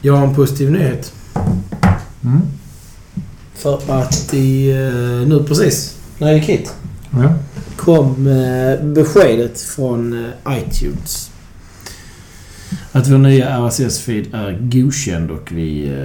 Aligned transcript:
Jag 0.00 0.16
har 0.16 0.26
en 0.26 0.34
positiv 0.34 0.70
nyhet. 0.70 1.12
Mm. 2.24 2.40
För 3.54 4.00
att 4.00 4.34
i, 4.34 4.70
eh, 4.70 5.28
nu 5.28 5.44
precis, 5.48 5.96
när 6.18 6.28
jag 6.28 6.36
gick 6.36 6.48
hit, 6.48 6.74
Ja. 7.10 7.34
kom 7.76 8.26
eh, 8.26 8.86
beskedet 8.86 9.60
från 9.60 10.24
eh, 10.24 10.58
iTunes. 10.58 11.30
Att 12.92 13.08
vår 13.08 13.18
nya 13.18 13.58
RSS-feed 13.58 14.34
är 14.34 14.58
godkänd 14.70 15.30
och 15.30 15.52
vi 15.52 15.96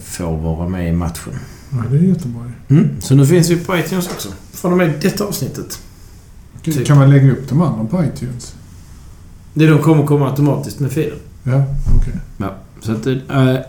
får 0.00 0.36
vara 0.36 0.68
med 0.68 0.88
i 0.88 0.92
matchen. 0.92 1.32
ja, 1.70 1.76
det 1.90 1.96
är 1.98 2.02
jättebra. 2.02 2.52
Mm. 2.68 2.88
Så 3.00 3.14
nu 3.14 3.26
finns 3.26 3.48
vi 3.50 3.56
på 3.56 3.76
iTunes 3.78 4.08
också. 4.08 4.28
Från 4.52 4.72
och 4.72 4.78
med 4.78 4.92
detta 5.02 5.24
avsnittet. 5.24 5.78
Typ. 6.62 6.86
Kan 6.86 6.98
man 6.98 7.10
lägga 7.10 7.32
upp 7.32 7.48
de 7.48 7.62
andra 7.62 7.84
på 7.84 8.04
iTunes? 8.04 8.54
Det 9.54 9.66
de 9.66 9.78
kommer 9.82 10.06
komma 10.06 10.30
automatiskt 10.30 10.80
med 10.80 10.92
feeden. 10.92 11.18
Ja, 11.44 11.64
okej. 12.00 12.14
Så 12.80 12.92
att 12.92 13.06
äh, 13.06 13.16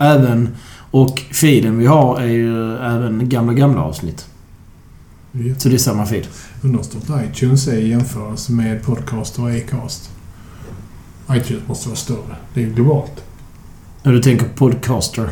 även... 0.00 0.48
Och 0.90 1.20
feeden 1.20 1.78
vi 1.78 1.86
har 1.86 2.20
är 2.20 2.26
ju 2.26 2.76
även 2.76 3.28
gamla, 3.28 3.52
gamla 3.52 3.82
avsnitt. 3.82 4.26
Okay. 5.34 5.54
Så 5.58 5.68
det 5.68 5.74
är 5.74 5.78
samma 5.78 6.06
feed. 6.06 6.26
Undrar 6.62 6.78
hur 6.78 6.84
stort 6.84 7.02
iTunes 7.24 7.68
är 7.68 7.76
i 7.76 7.88
jämförelse 7.88 8.52
med 8.52 8.82
Podcaster 8.82 9.42
och 9.42 9.50
Acast. 9.50 10.10
iTunes 11.30 11.68
måste 11.68 11.88
vara 11.88 11.96
större. 11.96 12.36
Det 12.54 12.62
är 12.62 12.66
globalt. 12.66 13.24
När 14.02 14.12
du 14.12 14.22
tänker 14.22 14.46
podcaster. 14.46 15.30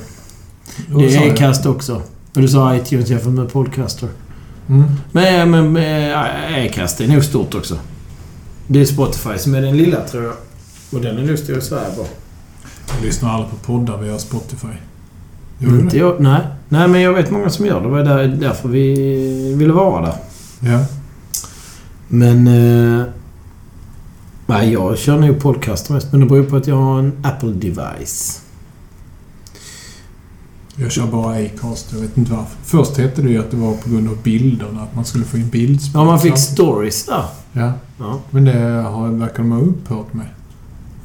Det 0.87 1.17
är? 1.17 1.33
Acast 1.33 1.67
också. 1.67 2.03
Och 2.35 2.41
du 2.41 2.49
sa 2.49 2.77
iTunes 2.77 3.09
jämfört 3.09 3.33
med 3.33 3.53
podcaster. 3.53 4.09
Mm. 4.69 4.85
Men, 5.13 5.51
men, 5.51 5.73
men 5.73 6.15
Acast 6.67 7.01
är 7.01 7.09
nog 7.09 7.25
stort 7.25 7.55
också. 7.55 7.79
Det 8.67 8.81
är 8.81 8.85
Spotify 8.85 9.39
som 9.39 9.55
är 9.55 9.63
den 9.63 9.77
lilla 9.77 10.01
tror 10.09 10.25
jag. 10.25 10.35
Och 10.93 11.01
den 11.01 11.19
är 11.19 11.23
nog 11.23 11.39
stor 11.39 11.59
i 11.59 11.61
Sverige 11.61 11.97
bara. 11.97 12.07
Jag 12.97 13.05
lyssnar 13.05 13.31
aldrig 13.31 13.51
på 13.51 13.57
poddar 13.57 13.99
via 13.99 14.19
Spotify. 14.19 14.67
Gör 15.59 15.69
Inte 15.81 15.97
det? 15.97 15.97
jag, 15.97 16.21
nej. 16.21 16.41
nej, 16.69 16.89
men 16.89 17.01
jag 17.01 17.13
vet 17.15 17.31
många 17.31 17.51
som 17.51 17.67
gör 17.67 17.81
det. 17.81 17.87
Det 17.87 17.91
var 17.91 18.03
där, 18.05 18.29
därför 18.29 18.69
vi 18.69 19.55
ville 19.55 19.73
vara 19.73 20.07
där. 20.07 20.15
Ja. 20.61 20.85
Men... 22.09 22.47
Eh, 22.47 23.07
nej, 24.47 24.73
jag 24.73 24.99
kör 24.99 25.19
nog 25.19 25.41
podcaster 25.41 25.95
mest. 25.95 26.13
Men 26.13 26.21
det 26.21 26.27
beror 26.27 26.45
på 26.45 26.57
att 26.57 26.67
jag 26.67 26.77
har 26.77 26.99
en 26.99 27.13
Apple-device. 27.23 28.41
Jag 30.77 30.93
kör 30.93 31.07
bara 31.07 31.35
Acast. 31.35 31.93
Jag 31.93 32.01
vet 32.01 32.17
inte 32.19 32.33
varför. 32.33 32.57
Först 32.65 32.97
hette 32.99 33.23
det 33.23 33.29
ju 33.31 33.39
att 33.39 33.51
det 33.51 33.57
var 33.57 33.75
på 33.75 33.91
grund 33.91 34.09
av 34.09 34.17
bilderna. 34.23 34.83
Att 34.83 34.95
man 34.95 35.05
skulle 35.05 35.25
få 35.25 35.37
in 35.37 35.49
bildspel. 35.49 36.01
Ja, 36.01 36.05
man 36.05 36.21
fick 36.21 36.39
stories 36.39 37.07
där. 37.07 37.25
Ja. 37.53 37.73
Ja. 37.99 38.19
Men 38.31 38.45
det 38.45 38.59
har, 38.83 39.09
verkar 39.09 39.39
de 39.43 39.53
ha 39.53 39.61
upphört 39.61 40.13
med. 40.15 40.27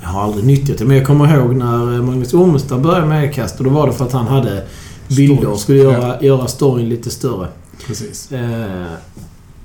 Jag 0.02 0.08
har 0.10 0.24
aldrig 0.24 0.46
nyttjat 0.46 0.78
det, 0.78 0.86
men 0.86 0.98
jag 0.98 1.06
kommer 1.08 1.36
ihåg 1.38 1.56
när 1.56 2.02
Magnus 2.02 2.34
Ormestad 2.34 2.82
började 2.82 3.06
med 3.08 3.30
Acast. 3.30 3.58
Och 3.58 3.64
då 3.64 3.70
var 3.70 3.88
det 3.88 3.94
för 3.94 4.06
att 4.06 4.12
han 4.12 4.28
hade 4.28 4.64
bilder 5.08 5.48
och 5.48 5.60
skulle 5.60 5.80
göra, 5.80 6.22
göra 6.22 6.48
storyn 6.48 6.90
lite 6.90 7.10
större. 7.10 7.48
Precis. 7.88 8.32
Eh, 8.32 8.86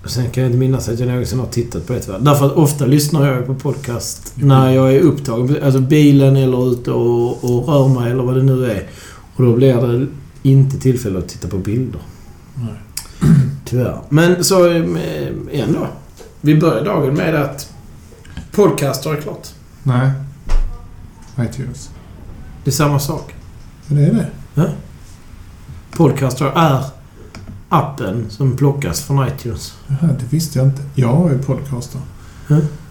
sen 0.04 0.30
kan 0.30 0.42
jag 0.42 0.48
inte 0.48 0.58
minnas 0.58 0.88
att 0.88 0.98
jag 0.98 1.08
någonsin 1.08 1.38
har 1.38 1.46
tittat 1.46 1.86
på 1.86 1.92
det 1.92 2.00
tyvärr. 2.00 2.18
Därför 2.18 2.46
att 2.46 2.52
ofta 2.52 2.86
lyssnar 2.86 3.32
jag 3.32 3.46
på 3.46 3.54
podcast 3.54 4.32
Mm. 4.36 4.48
när 4.48 4.70
jag 4.70 4.94
är 4.96 5.00
upptagen. 5.00 5.56
Alltså 5.62 5.80
bilen 5.80 6.36
eller 6.36 6.72
ute 6.72 6.90
och, 6.92 7.44
och 7.44 7.68
rör 7.68 7.88
mig 7.88 8.10
eller 8.12 8.22
vad 8.22 8.36
det 8.36 8.42
nu 8.42 8.70
är. 8.70 8.86
Och 9.36 9.44
då 9.44 9.52
blir 9.56 9.74
det 9.74 10.06
inte 10.42 10.78
tillfälle 10.78 11.18
att 11.18 11.28
titta 11.28 11.48
på 11.48 11.56
bilder. 11.58 12.00
Nej. 12.54 12.74
Tyvärr. 13.64 13.98
Men 14.08 14.44
så 14.44 14.66
eh, 14.70 14.82
ändå. 15.52 15.86
Vi 16.40 16.54
börjar 16.60 16.84
dagen 16.84 17.14
med 17.14 17.34
att 17.34 17.72
podcaster 18.52 19.12
är 19.14 19.20
klart. 19.20 19.48
Nej. 19.98 20.10
iTunes. 21.48 21.90
Det 22.64 22.70
är 22.70 22.72
samma 22.72 22.98
sak. 22.98 23.34
Ja, 23.88 23.94
det 23.96 24.02
är 24.06 24.26
det. 24.54 24.72
Podcaster 25.96 26.52
är 26.56 26.84
appen 27.68 28.26
som 28.30 28.56
plockas 28.56 29.00
från 29.00 29.28
iTunes. 29.28 29.74
Jaha, 29.86 30.10
det 30.20 30.24
visste 30.30 30.58
jag 30.58 30.68
inte. 30.68 30.82
Jag 30.94 31.08
har 31.14 31.30
ju 31.30 31.38
podcaster. 31.42 32.00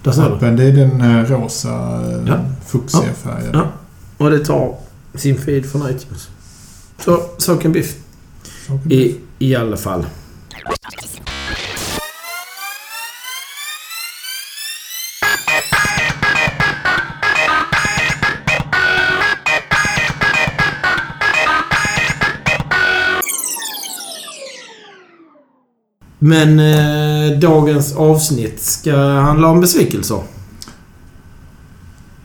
Där 0.03 0.11
ser 0.11 0.29
du. 0.29 0.35
Appen, 0.35 0.55
det 0.55 0.63
är 0.63 0.71
den 0.71 1.01
eh, 1.01 1.23
rosa, 1.25 1.69
eh, 1.69 2.27
Ja. 2.27 2.39
fuchsiga 2.65 3.13
färgen. 3.13 3.49
Ja. 3.53 3.65
Och 4.17 4.29
det 4.31 4.45
tar 4.45 4.75
sin 5.15 5.37
feed 5.37 5.65
från 5.65 5.81
iTunes. 5.89 6.29
Så, 7.05 7.21
saken 7.37 7.71
biff. 7.71 7.95
I, 8.89 9.15
I 9.39 9.55
alla 9.55 9.77
fall. 9.77 10.05
Men 26.19 26.59
eh, 26.59 27.39
dagens 27.39 27.95
avsnitt 27.95 28.61
ska 28.61 28.95
handla 28.97 29.47
om 29.47 29.61
besvikelser. 29.61 30.21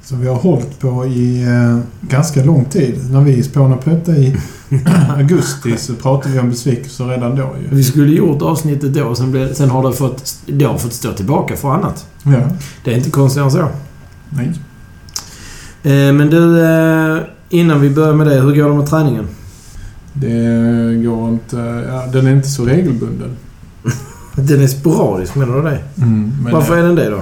Som 0.02 0.20
vi 0.20 0.28
har 0.28 0.36
hållit 0.36 0.80
på 0.80 1.06
i 1.06 1.42
eh, 1.42 1.78
ganska 2.00 2.44
lång 2.44 2.64
tid. 2.64 3.10
När 3.10 3.20
vi 3.20 3.42
spånade 3.42 3.82
på 3.82 3.90
detta 3.90 4.12
i 4.12 4.36
augusti 5.16 5.76
så 5.76 5.94
pratade 5.94 6.34
vi 6.34 6.40
om 6.40 6.50
besvikelser 6.50 7.04
redan 7.04 7.36
då 7.36 7.42
ju. 7.62 7.76
Vi 7.76 7.84
skulle 7.84 8.12
gjort 8.12 8.42
avsnittet 8.42 8.94
då, 8.94 9.14
sen, 9.14 9.30
blev, 9.30 9.54
sen 9.54 9.70
har 9.70 9.88
det 9.88 9.96
fått, 9.96 10.36
det 10.46 10.64
har 10.64 10.78
fått 10.78 10.92
stå 10.92 11.12
tillbaka 11.12 11.56
för 11.56 11.68
annat. 11.68 12.06
Ja. 12.22 12.40
Det 12.84 12.92
är 12.92 12.96
inte 12.96 13.10
konstigare 13.10 13.46
än 13.46 13.52
så. 13.52 13.68
Nej. 14.28 14.52
Eh, 15.82 16.12
men 16.12 16.30
du, 16.30 16.64
eh, 16.64 17.18
innan 17.48 17.80
vi 17.80 17.90
börjar 17.90 18.14
med 18.14 18.26
det. 18.26 18.40
Hur 18.40 18.56
går 18.56 18.68
det 18.68 18.74
med 18.74 18.86
träningen? 18.86 19.28
Det 20.12 21.04
går 21.04 21.28
inte... 21.28 21.56
Ja, 21.88 22.06
den 22.12 22.26
är 22.26 22.32
inte 22.32 22.48
så 22.48 22.64
regelbunden. 22.64 23.36
Den 24.36 24.62
är 24.62 24.66
sporadisk, 24.66 25.34
menar 25.34 25.56
du 25.56 25.62
det? 25.62 25.82
Mm, 25.96 26.32
men 26.42 26.52
Varför 26.52 26.76
är 26.76 26.82
den 26.82 26.94
det 26.94 27.10
då? 27.10 27.20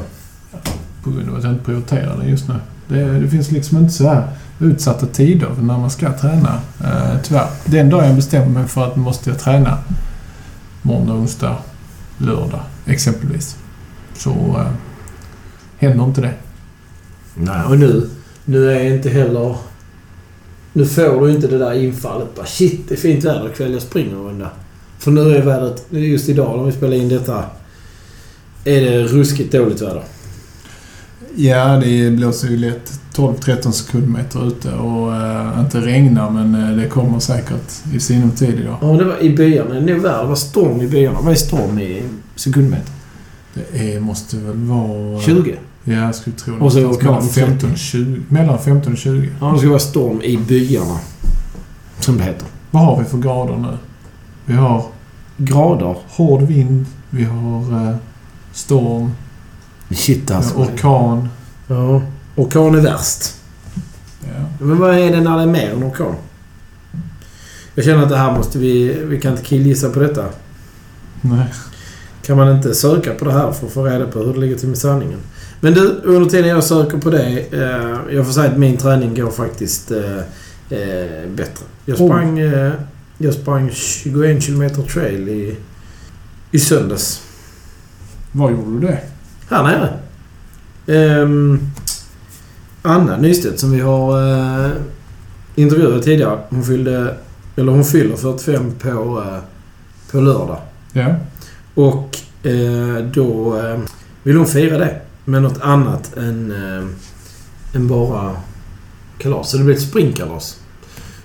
På 1.03 1.11
grund 1.11 1.31
av 1.31 1.37
att 1.37 1.43
jag 1.43 1.53
inte 1.53 1.65
prioriterar 1.65 2.17
den 2.17 2.29
just 2.29 2.49
nu. 2.49 2.55
Det, 2.89 3.21
det 3.21 3.29
finns 3.29 3.51
liksom 3.51 3.79
inte 3.79 3.93
så 3.93 4.09
här 4.09 4.29
utsatta 4.59 5.07
tider 5.07 5.49
när 5.61 5.79
man 5.79 5.91
ska 5.91 6.13
träna. 6.13 6.61
Eh, 6.85 7.21
tyvärr. 7.23 7.47
Den 7.65 7.91
dag 7.91 8.05
jag 8.05 8.15
bestämmer 8.15 8.47
mig 8.47 8.69
för 8.69 8.87
att 8.87 8.97
måste 8.97 9.31
jag 9.31 9.39
träna 9.39 9.79
måndag, 10.83 11.13
onsdag, 11.13 11.57
lördag 12.19 12.61
exempelvis. 12.87 13.57
Så 14.15 14.31
eh, 14.31 14.67
händer 15.79 16.05
inte 16.05 16.21
det. 16.21 16.35
Nej, 17.35 17.65
och 17.69 17.79
nu, 17.79 18.09
nu 18.45 18.73
är 18.73 18.95
inte 18.95 19.09
heller... 19.09 19.57
Nu 20.73 20.87
får 20.87 21.27
du 21.27 21.33
inte 21.33 21.47
det 21.47 21.59
där 21.59 21.73
infallet. 21.73 22.37
Bara 22.37 22.47
shit, 22.47 22.89
det 22.89 22.95
är 22.95 22.99
fint 22.99 23.25
väder 23.25 23.49
ikväll. 23.49 23.73
Jag 23.73 23.83
springer 23.83 24.13
en 24.13 24.25
runda. 24.25 24.51
För 25.03 25.11
nu 25.11 25.37
är 25.37 25.43
vädret, 25.43 25.87
just 25.91 26.29
idag 26.29 26.59
när 26.59 26.65
vi 26.65 26.73
spelar 26.73 26.97
in 26.97 27.09
detta, 27.09 27.45
är 28.65 28.81
det 28.81 29.03
ruskigt 29.03 29.53
dåligt 29.53 29.83
väder. 29.83 30.03
Ja, 31.37 31.77
det 31.77 32.11
blåser 32.11 32.49
ju 32.49 32.57
lätt 32.57 33.01
12-13 33.15 33.71
sekundmeter 33.71 34.49
ute 34.49 34.73
och 34.73 35.15
eh, 35.15 35.61
inte 35.61 35.81
regnar 35.81 36.31
men 36.31 36.55
eh, 36.55 36.77
det 36.77 36.89
kommer 36.89 37.19
säkert 37.19 37.95
i 37.95 38.01
sinom 38.01 38.31
tid 38.31 38.61
idag. 38.61 38.77
Ja, 38.81 38.87
det 38.87 39.05
var 39.05 39.23
i 39.23 39.37
byarna. 39.37 39.71
Det 39.71 39.77
är 39.77 39.95
nog 39.95 40.03
värre. 40.03 40.23
Det 40.23 40.29
var 40.29 40.35
storm 40.35 40.81
i 40.81 40.87
byarna. 40.87 41.19
Vad 41.21 41.33
är 41.33 41.37
storm 41.37 41.79
i 41.79 42.03
sekundmeter? 42.37 42.93
Det 43.55 43.95
är, 43.95 44.01
måste 44.01 44.37
väl 44.37 44.57
vara... 44.57 45.21
20? 45.21 45.57
Ja, 45.85 45.93
jag 45.93 46.15
skulle 46.15 46.37
tro 46.37 46.65
Och 46.65 46.73
så 46.73 46.81
någonstans 46.81 47.03
mellan 47.03 47.19
orkan 47.19 47.49
15 47.59 47.73
och 47.73 47.79
20. 47.79 48.21
Mellan 48.29 48.59
15 48.59 48.93
och 48.93 48.99
20. 48.99 49.29
Ja, 49.41 49.53
det 49.53 49.59
ska 49.59 49.69
vara 49.69 49.79
storm 49.79 50.23
i 50.23 50.37
byarna. 50.37 50.99
Som 52.01 52.17
det 52.17 52.25
heter. 52.25 52.47
Vad 52.71 52.83
har 52.83 52.99
vi 52.99 53.05
för 53.05 53.19
grader 53.19 53.57
nu? 53.57 53.79
Vi 54.53 54.59
har 54.59 54.85
Grader. 55.37 55.97
hård 56.09 56.43
vind, 56.43 56.87
vi 57.11 57.25
har 57.25 57.89
eh, 57.89 57.97
storm, 58.53 59.11
Shit 59.91 60.31
alltså. 60.31 60.55
orkan. 60.55 61.29
Ja. 61.67 62.03
Orkan 62.37 62.75
är 62.75 62.81
värst. 62.81 63.35
Ja. 64.21 64.65
Men 64.67 64.79
vad 64.79 64.95
är 64.99 65.11
det 65.13 65.21
när 65.21 65.37
det 65.37 65.43
är 65.43 65.47
mer 65.47 65.71
än 65.73 65.85
orkan? 65.85 66.15
Jag 67.75 67.85
känner 67.85 68.03
att 68.03 68.09
det 68.09 68.17
här 68.17 68.37
måste 68.37 68.59
vi... 68.59 68.93
Vi 69.05 69.21
kan 69.21 69.33
inte 69.33 69.45
killgissa 69.45 69.91
på 69.91 69.99
detta. 70.01 70.25
Nej. 71.21 71.47
Kan 72.27 72.37
man 72.37 72.57
inte 72.57 72.75
söka 72.75 73.15
på 73.15 73.25
det 73.25 73.33
här 73.33 73.53
för 73.53 73.67
att 73.67 73.73
få 73.73 73.85
reda 73.85 74.07
på 74.07 74.19
hur 74.19 74.33
det 74.35 74.41
ligger 74.41 74.57
till 74.57 74.69
med 74.69 74.79
sanningen? 74.79 75.19
Men 75.61 75.75
du, 75.75 76.01
under 76.05 76.31
tiden 76.31 76.49
jag 76.51 76.65
söker 76.65 76.99
på 76.99 77.11
det. 77.11 77.39
Eh, 77.53 78.15
jag 78.17 78.27
får 78.27 78.33
säga 78.33 78.51
att 78.51 78.59
min 78.59 78.77
träning 78.77 79.15
går 79.15 79.31
faktiskt 79.31 79.91
eh, 79.91 80.17
eh, 80.79 81.29
bättre. 81.37 81.65
Jag 81.85 82.01
Oh. 82.01 82.07
sprang, 82.09 82.39
eh, 82.39 82.73
jag 83.25 83.35
sprang 83.35 83.71
21 83.73 84.47
km 84.47 84.71
trail 84.93 85.29
i, 85.29 85.57
i 86.51 86.59
söndags. 86.59 87.23
Var 88.33 88.51
gjorde 88.51 88.81
du 88.81 88.87
det? 88.87 88.99
Här 89.51 89.63
nere. 89.63 89.99
Ehm, 90.87 91.61
Anna 92.83 93.17
Nystedt 93.17 93.61
som 93.61 93.71
vi 93.71 93.81
har 93.81 94.31
eh, 94.67 94.71
intervjuat 95.55 96.03
tidigare. 96.03 96.39
Hon 96.51 96.65
fyllde... 96.65 97.17
Eller 97.57 97.73
hon 97.73 97.85
fyller 97.85 98.17
45 98.17 98.73
på, 98.83 98.89
eh, 99.27 99.39
på 100.11 100.21
lördag. 100.21 100.61
Ja. 100.93 101.15
Och 101.75 102.19
eh, 102.47 103.05
då 103.15 103.59
eh, 103.59 103.81
vill 104.23 104.37
hon 104.37 104.47
fira 104.47 104.79
det 104.79 105.01
med 105.25 105.43
något 105.43 105.61
annat 105.61 106.17
än, 106.17 106.53
eh, 106.53 106.87
än 107.77 107.89
bara 107.89 108.37
kalas. 109.19 109.51
Så 109.51 109.57
det 109.57 109.65
blir 109.65 109.75
ett 109.75 109.83
springkalas. 109.83 110.62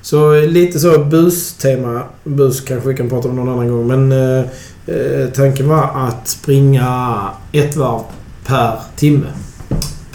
Så 0.07 0.41
lite 0.41 0.79
så 0.79 1.03
bus-tema. 1.03 2.03
Bus 2.23 2.61
kanske 2.61 2.89
vi 2.89 2.95
kan 2.95 3.09
prata 3.09 3.29
om 3.29 3.35
någon 3.35 3.49
annan 3.49 3.67
gång. 3.67 3.87
Men 3.87 4.11
eh, 4.11 4.45
eh, 4.85 5.29
tanken 5.29 5.67
var 5.67 6.07
att 6.07 6.27
springa 6.27 7.19
ett 7.51 7.75
varv 7.75 8.01
per 8.45 8.79
timme 8.95 9.27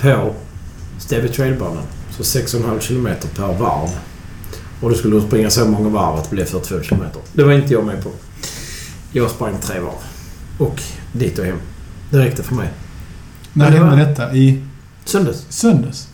på 0.01 0.35
Stevie 0.99 1.29
Trailbanan. 1.29 1.83
Så 2.11 2.23
6,5 2.23 2.81
kilometer 2.81 3.29
per 3.29 3.47
varv. 3.47 3.89
Och 4.81 4.91
då 4.91 4.97
skulle 4.97 5.17
du 5.17 5.27
springa 5.27 5.51
så 5.51 5.65
många 5.65 5.89
varv 5.89 6.19
att 6.19 6.31
det 6.31 6.37
blev 6.37 6.45
42 6.45 6.83
kilometer. 6.83 7.21
Det 7.33 7.45
var 7.45 7.53
inte 7.53 7.73
jag 7.73 7.87
med 7.87 8.05
på. 8.05 8.11
Jag 9.13 9.31
sprang 9.31 9.55
tre 9.61 9.81
varv. 9.81 10.03
Och 10.59 10.83
dit 11.13 11.39
och 11.39 11.45
hem. 11.45 11.59
Det 12.11 12.19
räckte 12.19 12.43
för 12.43 12.55
mig. 12.55 12.69
När 13.53 13.71
det 13.71 13.77
hände 13.77 14.05
detta? 14.05 14.35
I 14.35 14.63
Söndags. 15.05 15.47
söndags? 15.49 16.09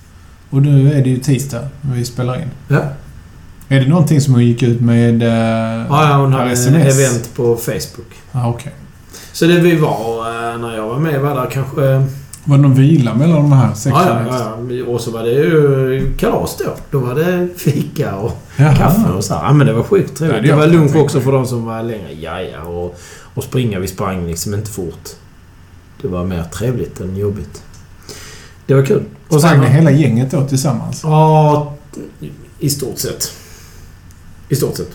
Och 0.50 0.62
nu 0.62 0.92
är 0.92 1.02
det 1.04 1.10
ju 1.10 1.18
tisdag 1.18 1.68
när 1.80 1.94
vi 1.94 2.04
spelar 2.04 2.42
in. 2.42 2.48
Ja. 2.68 2.82
Är 3.68 3.80
det 3.80 3.86
någonting 3.88 4.20
som 4.20 4.34
hon 4.34 4.44
gick 4.44 4.62
ut 4.62 4.80
med 4.80 5.22
eh, 5.22 5.86
Ja, 5.88 6.16
hon 6.16 6.32
hade 6.32 6.50
sms? 6.50 6.98
event 6.98 7.30
på 7.36 7.56
Facebook. 7.56 8.12
Ah, 8.32 8.48
okej. 8.48 8.72
Så 9.32 9.44
det 9.44 9.60
vi 9.60 9.76
var 9.76 10.18
eh, 10.52 10.58
när 10.60 10.76
jag 10.76 10.86
var 10.88 10.98
med 10.98 11.20
var 11.20 11.34
där 11.34 11.50
kanske... 11.50 11.80
Var 12.44 12.56
det 12.56 12.62
någon 12.62 12.74
vila 12.74 13.14
mellan 13.14 13.36
de 13.36 13.52
här 13.52 13.74
sex 13.74 13.96
Ja, 14.06 14.20
ja, 14.30 14.56
ja. 14.70 14.84
Och 14.86 15.00
så 15.00 15.10
var 15.10 15.22
det 15.22 15.30
ju 15.30 16.12
kalas 16.18 16.56
då. 16.64 16.74
Då 16.90 16.98
var 16.98 17.14
det 17.14 17.48
fika 17.56 18.14
och 18.16 18.42
Jaha. 18.56 18.74
kaffe 18.76 19.10
och 19.16 19.24
så. 19.24 19.34
här. 19.34 19.42
Ja, 19.44 19.52
men 19.52 19.66
det 19.66 19.72
var 19.72 19.82
sjukt 19.82 20.18
trevligt. 20.18 20.42
det 20.42 20.48
Det 20.48 20.56
var 20.56 20.66
lunch 20.66 20.96
också 20.96 21.20
för 21.20 21.32
de 21.32 21.46
som 21.46 21.64
var 21.64 21.82
längre. 21.82 22.12
Ja, 22.20 22.40
ja. 22.40 22.62
Och, 22.62 22.98
och 23.34 23.44
springa. 23.44 23.78
Vi 23.78 23.86
sprang 23.88 24.26
liksom 24.26 24.54
inte 24.54 24.70
fort. 24.70 25.08
Det 26.02 26.08
var 26.08 26.24
mer 26.24 26.42
trevligt 26.44 27.00
än 27.00 27.16
jobbigt. 27.16 27.62
Det 28.66 28.74
var 28.74 28.82
kul. 28.82 29.02
Och 29.28 29.40
sen 29.40 29.60
med 29.60 29.70
hela 29.72 29.90
gänget 29.90 30.30
då 30.30 30.44
tillsammans? 30.46 31.00
Ja, 31.04 31.74
i 32.58 32.70
stort 32.70 32.98
sett. 32.98 33.32
I 34.48 34.56
stort 34.56 34.76
sett. 34.76 34.90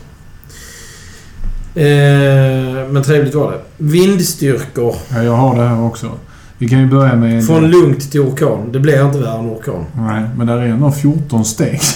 Eh, 1.75 2.91
men 2.91 3.03
trevligt 3.03 3.35
var 3.35 3.51
det. 3.51 3.59
Vindstyrkor. 3.77 4.95
Ja, 5.09 5.23
jag 5.23 5.33
har 5.35 5.55
det 5.55 5.67
här 5.67 5.81
också. 5.81 6.11
Vi 6.57 6.69
kan 6.69 6.79
ju 6.79 6.88
börja 6.88 7.15
med... 7.15 7.45
Från 7.47 7.71
lugnt 7.71 8.11
till 8.11 8.21
orkan. 8.21 8.71
Det 8.71 8.79
blir 8.79 9.05
inte 9.05 9.19
värre 9.19 9.39
än 9.39 9.50
orkan. 9.50 9.85
Nej, 9.95 10.29
men 10.38 10.47
där 10.47 10.57
är 10.57 10.61
ändå 10.67 10.91
14 10.91 11.45
steg. 11.45 11.79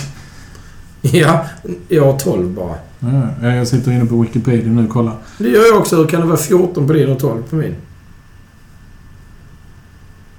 Ja, 1.01 1.45
jag 1.87 2.05
har 2.11 2.19
12 2.19 2.49
bara. 2.49 2.75
Ja, 3.41 3.47
jag 3.55 3.67
sitter 3.67 3.91
inne 3.91 4.05
på 4.05 4.21
Wikipedia 4.21 4.71
nu 4.71 4.83
och 4.83 4.89
kollar. 4.89 5.13
Det 5.37 5.49
gör 5.49 5.65
jag 5.71 5.77
också. 5.77 5.95
Hur 5.95 6.07
kan 6.07 6.21
det 6.21 6.27
vara 6.27 6.37
14 6.37 6.87
på 6.87 6.93
din 6.93 7.09
och 7.09 7.19
12 7.19 7.43
på 7.49 7.55
min? 7.55 7.75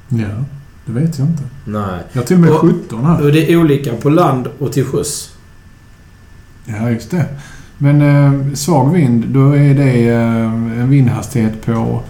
Ja, 0.09 0.27
det 0.87 0.93
vet 0.93 1.19
jag 1.19 1.29
inte. 1.29 1.43
Nej. 1.65 2.01
Jag 2.13 2.25
och 2.33 2.39
med 2.39 2.51
Och- 2.51 2.61
17 2.61 3.05
här. 3.05 3.23
Och 3.23 3.33
det 3.33 3.53
är 3.53 3.57
olika 3.57 3.95
på 3.97 4.11
land 4.11 4.49
och 4.59 4.73
till 4.73 4.85
sjöss. 4.85 5.35
Ja, 6.69 6.91
just 6.91 7.11
det. 7.11 7.25
Men 7.79 8.03
eh, 8.03 8.55
svag 8.55 8.93
vind, 8.93 9.25
då 9.29 9.53
är 9.53 9.75
det 9.75 10.09
eh, 10.09 10.81
en 10.81 10.91
vindhastighet 10.91 11.67
på 11.67 12.03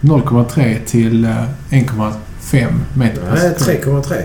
0,3 0.00 0.78
till 0.86 1.24
eh, 1.24 1.30
1,5 1.70 2.66
meter 2.94 3.20
per 3.22 3.34
Nej, 3.34 3.54
sekund. 3.58 4.04
3,3. 4.04 4.22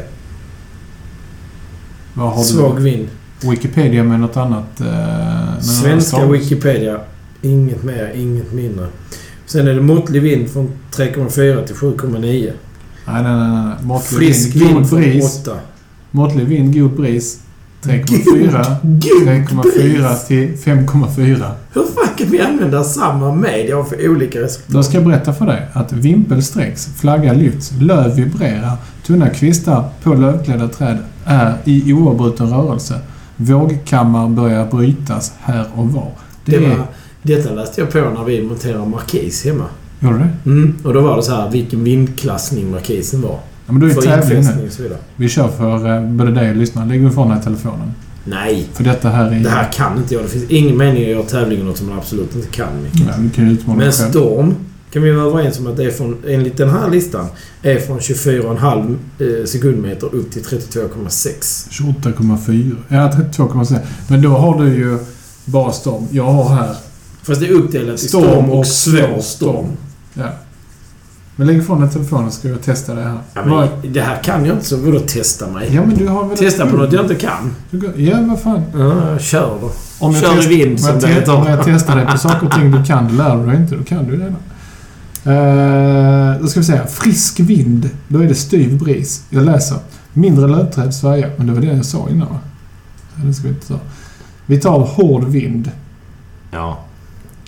Vad 2.13 2.34
har 2.34 2.44
Svag 2.44 2.75
du? 2.75 2.81
vind. 2.84 3.07
Wikipedia 3.42 4.04
med 4.04 4.19
något 4.19 4.38
annat? 4.38 4.81
Eh, 4.81 5.60
Svenska 5.60 6.25
Wikipedia. 6.25 7.00
Inget 7.42 7.84
mer, 7.84 8.12
inget 8.16 8.54
mindre. 8.54 8.88
Sen 9.45 9.68
är 9.68 9.74
det 9.74 9.81
måttlig 9.81 10.22
vind 10.22 10.50
från 10.50 10.72
3,4 10.92 11.66
till 11.66 11.75
7,9. 11.75 12.19
Nej, 12.19 12.54
nej, 13.06 13.24
nej. 13.24 13.75
nej. 13.84 14.00
Frisk 14.01 14.56
vind, 14.56 14.68
vind 14.74 14.89
från 14.89 15.01
bris. 15.01 15.42
8. 15.48 15.60
Måttlig 16.12 16.45
vind, 16.48 16.74
god 16.74 16.92
bris. 16.95 17.39
3,4. 17.83 18.75
God 18.83 19.27
3,4 19.27 19.62
bris! 19.63 20.25
till 20.27 20.71
5,4. 20.71 21.51
Hur 21.74 21.83
fan 21.83 22.15
kan 22.18 22.27
vi 22.27 22.41
använda 22.41 22.83
samma 22.83 23.35
media 23.35 23.83
för 23.83 24.09
olika 24.09 24.39
resultat? 24.39 24.74
Då 24.74 24.83
ska 24.83 24.97
jag 24.97 25.06
berätta 25.06 25.33
för 25.33 25.45
dig 25.45 25.68
att 25.74 25.94
vimpel 25.94 26.44
sträcks, 26.44 26.89
flagga 26.97 27.33
lyfts, 27.33 27.71
löv 27.81 28.15
vibrerar, 28.15 28.77
tunna 29.06 29.29
kvistar 29.29 29.89
på 30.03 30.13
lövklädda 30.13 30.68
träd 30.68 30.97
är 31.25 31.57
i 31.63 31.94
oavbruten 31.94 32.50
rörelse. 32.50 33.00
Vågkammar 33.35 34.29
börjar 34.29 34.65
brytas 34.65 35.33
här 35.39 35.65
och 35.75 35.88
var. 35.89 36.12
Det, 36.45 36.57
Det 36.57 36.65
är... 36.65 36.69
var, 36.77 36.88
detta 37.21 37.53
läste 37.53 37.81
jag 37.81 37.91
på 37.91 38.00
när 38.00 38.24
vi 38.24 38.44
monterade 38.44 38.85
markis 38.85 39.45
hemma. 39.45 39.65
Gjorde 40.00 40.18
du 40.18 40.24
det? 40.24 40.50
Mm. 40.50 40.77
Och 40.83 40.94
då 40.94 41.01
var 41.01 41.18
det 41.18 41.24
så 41.24 41.35
här 41.35 41.50
vilken 41.50 41.83
vindklassning 41.83 42.71
markisen 42.71 43.21
var. 43.21 43.39
Ja, 43.68 43.74
men 43.74 43.80
då 43.81 43.88
är 43.88 43.96
det 43.96 44.02
tävling 44.02 44.44
nu. 44.44 44.98
Vi 45.16 45.30
kör 45.30 45.48
för 45.48 45.96
eh, 45.96 46.10
både 46.10 46.31
dig 46.31 46.50
och 46.50 46.56
lyssnaren. 46.56 46.88
Lägg 46.88 47.04
ifrån 47.04 47.30
dig 47.30 47.42
telefonen. 47.44 47.94
Nej, 48.24 48.68
För 48.74 48.84
detta 48.84 49.10
här 49.10 49.31
är... 49.31 49.40
det 49.40 49.50
här 49.50 49.72
kan 49.72 49.98
inte 49.98 50.14
jag. 50.14 50.24
Det 50.24 50.28
finns 50.30 50.50
ingen 50.50 50.78
mening 50.78 51.04
att 51.04 51.10
göra 51.10 51.24
tävlingen 51.24 51.66
något 51.66 51.78
som 51.78 51.90
man 51.90 51.98
absolut 51.98 52.36
inte 52.36 52.48
kan. 52.48 52.84
Micke. 52.84 53.04
Ja, 53.08 53.14
du 53.18 53.30
kan 53.30 53.48
ju 53.48 53.52
utmana 53.52 53.80
Men 53.80 53.94
storm 53.94 54.56
kan 54.92 55.02
vi 55.02 55.12
vara 55.12 55.25
överens 55.25 55.60
om 55.60 55.68
att 55.68 55.78
det 55.78 55.84
är 55.84 55.92
från, 55.92 56.18
enligt 56.28 56.58
den 56.58 56.69
här 56.69 56.90
listan, 56.90 57.28
är 57.62 57.80
från 57.80 58.00
24,5 58.00 58.98
eh, 59.19 59.46
sekundmeter 59.46 60.16
upp 60.16 60.31
till 60.31 60.42
32,6. 60.42 61.70
28,4. 61.70 62.75
Ja, 62.88 63.12
32,6. 63.36 63.80
Men 64.08 64.22
då 64.22 64.30
har 64.30 64.63
du 64.63 64.75
ju 64.75 64.98
bara 65.46 65.72
storm. 65.72 66.08
Jag 66.12 66.31
har 66.31 66.56
här 66.56 66.75
Fast 67.24 67.42
det 67.42 67.48
är 67.48 67.52
uppdelat 67.52 68.04
i 68.04 68.08
Storm 68.08 68.24
storm 68.24 68.50
och 68.50 68.60
och 68.60 68.68
svår 68.68 69.00
svår 69.00 69.22
storm. 69.22 69.68
Ja. 70.13 70.30
Men 71.39 71.48
lägg 71.48 71.57
ifrån 71.57 71.81
dig 71.81 71.89
telefonen 71.89 72.31
så 72.31 72.39
ska 72.39 72.48
jag 72.50 72.62
testa 72.62 72.94
det 72.95 73.04
här. 73.04 73.18
Ja, 73.34 73.45
men 73.45 73.92
det 73.94 74.01
här 74.01 74.24
kan 74.24 74.45
jag 74.45 74.56
inte, 74.56 74.66
så 74.66 74.78
vadå 74.78 75.00
testa 75.00 75.48
mig? 75.48 75.75
ja 75.75 75.81
men 75.86 75.98
du 75.98 76.07
har 76.07 76.25
väl... 76.28 76.38
Testa 76.38 76.66
på 76.68 76.78
något 76.78 76.94
jag 76.94 77.04
inte 77.04 77.16
kan. 77.16 77.56
Du 77.72 77.80
går- 77.80 77.94
Ja, 78.00 78.18
vad 78.22 78.39
fan. 78.42 78.62
Ja, 78.74 79.19
kör 79.19 79.57
då. 79.62 79.72
Om 80.00 80.13
jag, 80.13 80.22
Kör 80.24 80.34
i 80.34 80.36
test, 80.38 80.48
vind, 80.50 80.72
om, 80.72 80.78
som 80.78 80.95
det 80.95 81.01
te- 81.01 81.07
heter. 81.07 81.36
om 81.36 81.48
jag 81.48 81.60
testar 81.66 81.95
dig 81.95 82.06
på 82.06 82.18
saker 82.18 82.45
och 82.48 82.54
ting 82.54 82.72
du 82.72 82.84
kan, 82.86 83.07
du 83.07 83.13
lär 83.18 83.38
dig 83.48 83.56
inte. 83.56 83.75
Då 83.75 83.84
kan 83.84 84.06
du 84.07 84.12
redan. 84.12 84.36
Uh, 85.28 86.42
då 86.42 86.48
ska 86.48 86.60
vi 86.60 86.66
säga 86.66 86.88
frisk 86.88 87.39
vind. 87.39 87.89
Då 88.07 88.19
är 88.19 88.28
det 88.28 88.36
styv 88.36 88.78
bris. 88.80 89.24
Jag 89.30 89.45
läser. 89.45 89.78
Mindre 90.13 90.48
lövträd 90.48 90.94
svajar. 90.94 91.31
Men 91.38 91.48
det 91.48 91.54
var 91.54 91.62
det 91.62 91.68
jag 91.68 91.86
sa 91.86 92.07
innan 92.10 92.28
va? 92.28 92.39
Ja, 93.16 93.24
Det 93.28 93.34
ska 93.34 93.44
vi 93.44 93.50
inte 93.50 93.68
ta. 93.68 93.80
Vi 94.45 94.60
tar 94.60 94.80
hård 94.80 95.24
vind. 95.24 95.72
Ja. 96.51 96.80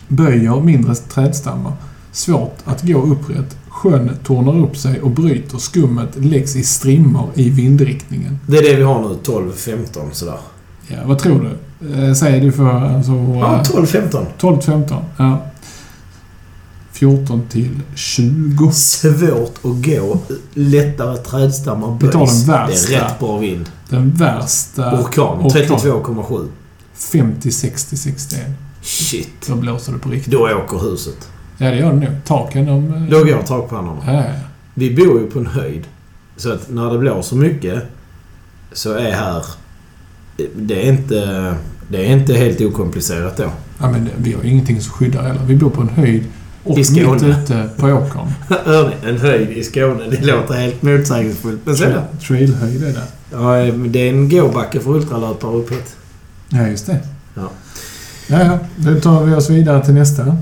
Böjer 0.07 0.61
mindre 0.61 0.95
trädstammar. 0.95 1.73
Svårt 2.11 2.57
att 2.65 2.81
gå 2.83 3.01
upprätt. 3.01 3.57
Sjön 3.69 4.11
tornar 4.23 4.59
upp 4.59 4.77
sig 4.77 5.01
och 5.01 5.09
bryter. 5.11 5.57
Skummet 5.57 6.09
läggs 6.15 6.55
i 6.55 6.63
strimmor 6.63 7.29
i 7.35 7.49
vindriktningen. 7.49 8.39
Det 8.47 8.57
är 8.57 8.63
det 8.63 8.75
vi 8.75 8.83
har 8.83 9.01
nu, 9.01 9.15
12-15 9.23 9.85
sådär. 10.11 10.37
Ja, 10.87 10.97
vad 11.05 11.19
tror 11.19 11.41
du? 11.79 11.97
Eh, 12.07 12.13
säger 12.13 12.41
du 12.41 12.51
för 12.51 12.69
alltså, 12.95 13.11
Ja, 13.11 13.63
12-15. 13.65 14.25
12 14.37 14.57
till 14.57 14.65
15. 14.65 15.03
Ja. 15.17 15.41
14 16.91 17.41
till 17.49 17.79
20. 17.95 18.71
Svårt 18.71 19.55
att 19.63 19.85
gå. 19.85 20.17
Lättare 20.53 21.17
trädstammar 21.17 21.97
Vi 22.01 22.07
tar 22.07 22.19
böjs. 22.19 22.45
den 22.45 22.55
värsta. 22.55 22.89
Det 22.91 22.95
är 22.95 23.01
rätt 23.03 23.19
bra 23.19 23.37
vind. 23.37 23.69
Den 23.89 24.11
värsta 24.13 25.01
Orkan. 25.01 25.39
orkan. 25.39 25.49
32,7. 25.51 26.47
50, 26.93 27.51
60, 27.51 27.97
61. 27.97 28.41
Shit. 28.81 29.29
Då 29.47 29.55
blåser 29.55 29.93
det 29.93 29.99
på 29.99 30.09
riktigt. 30.09 30.33
Då 30.33 30.39
åker 30.39 30.89
huset. 30.91 31.29
Ja, 31.61 31.69
det 31.71 31.75
gör 31.77 31.89
det 31.93 31.95
nog. 31.99 32.09
Taken 32.25 32.65
de... 32.65 32.93
eh, 32.93 33.01
Då 33.01 33.23
går 33.23 33.41
takpannorna. 33.41 33.99
Ja, 34.07 34.13
ja. 34.13 34.23
Vi 34.73 34.95
bor 34.95 35.19
ju 35.19 35.27
på 35.27 35.39
en 35.39 35.45
höjd. 35.47 35.83
Så 36.37 36.51
att 36.53 36.69
när 36.69 36.91
det 36.91 36.97
blåser 36.99 37.35
mycket 37.35 37.83
så 38.73 38.93
är 38.93 39.11
här... 39.11 39.45
Det 40.55 40.87
är 40.87 40.91
inte, 40.91 41.55
det 41.87 41.97
är 42.05 42.11
inte 42.13 42.33
helt 42.33 42.61
okomplicerat 42.61 43.37
då. 43.37 43.51
ja, 43.79 43.91
men 43.91 44.09
vi 44.17 44.33
har 44.33 44.43
ju 44.43 44.49
ingenting 44.49 44.81
som 44.81 44.93
skyddar 44.93 45.23
heller. 45.23 45.41
Vi 45.45 45.55
bor 45.55 45.69
på 45.69 45.81
en 45.81 45.89
höjd 45.89 46.23
och 46.63 46.77
I 46.79 46.83
Skåne. 46.83 47.11
mitt 47.13 47.23
ute 47.23 47.69
på 47.77 47.87
åkern. 47.87 48.27
Hör 48.65 48.89
ni? 48.89 49.09
En 49.09 49.17
höjd 49.17 49.49
i 49.49 49.63
Skåne. 49.63 50.03
Det 50.11 50.25
låter 50.25 50.53
helt 50.53 50.81
motsägelsefullt. 50.81 51.59
Men 51.65 51.75
så 51.77 51.83
är 51.83 51.87
det. 51.89 51.95
Tra- 51.95 52.27
Trailhöjd 52.27 52.83
är 52.83 52.87
det. 52.93 53.03
Ja, 53.31 53.71
det 53.89 53.99
är 53.99 54.09
en 54.09 54.29
gåbacke 54.29 54.79
för 54.79 54.91
ultralöpare 54.91 55.51
upp 55.55 55.71
hit. 55.71 55.95
Ja, 56.49 56.67
just 56.67 56.85
det. 56.85 56.99
Ja. 57.35 57.49
Ja, 58.27 58.43
ja. 58.43 58.59
Då 58.75 58.99
tar 58.99 59.23
vi 59.25 59.35
oss 59.35 59.49
vidare 59.49 59.85
till 59.85 59.93
nästa. 59.93 60.37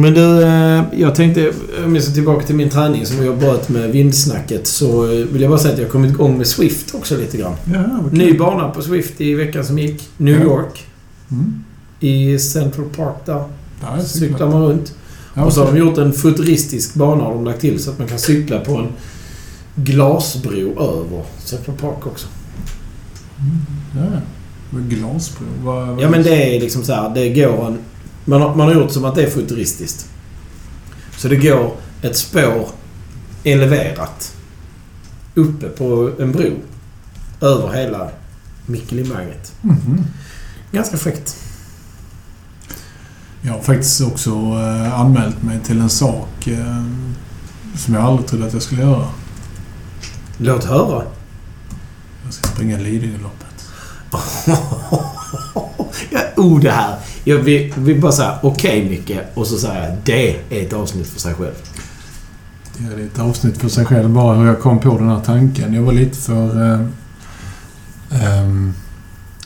Men 0.00 0.14
du, 0.14 0.42
eh, 0.42 0.82
jag 0.96 1.14
tänkte, 1.14 1.52
om 1.84 1.94
jag 1.94 2.04
ska 2.04 2.12
tillbaka 2.14 2.46
till 2.46 2.54
min 2.54 2.70
träning 2.70 3.06
som 3.06 3.24
jag 3.24 3.38
bröt 3.38 3.68
med 3.68 3.90
vindsnacket 3.90 4.66
så 4.66 5.04
eh, 5.04 5.10
vill 5.26 5.42
jag 5.42 5.50
bara 5.50 5.58
säga 5.60 5.74
att 5.74 5.80
jag 5.80 5.90
kommit 5.90 6.10
igång 6.10 6.38
med 6.38 6.46
Swift 6.46 6.94
också 6.94 7.16
lite 7.16 7.36
grann. 7.36 7.54
Ja, 7.74 7.84
kul. 8.10 8.18
Ny 8.18 8.38
bana 8.38 8.68
på 8.68 8.82
Swift 8.82 9.20
i 9.20 9.34
veckan 9.34 9.64
som 9.64 9.78
gick. 9.78 10.08
New 10.16 10.34
Ja. 10.38 10.42
York. 10.44 10.86
Mm. 11.30 11.64
I 12.00 12.38
Central 12.38 12.86
Park 12.96 13.14
där. 13.26 13.44
Ja, 13.82 14.02
Cyklar 14.02 14.48
man 14.48 14.62
runt. 14.62 14.94
Ja, 15.34 15.44
Och 15.44 15.52
så 15.52 15.64
har 15.64 15.72
de 15.72 15.78
gjort 15.78 15.98
en 15.98 16.12
futuristisk 16.12 16.94
bana 16.94 17.24
har 17.24 17.34
de 17.34 17.44
lagt 17.44 17.60
till 17.60 17.82
så 17.82 17.90
att 17.90 17.98
man 17.98 18.08
kan 18.08 18.18
cykla 18.18 18.60
på 18.60 18.76
en 18.76 18.88
glasbro 19.74 20.70
över 20.82 21.22
Central 21.44 21.76
Park 21.76 22.06
också. 22.06 22.26
Ja, 23.96 24.02
ja. 24.12 24.78
Glasbro? 24.88 25.46
Vad, 25.64 25.88
vad 25.88 26.00
Ja 26.02 26.10
men 26.10 26.22
det 26.22 26.56
är 26.56 26.60
liksom 26.60 26.84
så 26.84 26.92
här, 26.92 27.14
det 27.14 27.28
går 27.28 27.66
en... 27.66 27.78
Man 28.28 28.42
har, 28.42 28.54
man 28.54 28.66
har 28.68 28.74
gjort 28.74 28.92
som 28.92 29.04
att 29.04 29.14
det 29.14 29.22
är 29.22 29.30
futuristiskt. 29.30 30.08
Så 31.16 31.28
det 31.28 31.36
går 31.36 31.76
ett 32.02 32.16
spår 32.16 32.68
eleverat 33.44 34.36
uppe 35.34 35.68
på 35.68 36.10
en 36.18 36.32
bro 36.32 36.52
över 37.40 37.72
hela 37.72 38.10
Mikkelimanget. 38.66 39.52
Mhm. 39.62 40.04
Ganska 40.72 40.96
fräckt. 40.96 41.36
Jag 43.42 43.52
har 43.52 43.60
faktiskt 43.60 44.00
också 44.00 44.30
eh, 44.30 45.00
anmält 45.00 45.42
mig 45.42 45.60
till 45.60 45.80
en 45.80 45.90
sak 45.90 46.46
eh, 46.46 46.84
som 47.76 47.94
jag 47.94 48.04
aldrig 48.04 48.28
trodde 48.28 48.46
att 48.46 48.52
jag 48.52 48.62
skulle 48.62 48.82
göra. 48.82 49.08
Låt 50.38 50.64
höra. 50.64 51.02
Jag 52.24 52.34
ska 52.34 52.48
springa 52.48 52.78
Lidingöloppet. 52.78 53.68
oh, 56.36 56.60
det 56.60 56.70
här. 56.70 56.96
Jag 57.24 57.38
vill, 57.38 57.72
vill 57.76 58.00
bara 58.00 58.12
säga 58.12 58.38
okej 58.42 58.84
okay, 58.84 58.90
Micke 58.90 59.18
och 59.34 59.46
så 59.46 59.58
säger 59.58 59.88
jag 59.88 59.96
det 60.04 60.36
är 60.50 60.66
ett 60.66 60.72
avsnitt 60.72 61.06
för 61.06 61.20
sig 61.20 61.34
själv. 61.34 61.54
Ja, 62.78 62.96
det 62.96 63.02
är 63.02 63.06
ett 63.06 63.18
avsnitt 63.18 63.58
för 63.58 63.68
sig 63.68 63.84
själv 63.84 64.10
bara 64.10 64.36
hur 64.36 64.46
jag 64.46 64.60
kom 64.60 64.78
på 64.78 64.98
den 64.98 65.08
här 65.08 65.20
tanken. 65.20 65.74
Jag 65.74 65.82
var 65.82 65.92
lite 65.92 66.18
för... 66.18 66.72
Eh, 66.72 66.80
eh, 68.10 68.48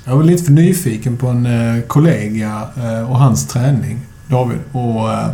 jag 0.05 0.17
var 0.17 0.23
lite 0.23 0.45
för 0.45 0.53
nyfiken 0.53 1.17
på 1.17 1.27
en 1.27 1.47
eh, 1.47 1.83
kollega 1.83 2.69
eh, 2.77 3.11
och 3.11 3.19
hans 3.19 3.49
träning, 3.49 4.01
David. 4.29 4.59
Och 4.73 5.12
eh, 5.12 5.31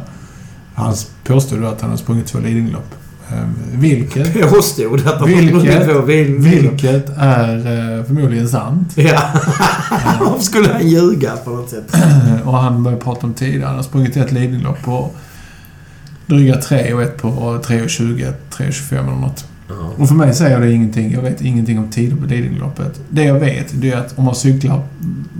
han 0.74 0.94
påstod 1.24 1.64
att 1.64 1.80
han 1.80 1.90
har 1.90 1.96
sprungit 1.96 2.26
två 2.26 2.38
Lidingölopp. 2.38 2.94
Eh, 3.32 3.48
vilket... 3.72 4.50
Påstod 4.50 5.06
att 5.06 5.28
vilket, 5.28 5.54
har 5.54 5.60
sprungit 5.60 5.84
två 5.84 6.00
Vilket 6.02 7.10
är 7.18 7.56
eh, 7.56 8.04
förmodligen 8.04 8.48
sant. 8.48 8.92
Ja. 8.96 9.20
Varför 10.20 10.40
skulle 10.44 10.68
han 10.68 10.88
ljuga 10.88 11.36
på 11.36 11.50
något 11.50 11.70
sätt? 11.70 11.96
och 12.44 12.58
han 12.58 12.82
började 12.82 13.02
prata 13.02 13.26
om 13.26 13.34
tidigare. 13.34 13.66
Han 13.66 13.76
har 13.76 13.82
sprungit 13.82 14.16
ett 14.16 14.32
Lidingölopp 14.32 14.82
på 14.82 15.10
dryga 16.26 16.56
tre 16.56 16.92
och 16.92 17.02
ett 17.02 17.16
på 17.16 17.28
3.20, 17.28 18.32
3.25 18.52 18.98
eller 18.98 19.10
något. 19.10 19.44
Ja. 19.68 19.92
Och 19.96 20.08
för 20.08 20.14
mig 20.14 20.34
säger 20.34 20.60
det 20.60 20.72
ingenting. 20.72 21.12
Jag 21.12 21.22
vet 21.22 21.40
ingenting 21.40 21.78
om 21.78 21.90
tider 21.90 22.16
på 22.16 22.24
Lidingöloppet. 22.24 23.00
Det 23.08 23.24
jag 23.24 23.40
vet, 23.40 23.66
det 23.72 23.90
är 23.90 23.96
att 23.96 24.18
om 24.18 24.24
man 24.24 24.34
cyklar 24.34 24.82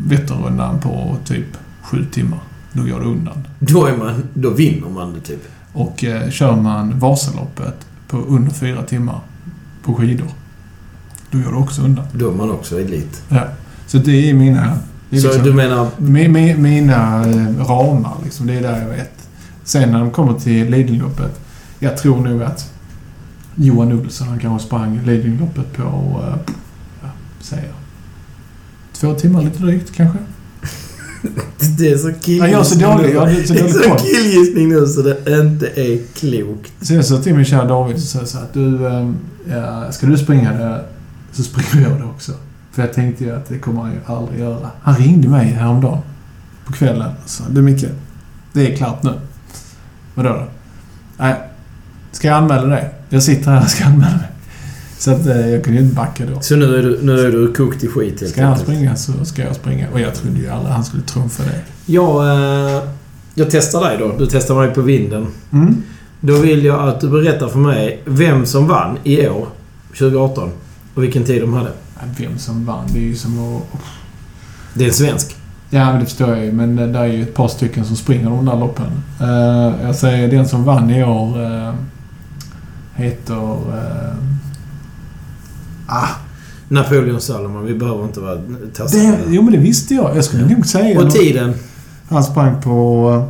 Vätternrundan 0.07 0.81
på 0.81 1.17
typ 1.25 1.47
sju 1.83 2.05
timmar, 2.13 2.39
då 2.73 2.83
går 2.83 3.01
det 3.01 3.07
undan. 3.07 3.47
Då, 3.59 3.87
är 3.87 3.97
man, 3.97 4.23
då 4.35 4.51
vinner 4.51 4.89
man 4.89 5.15
det 5.15 5.21
typ. 5.21 5.49
Och 5.79 6.05
eh, 6.05 6.31
kör 6.31 6.57
man 6.57 6.99
Vasaloppet 6.99 7.87
på 8.09 8.17
under 8.17 8.51
fyra 8.51 8.83
timmar 8.83 9.21
på 9.83 9.95
skidor, 9.95 10.27
då 11.31 11.39
går 11.39 11.51
det 11.53 11.57
också 11.57 11.83
undan. 11.83 12.05
Då 12.13 12.31
är 12.31 12.35
man 12.35 12.51
också 12.51 12.81
elit. 12.81 13.23
Ja. 13.29 13.43
Så 13.87 13.99
det 13.99 14.31
är 14.31 14.35
mina... 14.35 14.79
Det 15.11 15.17
är 15.17 15.21
Så 15.21 15.27
liksom, 15.27 15.45
du 15.45 15.55
menar... 15.55 15.89
mi, 15.99 16.29
mi, 16.29 16.55
mina 16.55 17.29
eh, 17.29 17.67
ramar, 17.67 18.15
liksom. 18.25 18.47
Det 18.47 18.55
är 18.55 18.63
där 18.63 18.81
jag 18.81 18.89
vet. 18.89 19.29
Sen 19.65 19.93
när 19.93 19.99
de 19.99 20.11
kommer 20.11 20.35
till 20.35 20.71
Lidingöloppet, 20.71 21.41
jag 21.79 21.97
tror 21.97 22.29
nog 22.29 22.43
att 22.43 22.73
Johan 23.55 23.93
Olsson, 23.93 24.29
han 24.29 24.39
kanske 24.39 24.67
sprang 24.67 25.01
Lidingöloppet 25.05 25.73
på, 25.77 25.83
eh, 25.83 26.55
ja, 27.03 27.09
säger 27.41 27.73
två 28.93 29.15
timmar 29.15 29.43
lite 29.43 29.59
drygt 29.59 29.95
kanske. 29.95 30.19
Det 31.79 31.89
är 31.89 31.97
så 31.97 32.13
killgissning 32.13 32.39
Ja, 32.39 32.49
jag 32.49 32.61
är 32.61 32.65
så 32.65 32.79
dålig. 32.79 33.15
Jag 33.15 33.47
så 33.47 33.55
Det 33.55 33.61
är 33.61 33.63
dålig 33.63 33.75
så 33.75 34.05
killgissning 34.05 34.69
nu 34.69 34.87
så 34.87 35.03
det 35.03 35.41
inte 35.43 35.67
är 35.67 35.99
klokt. 36.15 36.73
Så 36.81 36.95
jag 36.95 37.05
sa 37.05 37.23
till 37.23 37.35
min 37.35 37.45
kära 37.45 37.65
David 37.65 37.97
och 37.97 38.03
sa 38.03 38.27
så 38.27 38.39
att 38.39 38.53
du, 38.53 38.81
ja, 39.51 39.93
ska 39.93 40.07
du 40.07 40.19
springa 40.19 40.53
det 40.53 40.85
så 41.33 41.43
springer 41.43 41.89
jag 41.89 41.99
det 41.99 42.05
också. 42.05 42.33
För 42.73 42.83
jag 42.83 42.93
tänkte 42.93 43.25
ju 43.25 43.37
att 43.37 43.49
det 43.49 43.59
kommer 43.59 43.83
han 43.83 43.93
ju 43.93 43.99
aldrig 44.07 44.41
göra. 44.41 44.71
Han 44.83 44.97
ringde 44.97 45.29
mig 45.29 45.47
häromdagen 45.47 45.99
på 46.67 46.73
kvällen 46.73 47.11
och 47.25 47.31
sa 47.31 47.45
du 47.51 47.63
Micke, 47.63 47.85
det 48.53 48.73
är 48.73 48.77
klart 48.77 49.03
nu. 49.03 49.13
Vadå 50.15 50.29
då? 50.29 50.45
Nej, 51.17 51.35
ska 52.13 52.29
jag 52.29 52.37
anmäla 52.37 52.67
dig? 52.67 52.95
Jag 53.09 53.23
sitter 53.23 53.51
här 53.51 53.63
och 53.63 53.71
ska 53.71 53.85
anmäla 53.85 54.17
mig. 54.17 54.29
Så 54.99 55.11
att 55.11 55.27
eh, 55.27 55.49
jag 55.49 55.65
kunde 55.65 55.79
ju 55.79 55.85
inte 55.85 55.97
backa 55.97 56.27
då. 56.27 56.41
Så 56.41 56.57
nu 56.57 56.79
är 56.79 56.83
du, 56.83 56.99
nu 57.03 57.21
är 57.27 57.33
du 57.33 57.53
kokt 57.53 57.85
i 57.85 57.89
skit 57.89 58.21
helt 58.21 58.33
Ska 58.33 58.45
han 58.45 58.59
springa 58.59 58.97
så 58.97 59.25
ska 59.25 59.43
jag 59.43 59.57
springa. 59.57 59.87
Och 59.93 60.01
jag 60.01 60.15
trodde 60.15 60.39
ju 60.39 60.49
aldrig 60.49 60.75
han 60.75 60.85
skulle 60.85 61.03
trumfa 61.03 61.43
det. 61.43 61.61
Jag, 61.87 62.27
eh, 62.27 62.83
jag 63.35 63.51
testar 63.51 63.89
dig 63.89 63.99
då. 63.99 64.15
Du 64.19 64.27
testar 64.27 64.55
mig 64.55 64.75
på 64.75 64.81
vinden. 64.81 65.27
Mm. 65.53 65.83
Då 66.21 66.37
vill 66.37 66.65
jag 66.65 66.89
att 66.89 67.01
du 67.01 67.09
berättar 67.09 67.49
för 67.49 67.59
mig 67.59 68.03
vem 68.05 68.47
som 68.47 68.67
vann 68.67 68.99
i 69.05 69.29
år, 69.29 69.47
2018, 69.89 70.51
och 70.95 71.03
vilken 71.03 71.25
tid 71.25 71.43
de 71.43 71.53
hade. 71.53 71.71
Vem 72.19 72.39
som 72.39 72.65
vann, 72.65 72.85
det 72.93 72.99
är 72.99 73.03
ju 73.03 73.17
som 73.17 73.57
att... 73.57 73.63
Det 74.75 74.85
är 74.85 74.89
en 74.89 74.95
svensk. 74.95 75.37
Ja, 75.71 75.85
men 75.85 76.01
det 76.01 76.05
förstår 76.07 76.29
jag 76.29 76.45
ju. 76.45 76.53
Men 76.53 76.77
det 76.77 76.99
är 76.99 77.07
ju 77.07 77.23
ett 77.23 77.35
par 77.35 77.49
stycken 77.49 77.85
som 77.85 77.97
springer 77.97 78.31
de 78.31 78.45
där 78.45 78.57
loppen. 78.57 79.03
Eh, 79.21 79.87
jag 79.87 79.95
säger 79.95 80.29
den 80.29 80.49
som 80.49 80.65
vann 80.65 80.91
i 80.91 81.05
år 81.05 81.39
heter... 82.95 83.59
ah, 85.89 86.09
Napoleon 86.69 87.21
Salomon. 87.21 87.67
Vi 87.67 87.75
behöver 87.75 88.05
inte 88.05 88.21
vara 88.21 88.39
taskiga. 88.77 89.15
jo, 89.29 89.43
men 89.43 89.53
det 89.53 89.59
visste 89.59 89.95
jag. 89.95 90.17
Jag 90.17 90.25
skulle 90.25 90.47
nog 90.47 90.67
säga... 90.67 91.01
Och 91.01 91.11
tiden? 91.11 91.55
Han 92.09 92.25
sprang 92.25 92.63
på... 92.63 93.29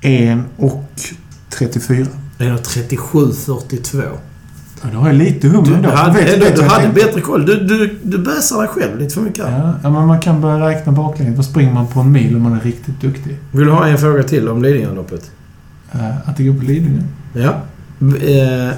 eh, 0.00 0.38
1 0.38 0.44
och 0.56 0.84
34. 1.50 2.06
1.37.42. 2.38 4.02
Ja, 4.82 4.88
då 4.92 4.98
har 4.98 5.06
jag 5.06 5.16
lite 5.16 5.48
hum 5.48 5.64
Du, 5.64 5.74
ändå. 5.74 5.88
du 5.90 5.94
hade, 5.96 6.12
Vet- 6.20 6.34
du, 6.40 6.44
vet 6.44 6.56
du 6.56 6.62
hade 6.62 6.82
tänkte. 6.84 7.04
bättre 7.06 7.20
koll. 7.20 7.46
Du, 7.46 7.60
du, 7.60 7.98
du 8.02 8.18
bäsar 8.18 8.58
dig 8.58 8.68
själv 8.68 8.98
lite 8.98 9.14
för 9.14 9.20
mycket. 9.20 9.44
Ja, 9.48 9.74
ja, 9.82 9.90
men 9.90 10.06
man 10.06 10.20
kan 10.20 10.40
börja 10.40 10.68
räkna 10.68 10.92
baklänges. 10.92 11.36
Vad 11.36 11.44
springer 11.44 11.72
man 11.72 11.86
på 11.86 12.00
en 12.00 12.12
mil 12.12 12.36
om 12.36 12.42
man 12.42 12.52
är 12.52 12.60
riktigt 12.60 13.00
duktig? 13.00 13.38
Vill 13.52 13.66
du 13.66 13.72
ha 13.72 13.86
en 13.86 13.98
fråga 13.98 14.22
till 14.22 14.48
om 14.48 14.62
Lidingöloppet? 14.62 15.30
Eh, 15.92 16.28
att 16.28 16.36
det 16.36 16.44
går 16.44 16.54
på 16.58 16.64
Lidingö. 16.64 17.00
Ja. 17.32 17.50
Eh, 18.28 18.74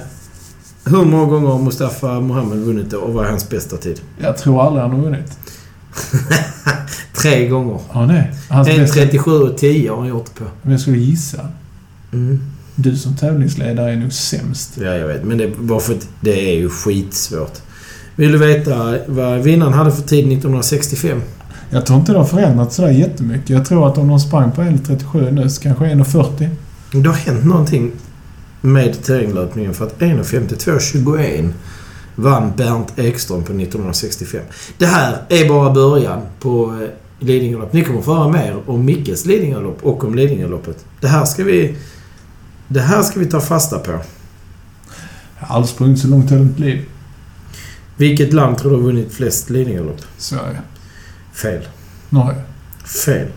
hur 0.87 1.05
många 1.05 1.25
gånger 1.25 1.47
har 1.47 1.59
Mustafa 1.59 2.19
Mohamed 2.19 2.57
vunnit 2.57 2.89
det 2.89 2.97
och 2.97 3.13
vad 3.13 3.25
är 3.25 3.29
hans 3.29 3.49
bästa 3.49 3.77
tid? 3.77 4.01
Jag 4.19 4.37
tror 4.37 4.63
aldrig 4.63 4.81
han 4.81 4.91
har 4.91 5.01
vunnit. 5.01 5.37
Tre 7.21 7.47
gånger. 7.47 7.79
Ja, 7.93 8.05
nej. 8.05 8.33
Hans 8.49 8.67
bästa... 8.67 8.99
1.37 9.01 9.51
och 9.51 9.57
10 9.57 9.89
har 9.89 9.97
han 9.97 10.07
gjort 10.07 10.35
på. 10.35 10.43
Om 10.63 10.71
jag 10.71 10.79
skulle 10.79 10.97
gissa. 10.97 11.47
Mm. 12.13 12.39
Du 12.75 12.97
som 12.97 13.15
tävlingsledare 13.15 13.91
är 13.91 13.95
nog 13.95 14.13
sämst. 14.13 14.77
Ja, 14.77 14.95
jag 14.95 15.07
vet. 15.07 15.23
Men 15.23 15.37
det, 15.37 15.57
bara 15.59 15.79
för 15.79 15.93
att 15.93 16.07
det 16.21 16.49
är 16.51 16.55
ju 16.55 16.69
skitsvårt. 16.69 17.61
Vill 18.15 18.31
du 18.31 18.37
veta 18.37 18.97
vad 19.07 19.39
vinnaren 19.39 19.73
hade 19.73 19.91
för 19.91 20.01
tid 20.01 20.31
1965? 20.31 21.21
Jag 21.69 21.85
tror 21.85 21.99
inte 21.99 22.11
det 22.11 22.17
har 22.17 22.25
förändrats 22.25 22.75
sådär 22.75 22.89
jättemycket. 22.89 23.49
Jag 23.49 23.65
tror 23.65 23.87
att 23.87 23.97
om 23.97 24.07
de 24.07 24.19
sprang 24.19 24.51
på 24.51 24.61
1.37 24.61 25.31
nu 25.31 25.49
så 25.49 25.61
kanske 25.61 25.85
1.40. 25.85 26.49
Det 26.91 27.09
har 27.09 27.15
hänt 27.15 27.45
någonting 27.45 27.91
med 28.61 29.03
terränglöpningen 29.03 29.73
för 29.73 29.85
att 29.85 29.99
1.52.21 29.99 31.51
vann 32.15 32.53
Bernt 32.57 32.99
Ekström 32.99 33.43
på 33.43 33.53
1965. 33.53 34.41
Det 34.77 34.85
här 34.85 35.17
är 35.29 35.49
bara 35.49 35.73
början 35.73 36.21
på 36.39 36.79
eh, 36.81 36.89
Lidingölopp. 37.25 37.73
Ni 37.73 37.83
kommer 37.83 38.01
få 38.01 38.15
höra 38.15 38.27
mer 38.27 38.57
om 38.65 38.85
Mickes 38.85 39.25
Lidingölopp 39.25 39.83
och 39.83 40.03
om 40.03 40.15
Lidingöloppet. 40.15 40.85
Det 41.01 41.07
här 41.07 41.25
ska 41.25 41.43
vi... 41.43 41.75
Det 42.67 42.81
här 42.81 43.03
ska 43.03 43.19
vi 43.19 43.25
ta 43.25 43.41
fasta 43.41 43.79
på. 43.79 43.91
Jag 43.91 45.47
har 45.47 45.55
aldrig 45.55 45.69
sprungit 45.69 45.99
så 45.99 46.07
långt 46.07 46.31
i 46.31 46.35
mitt 46.35 46.59
liv. 46.59 46.85
Vilket 47.97 48.33
land 48.33 48.57
tror 48.57 48.71
du 48.71 48.77
har 48.77 48.83
vunnit 48.83 49.13
flest 49.13 49.49
Lidingölopp? 49.49 50.01
Sverige. 50.17 50.61
Fel. 51.33 51.67
Norge. 52.09 52.41
Fel. 53.05 53.27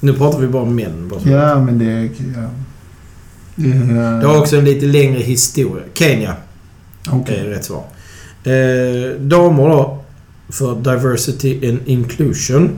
Nu 0.00 0.12
pratar 0.14 0.38
vi 0.38 0.46
bara 0.46 0.62
om 0.62 0.74
män. 0.74 1.08
Bara. 1.08 1.30
Ja, 1.30 1.60
men 1.60 1.78
det 1.78 1.84
är... 1.84 2.02
Ja. 2.36 2.50
Det 3.54 3.70
är... 3.70 4.20
Det 4.20 4.26
har 4.26 4.38
också 4.38 4.56
en 4.56 4.64
lite 4.64 4.86
längre 4.86 5.18
historia. 5.20 5.84
Kenya 5.94 6.34
Okej. 7.10 7.36
är 7.38 7.44
rätt 7.44 7.64
svar. 7.64 7.84
Eh, 8.44 9.20
damer 9.20 9.68
då. 9.68 9.96
För 10.48 10.74
Diversity 10.74 11.68
and 11.68 11.78
Inclusion. 11.86 12.70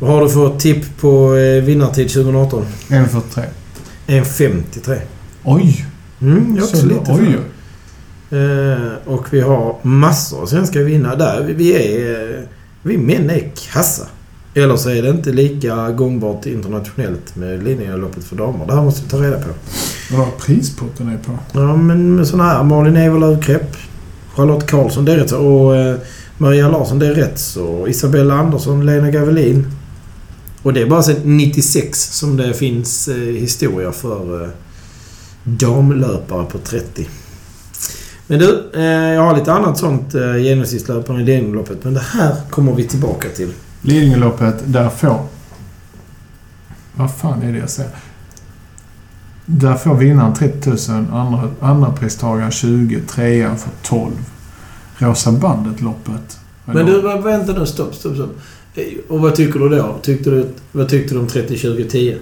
Vad 0.00 0.10
har 0.10 0.20
du 0.22 0.28
för 0.28 0.58
tipp 0.58 1.00
på 1.00 1.34
eh, 1.36 1.62
vinnartid 1.64 2.08
2018? 2.10 2.64
1.43. 2.88 3.44
1.53. 4.06 4.98
Oj! 5.44 5.86
Mm, 6.20 6.54
jag 6.56 6.64
också 6.64 6.76
Så- 6.76 6.86
lite 6.86 7.12
Oj. 7.12 7.38
Eh, 8.30 9.08
och 9.12 9.26
vi 9.30 9.40
har 9.40 9.76
massor 9.82 10.42
av 10.42 10.46
svenska 10.46 10.82
vinnare 10.82 11.16
där. 11.16 11.42
Vi- 11.44 11.52
Vi 11.52 11.74
är... 11.74 12.30
eh, 12.38 12.44
Vi 12.82 12.98
män 12.98 13.30
är 13.30 13.52
kassa. 13.72 14.06
Eller 14.54 14.76
så 14.76 14.90
är 14.90 15.02
det 15.02 15.10
inte 15.10 15.32
lika 15.32 15.90
gångbart 15.90 16.46
internationellt 16.46 17.36
med 17.36 17.64
Lidingöloppet 17.64 18.24
för 18.24 18.36
damer. 18.36 18.66
Det 18.66 18.74
här 18.74 18.82
måste 18.82 19.02
vi 19.02 19.10
ta 19.10 19.16
reda 19.16 19.36
på. 19.36 19.48
Vadå 20.12 20.28
prispotten 20.40 21.08
är 21.08 21.18
på? 21.18 21.38
Ja, 21.52 21.76
men 21.76 22.26
sådana 22.26 22.48
här. 22.48 22.64
Malin 22.64 22.96
Ewerlöf 22.96 23.44
Krepp. 23.44 23.76
Charlotte 24.34 24.66
Karlsson, 24.66 25.04
det 25.04 25.12
är 25.12 25.16
rätt 25.16 25.30
så. 25.30 25.46
Och 25.46 25.76
eh, 25.76 25.96
Maria 26.38 26.68
Larsson, 26.68 26.98
det 26.98 27.06
är 27.06 27.14
rätt 27.14 27.38
så. 27.38 27.88
Isabella 27.88 28.34
Andersson, 28.34 28.86
Lena 28.86 29.10
Gavelin. 29.10 29.66
Och 30.62 30.72
det 30.72 30.82
är 30.82 30.86
bara 30.86 31.02
sedan 31.02 31.36
96 31.36 32.02
som 32.02 32.36
det 32.36 32.54
finns 32.54 33.08
eh, 33.08 33.16
historia 33.16 33.92
för 33.92 34.42
eh, 34.42 34.48
damlöpare 35.44 36.44
på 36.44 36.58
30. 36.58 37.08
Men 38.26 38.38
du, 38.38 38.70
eh, 38.74 38.82
jag 39.14 39.22
har 39.22 39.38
lite 39.38 39.52
annat 39.52 39.78
sånt 39.78 40.14
eh, 40.14 40.36
genomsnittslöpare 40.36 41.20
i 41.20 41.24
Lidingöloppet. 41.24 41.84
Men 41.84 41.94
det 41.94 42.04
här 42.12 42.34
kommer 42.50 42.74
vi 42.74 42.84
tillbaka 42.84 43.28
till. 43.28 43.52
Lidingöloppet, 43.82 44.54
där 44.66 44.88
får... 44.88 45.26
Vad 46.94 47.16
fan 47.16 47.42
är 47.42 47.52
det 47.52 47.58
jag 47.58 47.70
säger? 47.70 47.90
Där 49.46 49.74
får 49.74 49.94
vinnaren 49.94 50.34
30 50.34 50.70
000, 50.70 50.78
andra, 51.12 51.50
andra 51.60 51.92
pristagaren 51.92 52.50
20, 52.50 53.00
trean 53.00 53.58
får 53.58 53.72
12. 53.82 54.12
Rosa 54.98 55.32
bandet-loppet. 55.32 56.38
Men 56.64 56.86
du, 56.86 57.00
vänta 57.00 57.52
nu. 57.52 57.66
Stopp, 57.66 57.94
stopp, 57.94 58.14
stopp. 58.14 58.38
Och 59.08 59.20
vad 59.20 59.34
tycker 59.34 59.58
du 59.58 59.68
då? 59.68 59.98
Tyckte 60.02 60.30
du, 60.30 60.48
vad 60.72 60.88
tyckte 60.88 61.14
du 61.14 61.20
om 61.20 61.26
30, 61.26 61.58
20, 61.58 61.84
10? 61.84 62.18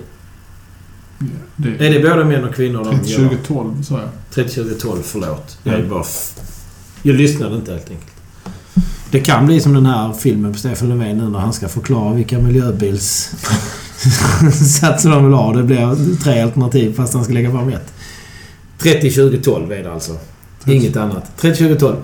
Det, 1.56 1.86
Är 1.86 1.90
det 1.92 2.10
både 2.10 2.24
män 2.24 2.44
och 2.44 2.54
kvinnor? 2.54 2.84
de 2.84 2.98
30, 2.98 3.10
gör? 3.10 3.28
20, 3.28 3.36
12 3.46 3.82
sa 3.82 3.94
jag. 3.94 4.08
30, 4.30 4.54
20, 4.54 4.74
12. 4.74 5.02
Förlåt. 5.02 5.58
Jag 5.62 5.74
är 5.74 5.86
bara... 5.86 6.04
Jag 7.02 7.16
lyssnade 7.16 7.56
inte 7.56 7.72
helt 7.72 7.90
enkelt. 7.90 8.09
Det 9.10 9.20
kan 9.20 9.46
bli 9.46 9.60
som 9.60 9.72
den 9.72 9.86
här 9.86 10.12
filmen 10.12 10.52
på 10.52 10.58
Stefan 10.58 10.88
Löfven 10.88 11.18
nu 11.18 11.28
när 11.28 11.38
han 11.38 11.52
ska 11.52 11.68
förklara 11.68 12.14
vilka 12.14 12.38
miljöbils... 12.38 13.34
satser 14.80 15.10
de 15.10 15.24
vill 15.24 15.34
ha. 15.34 15.52
Det 15.52 15.62
blir 15.62 16.16
tre 16.16 16.40
alternativ 16.40 16.94
fast 16.94 17.14
han 17.14 17.24
ska 17.24 17.32
lägga 17.32 17.50
fram 17.50 17.68
ett. 17.68 17.92
30, 18.78 19.10
20, 19.10 19.38
12 19.38 19.72
är 19.72 19.82
det 19.82 19.92
alltså. 19.92 20.16
Inget 20.66 20.96
annat. 20.96 21.36
30, 21.36 21.58
20, 21.58 21.76
12. 21.76 21.96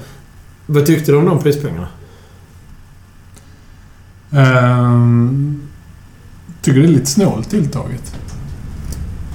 Vad 0.67 0.87
tyckte 0.87 1.13
du 1.13 1.19
om 1.19 1.25
de 1.25 1.43
prispengarna? 1.43 1.89
Ehm, 4.31 5.69
tycker 6.63 6.81
det 6.81 6.87
är 6.87 6.91
lite 6.91 7.07
snålt 7.07 7.51
tilltaget. 7.51 8.15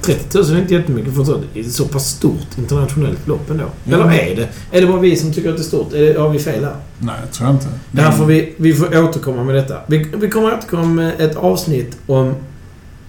30 0.02 0.38
000 0.38 0.50
är 0.52 0.62
inte 0.62 0.74
jättemycket 0.74 1.16
för 1.16 1.44
ett 1.56 1.72
så 1.72 1.86
pass 1.86 2.10
stort 2.10 2.58
internationellt 2.58 3.28
lopp 3.28 3.50
ändå. 3.50 3.64
Ja. 3.84 3.96
Eller 3.96 4.06
är 4.06 4.36
det? 4.36 4.78
Är 4.78 4.82
det 4.82 4.88
bara 4.88 5.00
vi 5.00 5.16
som 5.16 5.34
tycker 5.34 5.50
att 5.50 5.56
det 5.56 5.62
är 5.62 5.64
stort? 5.64 5.94
Är 5.94 6.02
det, 6.14 6.20
har 6.20 6.30
vi 6.30 6.40
fel 6.40 6.64
här? 6.64 6.76
Nej, 7.00 7.16
det 7.26 7.34
tror 7.34 7.48
jag 7.48 7.56
inte. 7.56 7.68
Det 7.92 8.02
här 8.02 8.12
får 8.12 8.26
vi, 8.26 8.54
vi 8.58 8.74
får 8.74 9.04
återkomma 9.04 9.44
med 9.44 9.56
detta. 9.56 9.78
Vi, 9.88 10.06
vi 10.18 10.30
kommer 10.30 10.54
återkomma 10.54 10.86
med 10.86 11.22
ett 11.22 11.36
avsnitt 11.36 11.98
om, 12.08 12.36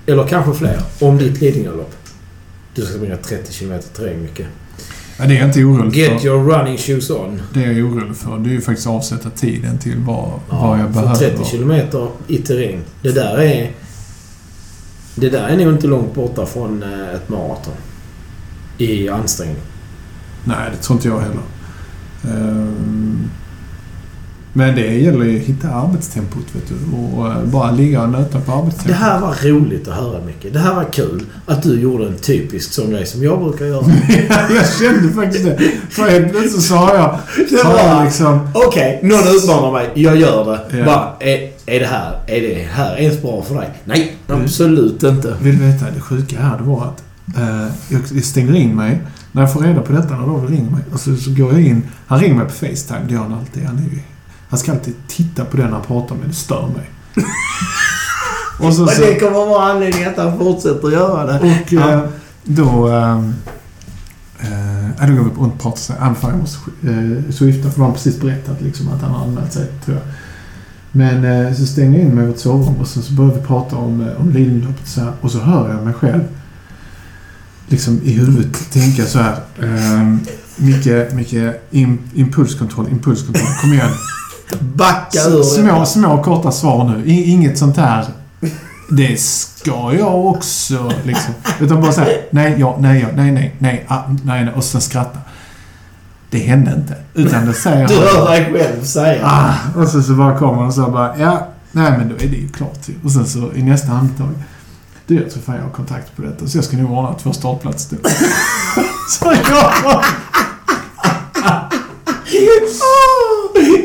eller 0.07 0.27
kanske 0.27 0.55
fler, 0.55 0.81
om 1.01 1.19
ditt 1.19 1.41
Lidingölopp. 1.41 1.95
Du 2.75 2.83
ska 2.83 2.95
springa 2.97 3.17
30 3.17 3.53
km 3.53 3.81
terräng 3.97 4.23
mycket. 4.23 4.47
Ja, 5.19 5.25
det 5.25 5.35
är 5.35 5.39
jag 5.39 5.49
inte 5.49 5.65
orolig 5.65 5.97
Get 5.97 6.21
för. 6.21 6.29
your 6.29 6.53
running 6.53 6.79
shoes 6.79 7.11
on. 7.11 7.43
Det 7.55 7.65
är 7.65 7.73
jag 7.73 7.87
orolig 7.87 8.17
för. 8.17 8.39
Det 8.39 8.51
är 8.51 8.53
ju 8.53 8.61
faktiskt 8.61 8.87
att 8.87 8.93
avsätta 8.93 9.31
tiden 9.31 9.79
till 9.79 9.97
vad, 9.99 10.31
vad 10.51 10.81
jag 10.81 10.91
behöver. 10.91 11.15
30 11.15 11.45
km 11.45 11.73
i 12.27 12.39
terräng. 12.39 12.81
Det 13.03 13.13
där 13.13 13.39
är... 13.39 13.71
Det 15.15 15.29
där 15.29 15.49
är 15.49 15.57
nog 15.57 15.73
inte 15.75 15.87
långt 15.87 16.15
borta 16.15 16.47
från 16.47 16.83
eh, 16.83 17.15
ett 17.15 17.29
maraton. 17.29 17.75
I 18.79 19.09
ansträngning. 19.09 19.57
Nej, 20.45 20.71
det 20.73 20.77
tror 20.77 20.97
inte 20.97 21.09
jag 21.09 21.21
heller. 21.21 21.43
Ehm, 22.25 23.31
men 24.55 24.75
det 24.75 24.87
gäller 24.95 25.25
ju 25.25 25.37
att 25.41 25.47
hitta 25.47 25.69
arbetstempot, 25.69 26.45
vet 26.53 26.69
du. 26.69 26.97
Och 26.97 27.27
eh, 27.27 27.43
bara 27.45 27.71
ligga 27.71 28.03
och 28.03 28.09
nöta 28.09 28.41
på 28.41 28.53
arbetstempot. 28.53 28.87
Det 28.89 28.95
här 29.05 29.21
var 29.21 29.35
roligt 29.49 29.89
att 29.89 29.95
höra 29.95 30.21
mycket. 30.25 30.53
Det 30.53 30.59
här 30.59 30.75
var 30.75 30.85
kul 30.85 31.23
att 31.47 31.63
du 31.63 31.81
gjorde 31.81 32.07
en 32.07 32.17
typisk 32.17 32.73
sån 32.73 32.91
grej 32.91 33.07
som 33.07 33.23
jag 33.23 33.39
brukar 33.43 33.65
göra. 33.67 33.85
jag 34.55 34.69
kände 34.81 35.13
faktiskt 35.15 35.45
det. 35.45 35.59
För 35.91 36.11
helt 36.11 36.31
plötsligt 36.33 36.63
så 36.63 36.75
har 36.75 36.95
jag... 36.95 37.19
Det 37.51 37.57
Så 37.57 37.67
har 37.69 37.79
jag 37.79 37.95
var- 37.97 38.05
liksom... 38.05 38.49
Okej, 38.55 39.01
någon 39.03 39.21
utmanar 39.37 39.73
mig. 39.73 39.91
Jag 39.95 40.17
gör 40.17 40.45
det. 40.45 40.79
Ja. 40.79 40.85
Bara, 40.85 41.13
är, 41.21 41.52
är 41.67 41.81
det 41.81 41.87
här 41.87 42.21
är 42.27 42.41
det 42.41 42.69
här 42.73 42.97
ens 42.97 43.23
bra 43.23 43.43
för 43.43 43.55
dig? 43.55 43.71
Nej, 43.85 44.17
absolut 44.29 45.03
inte. 45.03 45.37
Vill 45.41 45.59
du 45.59 45.65
veta? 45.65 45.91
Det 45.91 46.01
sjuka 46.01 46.41
här, 46.41 46.59
det 46.59 46.65
var 46.65 46.85
att 46.85 47.03
eh, 47.37 47.75
jag 47.89 48.25
stänger 48.25 48.55
in 48.55 48.77
mig. 48.77 49.03
När 49.33 49.43
jag 49.43 49.53
får 49.53 49.61
reda 49.61 49.81
på 49.81 49.93
detta, 49.93 50.17
när 50.17 50.27
David 50.27 50.51
ringer 50.51 50.71
mig. 50.71 50.83
Och 50.93 51.01
så, 51.01 51.17
så 51.17 51.31
går 51.35 51.53
jag 51.53 51.63
in. 51.63 51.83
Han 52.07 52.21
ringer 52.21 52.35
mig 52.35 52.45
på 52.47 52.53
Facetime, 52.53 53.01
det 53.09 53.15
gör 53.15 53.23
han 53.23 53.33
alltid. 53.33 53.65
Han, 53.65 53.79
är 53.79 53.83
ju, 53.83 53.99
han 54.49 54.59
ska 54.59 54.73
alltid 54.73 54.95
titta 55.09 55.45
på 55.45 55.57
den 55.57 55.73
han 55.73 55.83
pratar 55.83 56.15
med. 56.15 56.29
Det 56.29 56.35
stör 56.35 56.67
mig. 56.77 56.91
och 58.67 58.75
så, 58.75 58.87
så, 58.87 59.01
det 59.01 59.15
kommer 59.15 59.33
vara 59.33 59.73
anledningen 59.73 60.09
att 60.09 60.17
han 60.17 60.39
fortsätter 60.39 60.91
göra 60.91 61.25
det. 61.27 61.39
och 61.39 61.73
eh, 61.73 62.01
då... 62.45 62.89
Eh, 62.89 63.19
eh, 64.41 65.09
då 65.09 65.15
går 65.15 65.25
vi 65.25 65.31
på 65.31 65.41
och 65.41 65.61
pratar 65.61 65.79
så 65.79 65.93
här. 65.93 66.11
Ah, 66.11 66.15
fan, 66.15 66.31
jag 66.31 66.41
måste 66.41 66.59
eh, 66.89 67.33
swifta 67.33 67.71
för 67.71 67.79
de 67.79 67.85
har 67.85 67.93
precis 67.93 68.21
berättat 68.21 68.61
liksom, 68.61 68.89
att 68.89 69.03
han 69.03 69.11
har 69.11 69.25
anmält 69.25 69.53
sig, 69.53 69.67
tror 69.85 69.97
jag. 69.97 70.07
Men 70.93 71.25
eh, 71.25 71.55
så 71.55 71.67
stänger 71.67 71.99
jag 71.99 72.09
in 72.09 72.15
mig 72.15 72.25
i 72.25 72.29
vårt 72.29 72.39
sovrum 72.39 72.77
och 72.81 72.89
så, 72.89 73.03
så 73.03 73.13
börjar 73.13 73.35
vi 73.35 73.41
prata 73.41 73.77
om, 73.77 74.09
eh, 74.09 74.21
om 74.21 74.31
Lidingöloppet 74.31 74.89
så 74.89 75.01
här. 75.01 75.13
Och 75.21 75.31
så 75.31 75.39
hör 75.39 75.71
jag 75.71 75.85
mig 75.85 75.95
själv 75.95 76.23
liksom 77.67 78.01
i 78.05 78.13
huvudet 78.13 78.73
tänka 78.73 79.05
så 79.05 79.19
här. 79.19 79.37
Eh, 79.63 80.17
mycket, 80.57 81.15
mycket 81.15 81.69
im, 81.71 81.99
impulskontroll, 82.15 82.89
impulskontroll. 82.89 83.47
Kom 83.61 83.73
igen. 83.73 83.91
Backa 84.61 85.19
ur 85.29 85.43
Små, 85.43 85.87
små 85.87 86.23
korta 86.23 86.53
svar 86.53 86.85
nu. 86.85 87.05
I, 87.07 87.31
inget 87.31 87.59
sånt 87.59 87.77
här. 87.77 88.07
Det 88.91 89.21
ska 89.21 89.95
jag 89.99 90.27
också 90.27 90.93
liksom. 91.05 91.35
Utan 91.61 91.81
bara 91.81 91.93
säga 91.93 92.19
nej, 92.31 92.57
ja, 92.59 92.77
nej, 92.81 93.01
ja, 93.01 93.09
nej, 93.17 93.33
nej, 93.33 93.55
nej, 93.59 93.85
ah, 93.89 94.01
nej, 94.25 94.45
nej 94.45 94.55
och 94.55 94.65
sen 94.65 94.81
skratta. 94.81 95.19
Det 96.33 96.39
hände 96.39 96.73
inte. 96.75 96.97
Utan 97.15 97.47
det 97.47 97.53
säger 97.55 97.89
Du 97.89 97.95
hör 97.95 98.31
dig 98.31 98.53
själv 98.53 98.85
säga. 98.85 99.27
Ah, 99.27 99.81
och 99.81 99.89
så, 99.89 100.03
så 100.03 100.13
bara 100.13 100.39
kommer 100.39 100.59
han 100.59 100.67
och 100.67 100.75
så 100.75 100.91
bara, 100.91 101.19
ja, 101.19 101.49
nej 101.73 101.93
men 101.99 102.09
då 102.09 102.15
är 102.15 102.29
det 102.29 102.37
ju 102.37 102.49
klart. 102.49 102.79
Och 103.05 103.13
sen 103.13 103.27
så 103.27 103.53
i 103.55 103.63
nästa 103.63 103.93
andetag, 103.93 104.29
du 105.07 105.15
jag 105.15 105.31
tror 105.31 105.43
fan 105.43 105.57
jag 105.57 105.63
har 105.63 105.71
kontakt 105.71 106.17
på 106.17 106.23
detta 106.23 106.47
så 106.47 106.59
jag 106.59 106.65
ska 106.65 106.77
nog 106.77 106.93
ordna 106.93 107.15
två 107.15 107.33
startplatser 107.33 107.89
till. 107.89 107.99
så 109.09 109.25
jag 109.25 109.37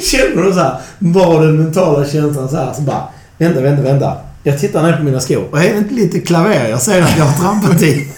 Känner 0.01 0.43
du 0.43 0.53
så 0.53 0.59
här, 0.59 0.77
var 0.99 1.45
den 1.45 1.63
mentala 1.63 2.07
känslan 2.07 2.49
så 2.49 2.55
här, 2.55 2.73
så 2.73 2.81
bara... 2.81 3.03
Vänta, 3.37 3.61
vänta, 3.61 3.83
vänta. 3.83 4.17
Jag 4.43 4.59
tittar 4.59 4.83
ner 4.83 4.97
på 4.97 5.03
mina 5.03 5.19
skor. 5.19 5.47
Och 5.51 5.63
är 5.63 5.73
det 5.73 5.77
inte 5.77 5.93
lite 5.93 6.19
klaver 6.19 6.69
jag 6.69 6.81
ser 6.81 7.01
att 7.01 7.17
jag 7.17 7.25
har 7.25 7.43
trampat 7.43 7.81
i? 7.81 8.11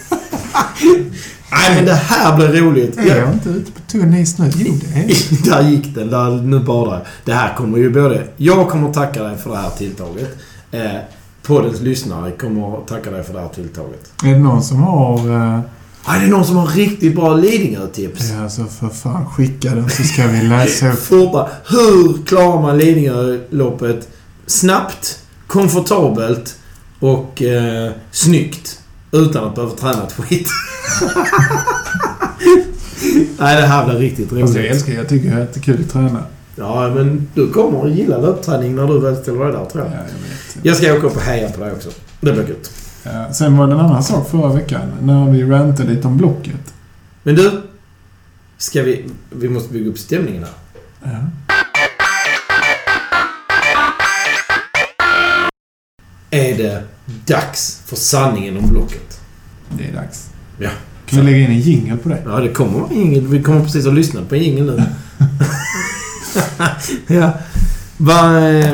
Nej, 1.52 1.74
men 1.74 1.84
det 1.84 1.94
här 1.94 2.36
blir 2.36 2.48
roligt. 2.48 2.98
är 2.98 3.16
jag 3.16 3.32
inte 3.32 3.48
ute 3.48 3.72
på 3.72 3.80
tunn 3.80 4.14
is 4.14 4.38
nu? 4.38 4.50
Jo, 4.56 4.74
det 4.80 5.00
är. 5.00 5.44
Där 5.50 5.70
gick 5.70 5.94
den. 5.94 6.10
Där, 6.10 6.30
nu 6.30 6.58
badar. 6.60 7.06
Det 7.24 7.32
här 7.32 7.54
kommer 7.54 7.78
ju 7.78 7.90
både... 7.90 8.24
Jag 8.36 8.68
kommer 8.68 8.92
tacka 8.92 9.22
dig 9.22 9.36
för 9.38 9.50
det 9.50 9.56
här 9.56 9.70
tilltaget. 9.70 10.38
Eh, 10.72 10.80
poddens 11.42 11.80
lyssnare 11.80 12.30
kommer 12.30 12.86
tacka 12.86 13.10
dig 13.10 13.24
för 13.24 13.32
det 13.34 13.40
här 13.40 13.48
tilltaget. 13.48 14.12
Är 14.24 14.28
det 14.32 14.38
någon 14.38 14.62
som 14.62 14.82
har... 14.82 15.18
eh, 15.18 15.60
är 16.06 16.20
det 16.20 16.26
någon 16.26 16.44
som 16.44 16.56
har 16.56 16.66
riktigt 16.66 17.14
bra 17.14 17.34
Lidingö-tips? 17.34 18.30
Ja, 18.30 18.48
så 18.48 18.64
för 18.64 18.88
fan 18.88 19.26
skicka 19.26 19.74
den 19.74 19.90
så 19.90 20.02
ska 20.02 20.26
vi 20.26 20.42
läsa 20.42 20.92
upp. 20.92 20.98
Forta. 21.02 21.48
Hur 21.68 22.24
klarar 22.26 22.62
man 22.62 22.78
Lidingöloppet 22.78 24.08
snabbt, 24.46 25.18
komfortabelt 25.46 26.56
och 27.00 27.42
eh, 27.42 27.92
snyggt 28.10 28.79
utan 29.12 29.44
att 29.44 29.54
behöva 29.54 29.74
träna 29.74 30.02
ett 30.06 30.12
skit? 30.12 30.48
Nej, 33.38 33.60
det 33.60 33.66
här 33.66 33.84
blir 33.86 33.98
riktigt 33.98 34.32
Alltså, 34.32 34.56
jag 34.58 34.64
roligt. 34.64 34.70
älskar 34.72 34.92
Jag 34.92 35.08
tycker 35.08 35.36
det 35.36 35.56
är 35.56 35.60
kul 35.60 35.80
att 35.84 35.90
träna. 35.92 36.22
Ja, 36.56 36.92
men 36.94 37.28
du 37.34 37.50
kommer 37.50 37.86
att 37.86 37.90
gilla 37.94 38.18
löpträning 38.18 38.74
när 38.76 38.86
du 38.86 39.00
väl 39.00 39.16
ställer 39.16 39.44
dig 39.44 39.52
där, 39.52 39.64
tror 39.64 39.84
Ja, 39.84 39.90
jag. 39.90 40.00
jag 40.00 40.04
vet. 40.04 40.64
Jag 40.64 40.76
ska 40.76 40.94
åka 40.96 41.06
upp 41.06 41.16
och 41.16 41.22
heja 41.22 41.48
på 41.50 41.60
dig 41.60 41.72
också. 41.72 41.88
Det 42.20 42.32
blir 42.32 42.48
gött. 42.48 42.70
Ja, 43.02 43.32
sen 43.32 43.56
var 43.56 43.66
det 43.66 43.72
en 43.72 43.80
annan 43.80 44.02
sak 44.02 44.30
förra 44.30 44.52
veckan 44.52 44.80
när 45.02 45.30
vi 45.32 45.42
rantade 45.44 45.88
lite 45.94 46.06
om 46.08 46.16
Blocket. 46.16 46.74
Men 47.22 47.34
du, 47.34 47.50
ska 48.58 48.82
vi... 48.82 49.04
Vi 49.30 49.48
måste 49.48 49.72
bygga 49.72 49.90
upp 49.90 49.98
stämningen 49.98 50.44
här. 50.44 50.52
Ja. 51.12 51.49
Är 56.30 56.56
det 56.58 56.82
dags 57.26 57.80
för 57.86 57.96
sanningen 57.96 58.56
om 58.56 58.68
Blocket? 58.68 59.20
Det 59.78 59.84
är 59.84 59.92
dags. 59.92 60.28
Ja. 60.58 60.70
Kan 61.06 61.18
vi 61.18 61.24
lägga 61.32 61.44
in 61.44 61.50
en 61.50 61.60
jingle 61.60 61.96
på 61.96 62.08
det? 62.08 62.22
Ja, 62.24 62.40
det 62.40 62.48
kommer 62.48 62.80
vara 62.80 62.92
jingel. 62.92 63.26
Vi 63.26 63.42
kommer 63.42 63.64
precis 63.64 63.86
att 63.86 63.94
lyssna 63.94 64.20
på 64.28 64.34
en 64.34 64.42
jingel 64.42 64.66
nu. 64.66 64.82
ja. 67.14 67.32
Va, 67.96 68.30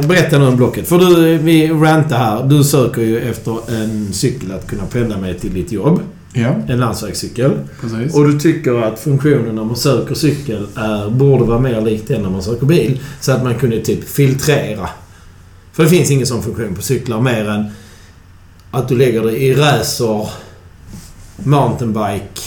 berätta 0.08 0.38
nu 0.38 0.46
om 0.46 0.56
Blocket. 0.56 0.88
För 0.88 0.98
du, 0.98 1.38
vi 1.38 1.68
rantar 1.70 2.18
här. 2.18 2.44
Du 2.48 2.64
söker 2.64 3.02
ju 3.02 3.18
efter 3.30 3.74
en 3.82 4.12
cykel 4.12 4.52
att 4.52 4.66
kunna 4.66 4.86
pendla 4.86 5.18
med 5.18 5.40
till 5.40 5.54
ditt 5.54 5.72
jobb. 5.72 6.00
Ja, 6.32 6.54
En 6.68 6.78
landsvägscykel. 6.78 7.52
precis. 7.80 8.14
Och 8.14 8.28
du 8.28 8.38
tycker 8.40 8.82
att 8.82 8.98
funktionen 8.98 9.54
när 9.54 9.64
man 9.64 9.76
söker 9.76 10.14
cykel 10.14 10.66
är, 10.74 11.10
borde 11.10 11.44
vara 11.44 11.58
mer 11.58 11.80
likt 11.80 12.08
den 12.08 12.22
när 12.22 12.30
man 12.30 12.42
söker 12.42 12.66
bil. 12.66 13.00
Så 13.20 13.32
att 13.32 13.44
man 13.44 13.54
kunde 13.54 13.80
typ 13.80 14.08
filtrera. 14.08 14.88
För 15.76 15.82
det 15.82 15.90
finns 15.90 16.10
ingen 16.10 16.26
sån 16.26 16.42
funktion 16.42 16.74
på 16.74 16.82
cyklar 16.82 17.20
mer 17.20 17.48
än 17.48 17.70
att 18.70 18.88
du 18.88 18.96
lägger 18.96 19.22
det 19.22 19.42
i 19.42 19.54
racer, 19.54 20.28
mountainbike. 21.36 22.40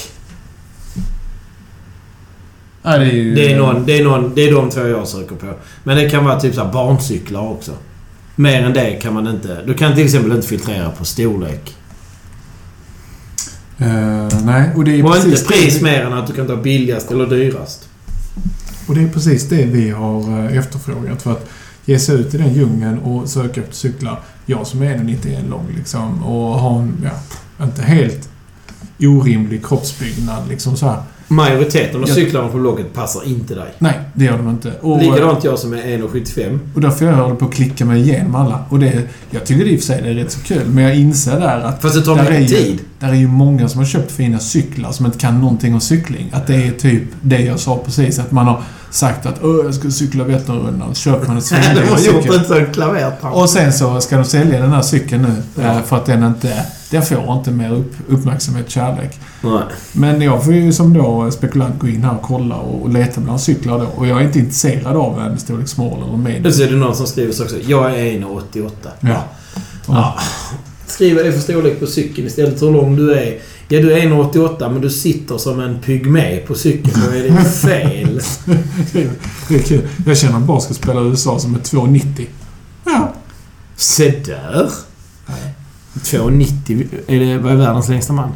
ja, 2.82 2.98
det 2.98 3.06
är 3.06 3.12
ju... 3.12 3.36
Det 3.36 3.54
är, 3.54 3.58
någon, 3.58 3.86
det, 3.86 3.98
är 3.98 4.04
någon, 4.04 4.36
det 4.36 4.42
är 4.42 4.54
de 4.54 4.70
två 4.70 4.82
jag 4.88 5.08
söker 5.08 5.36
på. 5.36 5.54
Men 5.84 5.98
det 5.98 6.10
kan 6.10 6.26
vara 6.26 6.40
typ 6.40 6.56
så 6.56 6.64
här 6.64 6.74
barncyklar 6.74 7.50
också. 7.50 7.72
Mer 8.36 8.64
än 8.64 8.74
det 8.74 8.92
kan 9.02 9.14
man 9.14 9.28
inte... 9.28 9.64
Du 9.66 9.74
kan 9.74 9.96
till 9.96 10.06
exempel 10.06 10.32
inte 10.32 10.48
filtrera 10.48 10.90
på 10.90 11.06
storlek. 11.06 11.76
Eh, 13.78 14.28
nej, 14.44 14.70
och 14.76 14.84
det 14.84 15.00
är 15.00 15.06
Och 15.06 15.14
precis 15.14 15.40
inte 15.40 15.54
pris 15.54 15.78
det, 15.78 15.84
mer 15.84 16.02
än 16.02 16.14
att 16.14 16.28
du 16.28 16.34
kan 16.34 16.48
ta 16.48 16.56
billigast 16.56 17.12
eller 17.12 17.26
dyrast. 17.26 17.90
Och 18.88 18.96
det 18.96 19.02
är 19.02 19.08
precis 19.08 19.50
det 19.50 19.66
vi 19.66 19.90
har 19.90 20.46
eh, 20.46 20.58
efterfrågat. 20.58 21.22
För 21.22 21.32
att 21.32 21.50
ge 21.90 22.00
sig 22.00 22.16
ut 22.16 22.34
i 22.34 22.38
den 22.38 22.54
djungeln 22.54 23.00
och 23.00 23.30
söka 23.30 23.62
efter 23.62 23.76
cyklar. 23.76 24.20
Jag 24.46 24.68
som 24.68 24.82
är 24.82 24.98
1,91 24.98 25.50
lång 25.50 25.68
liksom 25.78 26.24
och 26.24 26.60
har 26.60 26.80
en, 26.80 27.06
ja, 27.58 27.66
inte 27.66 27.82
helt 27.82 28.30
orimlig 29.00 29.66
kroppsbyggnad 29.66 30.48
liksom 30.50 30.78
så 30.78 30.86
här. 30.86 31.04
Majoriteten 31.32 32.04
av 32.04 32.08
cyklarna 32.08 32.48
på 32.48 32.58
Blocket 32.58 32.94
passar 32.94 33.28
inte 33.28 33.56
dig. 33.56 33.68
Nej, 33.80 34.00
det 34.14 34.26
gör 34.26 34.38
de 34.38 34.50
inte. 34.50 34.72
Och, 34.82 35.00
Likadant 35.02 35.44
jag 35.44 35.60
som 35.60 35.74
är 35.74 35.78
1,75. 35.78 36.60
och 36.76 36.82
därför 36.82 37.06
jag 37.06 37.14
håller 37.14 37.36
på 37.36 37.46
att 37.46 37.54
klicka 37.54 37.86
mig 37.86 38.02
igenom 38.02 38.36
alla. 38.36 38.64
Och 38.70 38.80
det, 38.80 39.02
jag 39.32 39.46
tycker 39.46 39.66
det 39.66 39.72
i 39.72 39.76
och 39.76 39.80
för 39.80 39.86
sig 39.88 40.02
det 40.02 40.10
är 40.10 40.14
rätt 40.14 40.32
så 40.32 40.40
kul, 40.40 40.66
men 40.68 40.84
jag 40.84 40.96
inser 40.96 41.40
där 41.40 41.60
att 41.62 41.82
Fast 41.82 41.96
det 41.96 42.02
tar 42.02 42.16
mycket 42.16 42.42
ju- 42.42 42.56
tid. 42.56 42.80
där 43.00 43.08
är 43.10 43.14
ju 43.14 43.28
många 43.28 43.70
som 43.70 43.80
har 43.80 43.86
köpt 43.86 44.12
fina 44.12 44.40
cyklar 44.40 44.92
som 44.92 45.06
inte 45.06 45.18
kan 45.18 45.40
någonting 45.42 45.74
om 45.74 45.82
cykling. 45.82 46.30
Att 46.34 46.48
det 46.48 46.56
är 46.56 46.72
typ 46.72 47.04
det 47.22 47.40
jag 47.42 47.60
sa 47.60 47.82
precis, 47.86 48.20
att 48.20 48.32
man 48.32 48.48
har 48.48 48.62
sagt 48.92 49.26
att 49.26 49.44
Åh, 49.44 49.66
jag 49.66 49.74
ska 49.74 49.90
cykla 49.92 50.24
Vätternrundan. 50.24 50.96
Så 50.96 51.02
köper 51.02 51.28
man 51.28 51.38
en 51.38 51.44
De 51.76 51.82
har 51.82 51.98
svindyr 51.98 52.14
gjort 52.14 52.24
cykel. 52.24 52.40
en 52.40 52.46
sån 52.46 52.74
klavertramp. 52.74 53.36
Och 53.36 53.50
sen 53.50 53.74
så 53.74 54.02
ska 54.02 54.16
de 54.18 54.26
sälja 54.26 54.60
den 54.62 54.72
här 54.72 54.82
cykeln 54.82 55.22
nu. 55.22 55.64
Ja. 55.64 55.70
eh, 55.76 55.82
För 55.84 55.96
att 55.98 56.06
den 56.06 56.24
inte... 56.24 56.66
Den 56.92 57.04
får 57.04 57.34
inte 57.38 57.52
mer 57.52 57.72
upp, 57.74 57.94
uppmärksamhet, 58.08 58.70
kärlek. 58.70 59.20
Nej. 59.42 59.64
Men 59.94 60.22
jag 60.22 60.46
får 60.46 60.54
ju 60.54 60.74
som 60.74 60.94
då 60.94 61.32
spekulant 61.32 61.80
gå 61.80 61.88
in 61.88 62.04
här 62.04 62.16
och 62.16 62.22
kolla 62.22 62.56
och, 62.56 62.82
och 62.82 62.90
leta 62.90 63.22
bland 63.22 63.42
cyklar 63.42 63.80
då. 63.80 63.86
Och 63.86 64.08
jag 64.08 64.22
är 64.22 64.26
inte 64.26 64.40
intresserad 64.40 64.98
av 64.98 65.20
en 65.20 65.40
storlek 65.40 65.68
small 65.68 66.04
eller 66.04 66.18
medium. 66.18 66.54
Så 66.54 66.64
är 66.64 66.68
det 66.68 66.76
någon 66.76 66.96
som 66.96 67.08
skriver 67.08 67.34
så 67.34 67.44
också. 67.44 67.56
Jag 67.68 67.92
är 68.00 68.06
1,88. 68.20 68.70
Ja. 69.00 69.24
Ja. 69.88 70.20
Skriv 70.88 71.16
vad 71.16 71.26
det 71.26 71.32
för 71.34 71.40
storlek 71.40 71.80
på 71.80 71.88
cykeln 71.88 72.28
istället 72.28 72.60
för 72.60 72.66
hur 72.66 72.74
lång 72.74 72.96
du 72.96 73.14
är. 73.14 73.38
Ja, 73.68 73.80
du 73.82 73.94
är 73.94 74.02
1,88 74.02 74.70
men 74.72 74.82
du 74.82 74.90
sitter 74.90 75.38
som 75.38 75.60
en 75.60 75.80
pygmé 75.80 76.38
på 76.38 76.56
cykeln. 76.56 77.02
Då 77.06 77.12
är 77.12 77.24
det 77.30 77.46
fel. 77.46 78.22
Det 79.48 79.56
är 79.56 79.60
kul. 79.60 79.82
Jag 80.06 80.18
känner 80.18 80.36
en 80.36 80.46
basketspelare 80.46 81.06
i 81.06 81.10
USA 81.10 81.40
som 81.40 81.56
är 81.56 81.60
2,90. 81.60 82.26
Ja. 82.86 83.14
Se 83.76 84.10
där. 84.26 84.70
2,90. 85.94 86.88
Är 87.08 87.20
det, 87.20 87.38
vad 87.38 87.52
är 87.52 87.56
världens 87.56 87.90
längsta 87.90 88.14
man? 88.14 88.30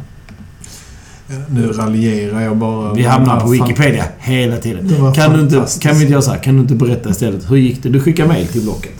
Nu 1.48 1.72
raljerar 1.72 2.40
jag 2.40 2.56
bara. 2.56 2.94
Vi 2.94 3.02
hamnar 3.02 3.40
på. 3.40 3.48
Wikipedia 3.48 4.04
hela 4.18 4.56
tiden. 4.56 5.12
Kan 5.14 5.32
du, 5.32 5.40
inte, 5.40 5.66
kan 5.80 5.94
vi 5.94 6.00
inte 6.00 6.12
göra 6.12 6.22
så 6.22 6.30
här? 6.30 6.38
Kan 6.38 6.54
du 6.54 6.60
inte 6.60 6.74
berätta 6.74 7.10
istället? 7.10 7.50
Hur 7.50 7.56
gick 7.56 7.82
det? 7.82 7.88
Du 7.88 8.00
skickade 8.00 8.28
mail 8.28 8.46
till 8.46 8.62
Blocket. 8.62 8.92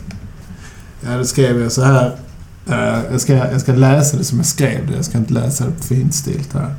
Ja, 1.01 1.09
det 1.17 1.25
skrev 1.25 1.61
jag 1.61 1.71
så 1.71 1.83
här. 1.83 2.15
Eh, 2.67 3.11
jag, 3.11 3.21
ska, 3.21 3.33
jag 3.33 3.61
ska 3.61 3.73
läsa 3.73 4.17
det 4.17 4.23
som 4.23 4.37
jag 4.37 4.45
skrev 4.45 4.87
det. 4.87 4.95
Jag 4.95 5.05
ska 5.05 5.17
inte 5.17 5.33
läsa 5.33 5.65
det 5.65 5.71
på 5.71 5.83
finstilt 5.83 6.53
här. 6.53 6.75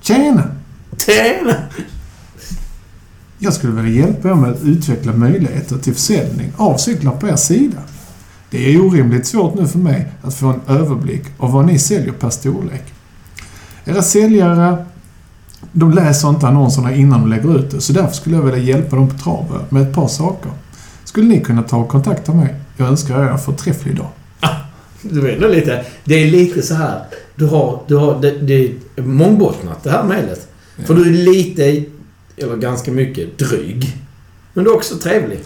Tjena! 0.00 0.42
Tjena! 1.06 1.54
Jag 3.38 3.52
skulle 3.52 3.72
vilja 3.72 4.06
hjälpa 4.06 4.28
er 4.28 4.34
med 4.34 4.50
att 4.50 4.62
utveckla 4.62 5.12
möjligheter 5.12 5.78
till 5.78 5.94
försäljning 5.94 6.52
av 6.56 6.76
cyklar 6.76 7.12
på 7.12 7.28
er 7.28 7.36
sida. 7.36 7.78
Det 8.56 8.74
är 8.74 8.80
orimligt 8.80 9.26
svårt 9.26 9.54
nu 9.54 9.66
för 9.66 9.78
mig 9.78 10.06
att 10.22 10.34
få 10.34 10.46
en 10.46 10.60
överblick 10.68 11.22
av 11.38 11.52
vad 11.52 11.66
ni 11.66 11.78
säljer 11.78 12.12
per 12.12 12.30
storlek. 12.30 12.82
Era 13.84 14.02
säljare, 14.02 14.84
de 15.72 15.92
läser 15.92 16.28
inte 16.28 16.46
annonserna 16.46 16.94
innan 16.94 17.20
de 17.20 17.30
lägger 17.30 17.58
ut 17.58 17.70
det, 17.70 17.80
så 17.80 17.92
därför 17.92 18.14
skulle 18.14 18.36
jag 18.36 18.42
vilja 18.42 18.58
hjälpa 18.58 18.96
dem 18.96 19.08
på 19.08 19.18
traven 19.18 19.60
med 19.68 19.82
ett 19.82 19.94
par 19.94 20.08
saker. 20.08 20.50
Skulle 21.04 21.28
ni 21.28 21.40
kunna 21.40 21.62
ta 21.62 21.76
och 21.76 21.88
kontakta 21.88 22.32
mig? 22.34 22.54
Jag 22.76 22.88
önskar 22.88 23.24
er 23.24 23.28
en 23.28 23.38
förträfflig 23.38 23.96
dag. 23.96 24.08
Du 25.02 25.20
vet 25.20 25.34
ändå 25.34 25.48
lite... 25.48 25.84
Det 26.04 26.14
är 26.14 26.30
lite 26.30 26.62
så 26.62 26.74
här. 26.74 27.04
Du 27.34 27.46
har... 27.46 27.80
Du 27.86 27.96
har 27.96 28.20
det, 28.20 28.30
det 28.30 28.54
är 28.96 29.02
mångbottnat 29.02 29.82
det 29.84 29.90
här 29.90 30.04
mejlet. 30.04 30.48
För 30.86 30.94
du 30.94 31.02
är 31.02 31.12
lite, 31.12 31.84
eller 32.36 32.56
ganska 32.56 32.90
mycket, 32.90 33.38
dryg. 33.38 33.96
Men 34.52 34.64
du 34.64 34.70
är 34.70 34.74
också 34.74 34.96
trevlig. 34.96 35.40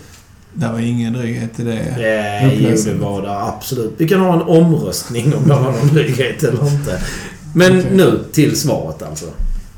Det 0.54 0.68
var 0.72 0.78
ingen 0.78 1.12
dryghet 1.12 1.60
i 1.60 1.64
det. 1.64 1.78
Eh, 1.78 2.62
jo, 2.62 2.76
det 2.84 2.94
var 2.94 3.22
det 3.22 3.42
absolut. 3.42 3.94
Vi 3.96 4.08
kan 4.08 4.20
ha 4.20 4.34
en 4.34 4.42
omröstning 4.42 5.34
om 5.34 5.48
det 5.48 5.54
har 5.54 5.72
någon 5.72 5.88
dryghet 5.94 6.42
eller 6.42 6.72
inte. 6.72 7.00
Men 7.54 7.78
Okej. 7.78 7.90
nu 7.96 8.24
till 8.32 8.56
svaret 8.60 9.02
alltså. 9.02 9.26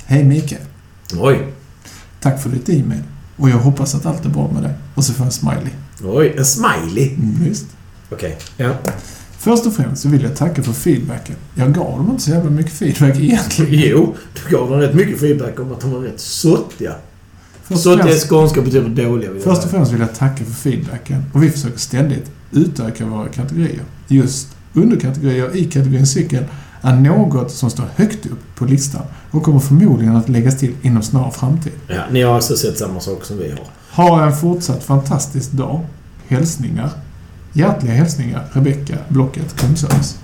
Hej 0.04 0.24
Mikael. 0.24 0.62
Oj. 1.20 1.46
Tack 2.20 2.42
för 2.42 2.48
ditt 2.48 2.68
e-mail. 2.68 3.02
Och 3.36 3.50
jag 3.50 3.56
hoppas 3.56 3.94
att 3.94 4.06
allt 4.06 4.24
är 4.24 4.28
bra 4.28 4.50
med 4.52 4.62
dig. 4.62 4.72
Och 4.94 5.04
så 5.04 5.12
får 5.12 5.20
jag 5.20 5.26
en 5.26 5.32
smiley. 5.32 5.72
Oj, 6.04 6.34
en 6.38 6.44
smiley. 6.44 7.08
Mm, 7.14 7.36
visst. 7.48 7.66
Okej. 8.10 8.38
Ja. 8.56 8.70
Först 9.38 9.66
och 9.66 9.74
främst 9.74 10.02
så 10.02 10.08
vill 10.08 10.22
jag 10.22 10.36
tacka 10.36 10.62
för 10.62 10.72
feedbacken. 10.72 11.36
Jag 11.54 11.74
gav 11.74 11.98
dem 11.98 12.10
inte 12.10 12.22
så 12.22 12.30
jävla 12.30 12.50
mycket 12.50 12.72
feedback 12.72 13.18
egentligen. 13.20 13.90
Jo, 13.90 14.14
du 14.34 14.56
gav 14.56 14.70
dem 14.70 14.80
rätt 14.80 14.94
mycket 14.94 15.20
feedback 15.20 15.60
om 15.60 15.72
att 15.72 15.80
de 15.80 15.90
var 15.92 16.00
rätt 16.00 16.20
sottiga. 16.20 16.94
Först 17.72 17.84
Sottiga 17.84 18.06
i 18.06 18.08
främst, 18.08 18.28
skånska 18.28 18.60
betyder 18.60 18.88
dåliga. 18.88 19.30
vill 19.30 19.42
jag 19.42 19.42
först 19.42 19.64
och 19.64 19.70
främst 19.70 19.92
vill 19.92 20.00
jag 20.00 20.14
tacka 20.14 20.44
för 20.44 20.52
feedbacken. 20.52 21.24
Och 21.32 21.42
vi 21.42 21.50
försöker 21.50 21.78
ständigt 21.78 22.30
utöka 22.50 23.06
våra 23.06 23.28
kategorier. 23.28 23.82
Just 24.08 24.48
underkategorier 24.72 25.56
i 25.56 25.64
kategorin 25.64 26.06
cykel 26.06 26.44
är 26.82 26.96
något 26.96 27.50
som 27.50 27.70
står 27.70 27.84
högt 27.96 28.26
upp 28.26 28.56
på 28.56 28.64
listan 28.64 29.02
och 29.30 29.42
kommer 29.42 29.58
förmodligen 29.58 30.16
att 30.16 30.28
läggas 30.28 30.58
till 30.58 30.74
inom 30.82 31.02
snar 31.02 31.30
framtid. 31.30 31.72
Ja, 31.88 32.02
ni 32.10 32.22
har 32.22 32.34
alltså 32.34 32.56
sett 32.56 32.78
samma 32.78 33.00
sak 33.00 33.24
som 33.24 33.38
vi 33.38 33.50
har. 33.50 33.66
Ha 34.04 34.26
en 34.26 34.36
fortsatt 34.36 34.84
fantastisk 34.84 35.52
dag. 35.52 35.80
Hälsningar. 36.26 36.90
Hjärtliga 37.52 37.92
hälsningar 37.92 38.48
Rebecka, 38.52 38.94
Blocket, 39.08 39.56
Kundservice. 39.56 40.18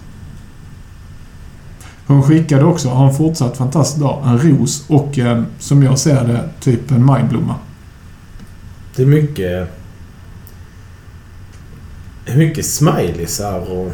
Hon 2.09 2.23
skickade 2.23 2.65
också, 2.65 2.89
ha 2.89 3.09
en 3.09 3.15
fortsatt 3.15 3.57
fantastisk 3.57 4.01
dag, 4.01 4.23
en 4.27 4.39
ros 4.39 4.85
och 4.89 5.19
en, 5.19 5.47
som 5.59 5.83
jag 5.83 5.99
ser 5.99 6.25
det, 6.25 6.49
typ 6.61 6.91
en 6.91 7.05
majblomma. 7.05 7.55
Det 8.97 9.03
är 9.03 9.07
mycket... 9.07 9.69
Mycket 12.37 12.67
smileysar 12.67 13.59
och... 13.73 13.93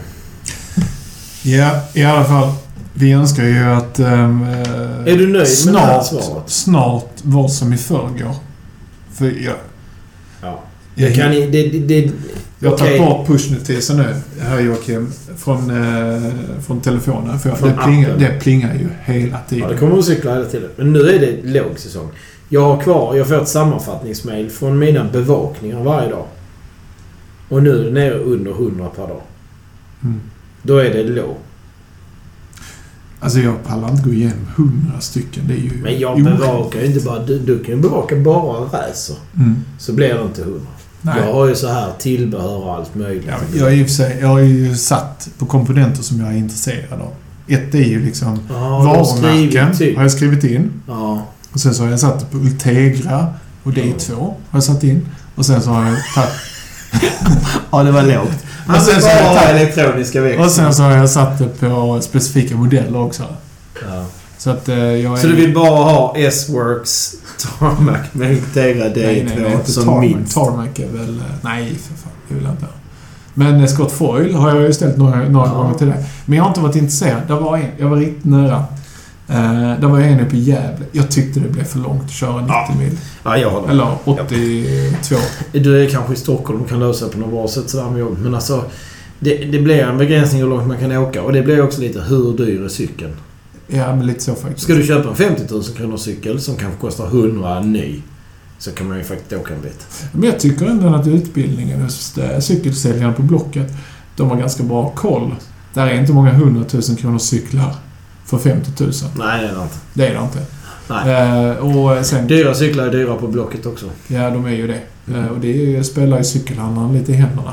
Ja, 1.42 1.80
i 1.94 2.04
alla 2.04 2.24
fall. 2.24 2.52
Vi 2.94 3.12
önskar 3.12 3.44
ju 3.44 3.64
att... 3.64 3.98
eh, 3.98 4.08
Är 5.06 5.16
du 5.18 5.26
nöjd 5.26 5.66
med 5.66 5.74
det 5.74 5.78
här 5.80 6.00
snart, 6.02 6.24
svaret? 6.24 6.50
Snart 6.50 7.10
var 7.22 7.48
som 7.48 7.72
i 7.72 7.76
förrgår. 7.76 8.34
För 9.12 9.24
jag... 9.44 9.54
Ja. 10.42 10.60
Det 10.94 11.12
kan. 11.12 11.30
Det, 11.30 11.46
det, 11.88 12.12
jag 12.64 12.78
tar 12.78 12.86
okej. 12.86 12.98
bort 12.98 13.26
pushnotisen 13.26 13.96
nu, 13.96 14.14
här 14.40 14.60
Joakim, 14.60 15.12
från, 15.36 15.70
eh, 15.70 16.32
från 16.66 16.80
telefonen. 16.80 17.38
För 17.38 17.50
Från 17.50 17.68
det, 17.68 17.76
plingar, 17.84 18.16
det 18.18 18.40
plingar 18.40 18.74
ju 18.74 18.88
hela 19.04 19.28
Ja, 19.28 19.38
tiden. 19.48 19.68
det 19.68 19.76
kommer 19.76 19.98
att 19.98 20.04
cykla 20.04 20.32
hela 20.34 20.44
tiden. 20.44 20.70
Men 20.76 20.92
nu 20.92 21.00
är 21.00 21.18
det 21.20 21.42
lågsäsong. 21.62 22.08
Jag 22.48 22.60
har 22.60 22.80
kvar... 22.82 23.14
Jag 23.16 23.28
får 23.28 23.42
ett 23.42 23.48
sammanfattningsmail 23.48 24.50
från 24.50 24.78
mina 24.78 25.04
bevakningar 25.12 25.82
varje 25.82 26.10
dag. 26.10 26.26
Och 27.48 27.62
nu 27.62 27.80
är 27.80 27.84
det 27.84 27.90
nere 27.90 28.14
under 28.18 28.50
100 28.50 28.88
per 28.96 29.02
dag. 29.08 29.20
Mm. 30.02 30.20
Då 30.62 30.76
är 30.76 30.90
det 30.94 31.02
låg. 31.02 31.36
Alltså 33.20 33.38
jag 33.38 33.64
pallar 33.64 33.90
inte 33.90 34.02
gå 34.08 34.12
igenom 34.14 34.46
hundra 34.56 35.00
stycken. 35.00 35.42
Det 35.48 35.54
är 35.54 35.58
ju 35.58 35.70
Men 35.82 35.98
jag 35.98 36.24
bevakar 36.24 36.80
ju 36.80 36.86
inte 36.86 37.04
bara... 37.04 37.18
Du, 37.24 37.38
du 37.38 37.58
kan 37.64 37.74
ju 37.74 37.80
bevaka 37.80 38.16
bara 38.16 38.60
racer. 38.64 39.16
Mm. 39.36 39.54
Så 39.78 39.92
blir 39.92 40.14
det 40.14 40.22
inte 40.22 40.42
100. 40.42 40.60
Nej. 41.04 41.14
Jag 41.18 41.32
har 41.32 41.46
ju 41.46 41.54
så 41.54 41.68
här 41.68 41.92
tillbehör 41.98 42.56
och 42.64 42.74
allt 42.74 42.94
möjligt. 42.94 43.24
Ja, 43.28 43.34
jag, 43.58 43.72
är 43.72 43.86
sig, 43.86 44.18
jag 44.20 44.28
har 44.28 44.38
ju 44.38 44.76
satt 44.76 45.28
på 45.38 45.46
komponenter 45.46 46.02
som 46.02 46.20
jag 46.20 46.28
är 46.28 46.36
intresserad 46.36 47.00
av. 47.00 47.12
Ett 47.48 47.74
är 47.74 47.78
ju 47.78 48.04
liksom 48.04 48.40
har 48.48 48.84
varumärken. 48.84 49.76
typ. 49.76 49.96
Har 49.96 50.02
jag 50.02 50.12
skrivit 50.12 50.44
in. 50.44 50.72
Ja. 50.88 51.26
Och 51.52 51.60
sen 51.60 51.74
så 51.74 51.82
har 51.82 51.90
jag 51.90 52.00
satt 52.00 52.20
det 52.20 52.26
på 52.26 52.36
Ultegra 52.36 53.26
och 53.62 53.72
D2 53.72 54.14
har 54.14 54.34
jag 54.50 54.64
satt 54.64 54.84
in. 54.84 55.08
Och 55.34 55.46
sen 55.46 55.62
så 55.62 55.70
har 55.70 55.86
jag 55.86 55.96
tagit... 56.14 56.30
Ja, 57.70 57.82
det 57.82 57.92
var 57.92 58.02
lågt. 58.02 58.44
Och 58.68 58.82
sen 58.82 59.00
så 59.00 59.08
har 59.08 59.34
jag 59.34 59.50
elektroniska 59.50 60.20
växlar. 60.20 60.44
Och 60.44 60.50
sen 60.50 60.74
så 60.74 60.82
har 60.82 60.96
jag 60.96 61.10
satt 61.10 61.38
det 61.38 61.48
på 61.60 62.00
specifika 62.02 62.56
modeller 62.56 62.98
också. 63.00 63.22
Ja. 63.88 64.04
Så 64.44 64.50
att 64.50 64.68
eh, 64.68 64.76
jag 64.78 65.12
är... 65.12 65.16
Så 65.16 65.26
du 65.26 65.34
vill 65.34 65.54
bara 65.54 65.68
ha 65.84 66.14
S-Works 66.16 67.14
Tarmac 67.58 67.98
med 68.12 68.32
Integra 68.32 68.84
D2 68.88 68.94
Nej, 68.96 69.24
nej, 69.28 69.38
nej. 69.42 69.52
Inte 69.52 69.70
som 69.72 69.84
Tarmac. 69.84 70.00
minst? 70.00 70.34
Tarmac 70.34 70.68
är 70.76 70.88
väl... 70.98 71.18
eh, 71.18 71.24
Nej, 71.42 71.74
för 71.74 71.94
fan. 71.94 72.12
Det 72.28 72.34
vill 72.34 72.44
jag 72.44 72.52
inte 72.52 72.64
ha. 72.64 72.72
Men 73.34 73.60
eh, 73.60 73.66
Scott 73.66 73.92
Foyle 73.92 74.34
har 74.34 74.54
jag 74.54 74.62
ju 74.62 74.72
ställt 74.72 74.96
några, 74.96 75.28
några 75.28 75.46
Ja. 75.46 75.52
gånger 75.54 75.74
till 75.74 75.86
dig. 75.86 76.04
Men 76.26 76.36
jag 76.36 76.44
har 76.44 76.48
inte 76.50 76.60
varit 76.60 76.76
intresserad. 76.76 77.22
Det 77.26 77.34
var 77.34 77.56
en. 77.56 77.66
Jag 77.78 77.88
var 77.88 77.96
riktigt 77.96 78.24
nära. 78.24 78.64
Uh, 79.30 79.80
det 79.80 79.86
var 79.86 80.00
en 80.00 80.20
uppe 80.20 80.36
i 80.36 80.40
Gävle. 80.40 80.86
Jag 80.92 81.10
tyckte 81.10 81.40
det 81.40 81.48
blev 81.48 81.64
för 81.64 81.78
långt 81.78 82.02
att 82.04 82.10
köra 82.10 82.36
90 82.40 82.46
Ja. 82.48 82.74
mil. 82.78 82.98
Ja, 83.24 83.36
jag 83.36 83.50
håller. 83.50 83.68
Eller 83.68 83.86
82. 84.04 85.16
Du 85.52 85.84
är 85.84 85.90
kanske 85.90 86.12
i 86.12 86.16
Stockholm 86.16 86.60
och 86.60 86.68
kan 86.68 86.80
lösa 86.80 87.08
på 87.08 87.18
något 87.18 87.30
bra 87.30 87.48
sätt 87.48 87.70
sådär 87.70 87.90
med 87.90 88.00
jobb. 88.00 88.18
Men 88.20 88.34
alltså, 88.34 88.64
det, 89.18 89.36
det 89.36 89.58
blir 89.58 89.78
en 89.78 89.98
begränsning 89.98 90.40
hur 90.42 90.48
långt 90.48 90.66
man 90.68 90.78
kan 90.78 90.92
åka. 90.96 91.22
Och 91.22 91.32
det 91.32 91.42
blir 91.42 91.62
också 91.62 91.80
lite 91.80 92.00
hur 92.00 92.36
dyr 92.36 92.64
är 92.64 92.68
cykeln? 92.68 93.12
Ja, 93.66 93.96
men 93.96 94.06
lite 94.06 94.20
så 94.20 94.34
faktiskt. 94.34 94.64
Ska 94.64 94.74
du 94.74 94.86
köpa 94.86 95.08
en 95.08 95.16
50 95.16 95.54
000 95.54 95.64
kronor 95.64 95.96
cykel 95.96 96.40
som 96.40 96.56
kanske 96.56 96.80
kostar 96.80 97.06
100 97.06 97.60
ny. 97.60 98.02
Så 98.58 98.70
kan 98.70 98.88
man 98.88 98.98
ju 98.98 99.04
faktiskt 99.04 99.32
åka 99.32 99.54
en 99.54 99.60
bit. 99.60 99.86
Men 100.12 100.22
jag 100.22 100.40
tycker 100.40 100.66
ändå 100.66 100.94
att 100.94 101.06
utbildningen 101.06 101.82
hos 101.82 102.18
eh, 102.18 102.40
cykelsäljarna 102.40 103.12
på 103.12 103.22
Blocket, 103.22 103.72
de 104.16 104.30
har 104.30 104.36
ganska 104.36 104.62
bra 104.62 104.90
koll. 104.90 105.34
Där 105.74 105.86
är 105.86 106.00
inte 106.00 106.12
många 106.12 106.32
hundratusen 106.32 106.96
kronor 106.96 107.18
cyklar 107.18 107.74
för 108.24 108.38
50 108.38 108.70
000. 108.84 108.92
Nej, 109.16 109.42
det 109.42 109.48
är 109.48 109.54
det 109.54 109.62
inte. 109.62 109.76
Det 109.94 110.06
är 110.06 110.14
det 110.14 110.20
inte. 110.20 110.38
Nej. 110.88 111.50
Eh, 111.50 111.56
och 111.56 112.06
sen... 112.06 112.26
Dyra 112.26 112.54
cyklar 112.54 112.86
är 112.86 112.90
dyra 112.90 113.16
på 113.16 113.28
Blocket 113.28 113.66
också. 113.66 113.86
Ja, 114.06 114.30
de 114.30 114.44
är 114.44 114.50
ju 114.50 114.66
det. 114.66 114.80
Mm. 115.08 115.28
Och 115.28 115.38
det 115.40 115.84
spelar 115.84 116.18
ju 116.18 116.24
cykelhandlaren 116.24 116.92
lite 116.92 117.12
i 117.12 117.14
händerna. 117.14 117.52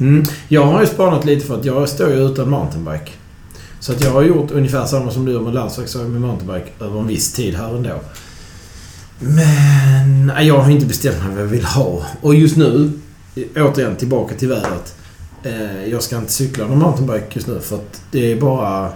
Mm. 0.00 0.24
Jag 0.48 0.66
har 0.66 0.80
ju 0.80 0.86
spanat 0.86 1.24
lite 1.24 1.46
för 1.46 1.58
att 1.58 1.64
jag 1.64 1.88
står 1.88 2.10
ju 2.10 2.26
utan 2.26 2.50
mountainbike. 2.50 3.10
Så 3.84 3.92
att 3.92 4.00
jag 4.04 4.10
har 4.10 4.22
gjort 4.22 4.50
ungefär 4.50 4.86
samma 4.86 5.10
som 5.10 5.24
du 5.24 5.32
gör 5.32 5.40
med 5.40 5.54
landsvägsåkning 5.54 6.12
med 6.12 6.20
mountainbike 6.20 6.70
över 6.84 7.00
en 7.00 7.06
viss 7.06 7.32
tid 7.32 7.54
här 7.54 7.76
ändå. 7.76 8.00
Men 9.18 10.26
nej, 10.26 10.46
jag 10.46 10.58
har 10.58 10.70
inte 10.70 10.86
bestämt 10.86 11.18
mig 11.24 11.34
vad 11.34 11.42
jag 11.42 11.48
vill 11.48 11.64
ha. 11.64 12.02
Och 12.20 12.34
just 12.34 12.56
nu, 12.56 12.92
återigen 13.56 13.96
tillbaka 13.96 14.34
till 14.34 14.48
vädret. 14.48 14.94
Eh, 15.42 15.84
jag 15.86 16.02
ska 16.02 16.16
inte 16.16 16.32
cykla 16.32 16.66
någon 16.66 16.78
mountainbike 16.78 17.26
just 17.32 17.46
nu 17.46 17.60
för 17.60 17.76
att 17.76 18.00
det 18.10 18.32
är 18.32 18.40
bara 18.40 18.92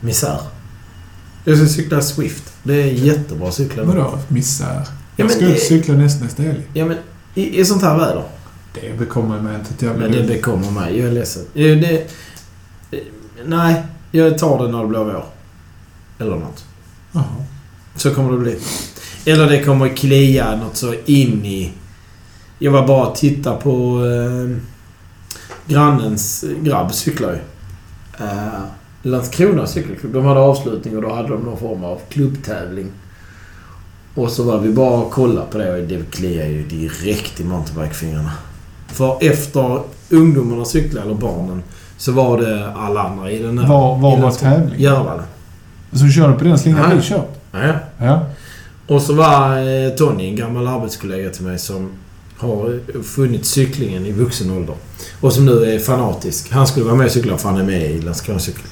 misär. 0.00 0.38
Jag 1.44 1.58
ska 1.58 1.66
cykla 1.66 2.02
Swift. 2.02 2.52
Det 2.62 2.74
är 2.74 2.86
jättebra 2.86 3.48
att 3.48 3.54
cykla. 3.54 3.84
Vadå 3.84 4.18
misär? 4.28 4.74
Ja, 4.74 4.84
Jag 5.16 5.30
ska 5.30 5.44
ut 5.46 5.54
det- 5.54 5.60
cykla 5.60 5.94
nästa 5.94 6.24
nästa 6.24 6.42
helg. 6.42 6.62
Ja 6.72 6.84
men 6.84 6.96
i, 7.34 7.60
i 7.60 7.64
sånt 7.64 7.82
här 7.82 7.98
väder. 7.98 8.24
Det 8.74 8.98
bekommer 8.98 9.40
mig 9.40 9.54
inte 9.54 9.84
jävla 9.84 10.00
Men 10.08 10.12
det 10.12 10.22
bekommer 10.22 10.70
mig. 10.70 10.98
Jag 10.98 11.08
är 11.08 11.12
ledsen. 11.12 11.42
Eh, 11.54 11.78
Det, 11.78 12.06
eh, 12.90 12.98
nej, 13.46 13.82
jag 14.16 14.38
tar 14.38 14.64
det 14.64 14.72
när 14.72 14.82
det 14.82 14.88
blir 14.88 14.98
vår. 14.98 15.24
Eller 16.18 16.36
något. 16.36 16.64
Jaha. 17.12 17.24
Så 17.96 18.14
kommer 18.14 18.32
det 18.32 18.38
bli. 18.38 18.58
Eller 19.26 19.50
det 19.50 19.64
kommer 19.64 19.88
klia 19.88 20.56
något 20.56 20.76
så 20.76 20.94
in 21.04 21.44
i... 21.44 21.72
Jag 22.58 22.72
var 22.72 22.86
bara 22.86 23.06
och 23.06 23.16
tittade 23.16 23.60
på... 23.60 24.04
Eh, 24.06 24.56
grannens 25.66 26.44
grabb 26.62 26.94
cyklar 26.94 27.32
ju. 27.32 27.38
Eh, 28.24 28.64
Landskrona 29.02 29.66
cykelklubb. 29.66 30.12
De 30.12 30.24
hade 30.24 30.40
avslutning 30.40 30.96
och 30.96 31.02
då 31.02 31.14
hade 31.14 31.28
de 31.28 31.42
någon 31.42 31.58
form 31.58 31.84
av 31.84 32.00
klubbtävling. 32.08 32.90
Och 34.14 34.30
så 34.30 34.42
var 34.42 34.58
vi 34.58 34.72
bara 34.72 35.00
och 35.00 35.10
kollade 35.10 35.46
på 35.50 35.58
det 35.58 35.80
och 35.80 35.88
det 35.88 36.10
kliar 36.10 36.46
ju 36.46 36.62
direkt 36.62 37.40
i 37.40 37.44
mountainbikefingrarna. 37.44 38.32
För 38.86 39.18
efter 39.20 39.82
ungdomarna 40.10 40.64
cyklade, 40.64 41.06
eller 41.06 41.14
barnen, 41.14 41.62
så 41.96 42.12
var 42.12 42.40
det 42.40 42.72
alla 42.76 43.02
andra 43.02 43.30
i 43.30 43.42
den 43.42 43.58
här... 43.58 43.68
Var, 43.68 43.98
var 43.98 44.16
var 44.16 44.30
tävlingen? 44.30 44.80
Järvalla. 44.80 45.22
Så 45.92 46.04
du 46.04 46.38
på 46.38 46.44
den 46.44 46.58
slingan 46.58 46.96
vi 46.96 47.02
kört? 47.02 47.40
Ja. 47.52 47.74
Ja. 47.98 48.26
Och 48.86 49.02
så 49.02 49.14
var 49.14 49.58
eh, 49.58 49.90
Tony, 49.90 50.28
en 50.28 50.36
gammal 50.36 50.66
arbetskollega 50.66 51.30
till 51.30 51.44
mig 51.44 51.58
som 51.58 51.90
har 52.38 52.80
funnit 53.02 53.46
cyklingen 53.46 54.06
i 54.06 54.12
vuxen 54.12 54.50
ålder. 54.50 54.74
Och 55.20 55.32
som 55.32 55.46
nu 55.46 55.74
är 55.74 55.78
fanatisk. 55.78 56.52
Han 56.52 56.66
skulle 56.66 56.86
vara 56.86 56.96
med 56.96 57.06
och 57.06 57.12
cykla 57.12 57.38
för 57.38 57.48
han 57.48 57.58
är 57.58 57.64
med 57.64 57.90
i 57.90 58.00
Landskrona 58.00 58.38
cykel. 58.40 58.62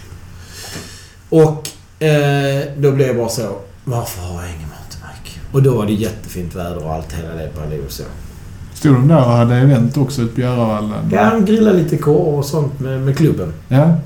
Och 1.28 1.68
eh, 2.04 2.64
då 2.76 2.92
blev 2.92 3.06
jag 3.06 3.16
bara 3.16 3.28
så... 3.28 3.56
Varför 3.84 4.22
har 4.22 4.42
jag 4.42 4.50
ingen 4.50 4.68
mountainbike? 4.68 5.40
Och 5.52 5.62
då 5.62 5.74
var 5.74 5.86
det 5.86 5.92
jättefint 5.92 6.54
väder 6.54 6.84
och 6.84 6.92
allt 6.92 7.12
hela 7.12 7.34
det 7.34 7.50
bara 7.56 7.84
och 7.86 7.92
så. 7.92 8.02
Stod 8.84 8.94
de 8.94 9.08
där 9.08 9.16
och 9.16 9.32
hade 9.32 9.54
event 9.54 9.96
också 9.96 10.22
ute 10.22 10.30
på 10.30 10.36
Bjärevallen? 10.36 11.10
Ja, 11.12 11.22
han 11.22 11.44
grillade 11.44 11.78
lite 11.78 11.96
korv 11.96 12.38
och 12.38 12.44
sånt 12.44 12.80
med, 12.80 13.00
med 13.00 13.16
klubben. 13.16 13.52
Ja. 13.68 14.00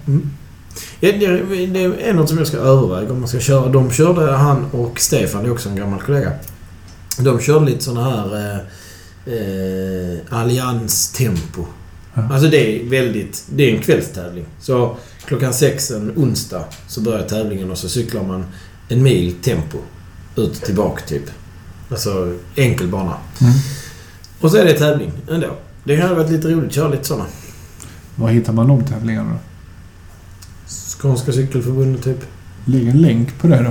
Ja, 1.01 1.13
det, 1.13 1.67
det 1.67 2.09
är 2.09 2.15
något 2.15 2.29
som 2.29 2.39
jag 2.39 2.47
ska 2.47 2.57
överväga 2.57 3.13
om 3.13 3.21
man 3.21 3.29
ska 3.29 3.41
köra. 3.41 3.69
De 3.69 3.91
körde, 3.91 4.33
han 4.33 4.65
och 4.73 5.01
Stefan, 5.01 5.43
det 5.43 5.49
är 5.49 5.53
också 5.53 5.69
en 5.69 5.77
gammal 5.77 6.01
kollega. 6.01 6.33
De 7.19 7.41
körde 7.41 7.67
lite 7.67 7.85
såna 7.85 8.05
här 8.05 8.37
eh, 8.37 8.57
eh, 9.35 10.19
allianstempo. 10.31 11.65
Ja. 12.15 12.23
Alltså 12.33 12.49
det 12.49 12.81
är 12.81 12.91
väldigt... 12.91 13.45
Det 13.55 13.71
är 13.71 13.77
en 13.77 13.83
kvällstävling. 13.83 14.45
Så 14.61 14.97
klockan 15.27 15.55
sex 15.55 15.91
en 15.91 16.13
onsdag 16.17 16.65
så 16.87 17.01
börjar 17.01 17.23
tävlingen 17.23 17.71
och 17.71 17.79
så 17.79 17.89
cyklar 17.89 18.23
man 18.23 18.45
en 18.89 19.03
mil 19.03 19.35
tempo. 19.43 19.79
Ut 20.37 20.51
och 20.51 20.63
tillbaka 20.63 21.03
typ. 21.07 21.25
Alltså 21.91 22.35
enkel 22.57 22.89
bana. 22.89 23.15
Mm. 23.41 23.53
Och 24.41 24.51
så 24.51 24.57
är 24.57 24.65
det 24.65 24.73
tävling 24.73 25.13
ändå. 25.31 25.47
Det 25.85 25.97
hade 25.97 26.15
varit 26.15 26.31
lite 26.31 26.49
roligt 26.49 26.67
att 26.69 26.75
köra 26.75 26.89
lite 26.89 27.05
såna. 27.05 27.25
Var 28.17 28.29
hittar 28.29 28.53
man 28.53 28.69
de 28.69 28.85
tävlingarna 28.85 29.31
då? 29.31 29.39
Skånska 30.99 31.33
cykelförbundet 31.33 32.05
typ. 32.05 32.19
Ligger 32.65 32.91
en 32.91 33.03
länk 33.03 33.39
på 33.39 33.47
det 33.47 33.63
då? 33.63 33.71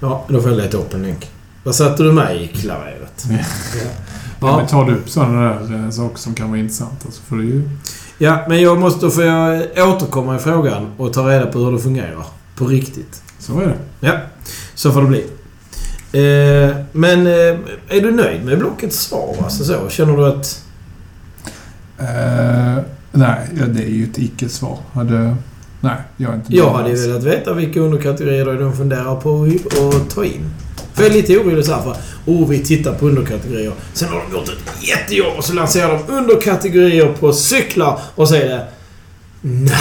Ja, 0.00 0.24
då 0.28 0.40
får 0.40 0.50
jag 0.50 0.56
leta 0.60 0.76
upp 0.76 0.94
en 0.94 1.02
länk. 1.02 1.30
Vad 1.64 1.74
satte 1.74 2.02
du 2.02 2.12
mig 2.12 2.42
i 2.44 2.56
klaveret? 2.56 3.26
Ja. 3.30 3.36
Ja. 4.40 4.56
Men 4.56 4.66
tar 4.66 4.84
du 4.84 4.94
upp 4.94 5.08
sådana 5.10 5.42
där 5.42 5.84
eh, 5.84 5.90
saker 5.90 6.18
som 6.18 6.34
kan 6.34 6.48
vara 6.48 6.58
intressanta 6.58 7.10
så 7.10 7.22
får 7.22 7.36
du 7.36 7.44
ju... 7.44 7.68
ja, 8.18 8.44
men 8.48 8.62
jag 8.62 8.78
måste 8.78 9.10
får 9.10 9.24
jag 9.24 9.62
återkomma 9.88 10.36
i 10.36 10.38
frågan 10.38 10.92
och 10.96 11.12
ta 11.12 11.30
reda 11.30 11.46
på 11.46 11.58
hur 11.58 11.72
det 11.72 11.78
fungerar. 11.78 12.26
På 12.56 12.66
riktigt. 12.66 13.22
Så 13.38 13.60
är 13.60 13.66
det. 13.66 13.76
Ja, 14.00 14.12
så 14.74 14.92
får 14.92 15.02
det 15.02 15.08
bli. 15.08 15.26
Eh, 16.12 16.76
men 16.92 17.26
eh, 17.26 17.58
är 17.88 18.00
du 18.00 18.10
nöjd 18.10 18.44
med 18.44 18.58
blockets 18.58 19.00
svar? 19.00 19.36
Alltså 19.42 19.64
så? 19.64 19.88
Känner 19.88 20.16
du 20.16 20.26
att... 20.26 20.64
Eh, 21.98 22.82
nej, 23.12 23.48
det 23.68 23.82
är 23.82 23.88
ju 23.88 24.04
ett 24.04 24.18
icke-svar. 24.18 24.78
Hade... 24.92 25.36
Nej, 25.80 25.96
jag 26.16 26.30
är 26.30 26.34
inte 26.34 26.56
Jag 26.56 26.64
nöjd 26.64 26.76
hade 26.76 26.90
ju 26.90 27.08
velat 27.08 27.24
veta 27.24 27.52
vilka 27.52 27.80
underkategorier 27.80 28.44
de 28.44 28.76
funderar 28.76 29.16
på 29.16 29.48
att 29.88 30.14
ta 30.14 30.24
in. 30.24 30.50
För 30.94 31.02
jag 31.02 31.12
är 31.12 31.16
lite 31.16 31.38
orolig 31.38 31.64
så 31.64 31.72
här 31.72 31.82
för 31.82 31.96
oh, 32.26 32.48
vi 32.48 32.58
tittar 32.58 32.94
på 32.94 33.06
underkategorier. 33.06 33.72
Sen 33.92 34.08
har 34.08 34.22
de 34.30 34.36
gjort 34.36 34.48
ett 34.48 34.88
jättejobb 34.88 35.36
och 35.36 35.44
så 35.44 35.52
lanserar 35.52 36.00
de 36.06 36.14
underkategorier 36.14 37.12
på 37.20 37.32
cyklar 37.32 38.00
och 38.14 38.28
är 38.34 38.48
det... 38.48 38.66
Nej! 39.40 39.80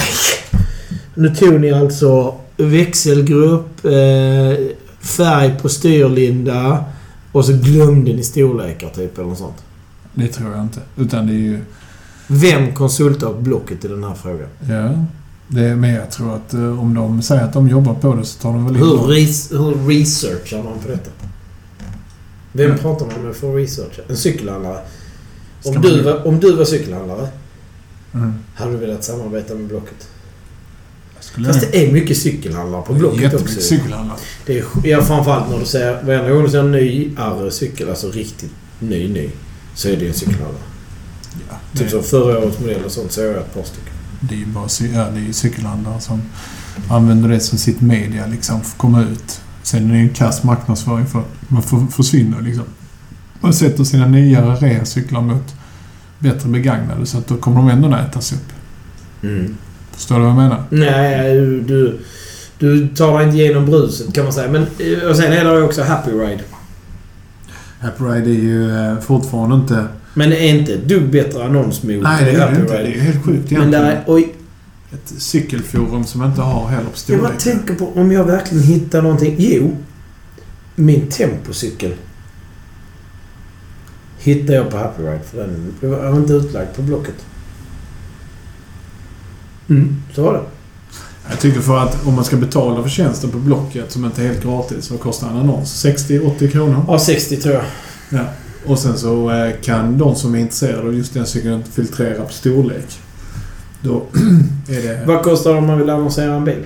Nu 1.14 1.36
tog 1.36 1.60
ni 1.60 1.72
alltså 1.72 2.36
växelgrupp, 2.58 3.86
eh, 3.86 3.92
färg 5.06 5.56
på 5.62 5.70
styrlinda 5.70 6.86
och 7.32 7.46
så 7.46 7.54
glömde 7.54 8.14
ni 8.14 8.24
storlekar 8.24 8.90
typ 8.90 9.18
eller 9.18 9.28
något 9.30 9.38
sånt. 9.38 9.64
Det 10.14 10.28
tror 10.28 10.52
jag 10.52 10.62
inte. 10.62 10.80
Utan 10.98 11.28
det 11.28 11.34
är 11.34 11.38
ju... 11.38 11.60
Vem 12.28 12.74
konsultar 12.74 13.34
Blocket 13.34 13.86
i 13.86 13.88
den 13.88 14.04
här 14.04 14.14
frågan? 14.14 14.48
Ja. 14.70 15.06
Det 15.48 15.62
är, 15.66 15.76
men 15.76 15.90
jag 15.94 16.12
tror 16.12 16.36
att 16.36 16.54
eh, 16.54 16.80
om 16.82 16.94
de 16.94 17.22
säger 17.22 17.44
att 17.44 17.54
de 17.54 17.70
jobbar 17.70 17.94
på 17.94 18.16
det 18.16 18.26
så 18.26 18.40
tar 18.42 18.54
de 18.54 18.66
väl 18.66 18.76
in 18.76 18.82
Hur, 18.82 18.98
dem. 18.98 19.08
res, 19.08 19.52
hur 19.52 19.88
researchar 19.88 20.64
man 20.64 20.80
på 20.84 20.88
detta? 20.88 21.10
Vem 22.52 22.66
Mm. 22.66 22.78
pratar 22.78 23.06
man 23.06 23.26
med 23.26 23.36
för 23.36 23.50
att 23.50 23.56
researcha? 23.56 24.02
En 24.10 24.18
cykelhandlare? 24.18 24.80
Ska 25.60 25.70
Om 25.70 25.76
man 25.76 25.84
du, 25.84 26.02
var, 26.02 26.28
om 26.28 26.40
du 26.40 26.56
var 26.56 26.66
cykelhandlare, 26.66 27.28
Mm. 28.14 28.34
hade 28.56 28.72
du 28.72 28.78
velat 28.78 29.04
samarbeta 29.04 29.54
med 29.56 29.68
Blocket? 29.68 30.08
Skulle 31.36 31.54
Fast 31.54 31.72
det 31.72 31.88
är 31.88 31.92
mycket 31.94 32.18
cykelhandlare 32.18 32.82
på 32.82 32.94
Blocket 32.94 33.34
också. 33.34 33.62
cykelhandlare. 33.62 34.18
Det 34.46 34.58
är, 34.60 34.66
ja, 34.84 35.02
framförallt 35.04 35.50
när 35.50 35.60
du 35.60 35.66
ser... 35.66 36.04
Varenda 36.04 36.30
gång 36.30 36.44
du 36.44 36.50
ser 36.50 36.60
en 36.60 36.72
ny 36.72 37.10
RS-cykel, 37.18 37.90
alltså 37.90 38.12
riktigt 38.12 38.52
ny, 38.80 39.14
ny, 39.14 39.30
så 39.74 39.90
är 39.90 39.98
det 39.98 40.08
en 40.08 40.14
cykelhandlare. 40.14 40.64
Ja, 41.50 41.80
Typ 41.80 41.90
som 41.90 42.04
förra 42.04 42.40
årets 42.40 42.60
modell 42.60 42.84
och 42.86 42.92
sånt, 42.92 43.12
så 43.12 43.22
har 43.22 43.28
jag 43.28 43.38
ett 43.38 43.54
par 43.54 43.64
stycken. 43.64 43.94
det 44.20 44.36
är 44.36 44.40
ju 44.40 44.46
bara 44.46 44.68
cy- 44.68 44.94
ja, 44.96 45.08
det 45.16 45.30
är 45.30 45.34
cykelhandlare 45.34 46.02
som 46.02 46.22
använder 46.90 47.30
det 47.30 47.40
som 47.40 47.58
sitt 47.58 47.82
media 47.82 48.26
liksom 48.28 48.62
för 48.62 48.70
att 48.72 48.78
komma 48.78 49.02
ut. 49.04 49.42
Sen 49.64 49.86
är 49.86 49.94
det 49.94 49.98
ju 50.00 50.04
en 50.04 50.14
kass 50.14 50.44
marknadsföring 50.44 51.06
för 51.06 51.20
att 51.20 51.26
man 51.48 51.62
för, 51.64 51.86
försvinner 51.92 52.42
liksom. 52.42 52.64
Man 53.40 53.54
sätter 53.54 53.84
sina 53.84 54.08
nyare 54.08 54.56
rea-cyklar 54.56 55.22
mot 55.22 55.56
bättre 56.20 56.50
begagnade 56.50 57.06
så 57.06 57.18
att 57.18 57.28
då 57.28 57.38
kommer 57.38 57.58
de 57.58 57.70
ändå 57.70 57.88
nätas 57.88 58.32
upp. 58.34 58.52
Mm. 59.24 59.58
Förstår 59.96 60.16
du 60.16 60.22
vad 60.22 60.30
jag 60.30 60.36
menar? 60.38 60.64
Nej, 60.70 61.34
du, 61.34 61.62
du, 61.62 61.98
du 62.60 62.88
tar 62.88 63.18
dig 63.18 63.26
inte 63.28 63.38
igenom 63.38 63.66
bruset 63.66 64.14
kan 64.14 64.24
man 64.24 64.34
säga. 64.34 64.52
Men, 64.52 64.62
eh, 64.80 65.10
och 65.10 65.16
sen 65.16 65.34
är 65.34 65.46
det 65.46 65.62
också 65.62 65.84
Happy 65.84 66.12
Ride. 66.12 66.44
Happy 67.80 68.04
Ride 68.04 68.30
är 68.30 68.44
ju 68.44 68.72
eh, 68.92 69.00
fortfarande 69.00 69.56
inte... 69.56 69.88
Men 70.14 70.30
det 70.30 70.38
är 70.50 70.54
inte 70.60 70.74
ett 70.74 70.88
dugg 70.88 71.10
bättre 71.10 71.46
annonsmot 71.46 72.04
Nej, 72.04 72.26
det 72.26 72.32
är 72.32 72.40
Happy 72.40 72.56
det 72.56 72.62
inte. 72.62 72.74
Det 72.78 72.84
Ride. 72.84 72.98
är 72.98 73.02
helt 73.02 73.26
sjukt 73.26 73.52
Men 73.52 73.60
egentligen. 73.60 73.72
där, 73.86 74.04
oj, 74.08 74.34
Ett 74.94 75.14
cykelforum 75.22 76.04
som 76.04 76.24
inte 76.24 76.42
har 76.42 76.68
heller 76.68 76.84
på 76.84 76.90
jag 76.92 76.98
storlek. 76.98 77.24
bara 77.24 77.34
tänker 77.40 77.74
på 77.76 77.92
om 77.96 78.12
jag 78.12 78.24
verkligen 78.24 78.64
hittar 78.64 79.02
någonting. 79.02 79.36
Jo, 79.40 79.78
min 80.76 81.08
tempocykel 81.08 81.92
hittade 84.20 84.54
jag 84.54 84.70
på 84.70 84.78
Happy 84.78 85.04
Ride. 85.04 85.20
För 85.32 85.38
den 85.38 85.74
den 85.82 85.92
var 85.92 86.16
inte 86.18 86.34
utlagd 86.34 86.76
på 86.76 86.82
Blocket. 86.82 87.16
Mm, 89.70 89.96
så 90.14 90.24
var 90.24 90.34
det. 90.34 90.42
Jag 91.30 91.40
tycker 91.40 91.60
för 91.62 91.78
att 91.78 92.08
om 92.08 92.16
man 92.16 92.26
ska 92.26 92.38
betala 92.38 92.84
för 92.84 92.90
tjänsten 92.90 93.30
på 93.30 93.38
Blocket 93.38 93.92
som 93.92 94.06
inte 94.06 94.24
är 94.24 94.28
helt 94.28 94.44
gratis, 94.44 94.92
vad 94.92 95.00
kostar 95.00 95.30
en 95.30 95.38
annons? 95.38 95.86
60-80 95.86 96.52
kronor? 96.52 96.86
Ja, 96.88 97.00
60 97.00 97.38
tror 97.38 97.54
jag. 97.54 97.64
Ja. 98.10 98.26
Och 98.66 98.80
sen 98.80 98.98
så 98.98 99.32
eh, 99.32 99.56
kan 99.62 99.98
de 99.98 100.16
som 100.16 100.36
är 100.36 100.40
intresserade 100.40 100.88
av 100.88 100.96
just 100.96 101.14
den 101.14 101.26
cykeln 101.26 101.64
filtrera 101.64 102.24
på 102.24 102.34
storlek. 102.34 103.00
Då 103.82 103.96
är 104.70 104.82
det... 104.82 105.06
Vad 105.06 105.24
kostar 105.24 105.52
det 105.52 105.58
om 105.58 105.68
man 105.68 105.78
vill 105.78 105.90
annonsera 105.90 106.34
en 106.34 106.46
bil? 106.46 106.64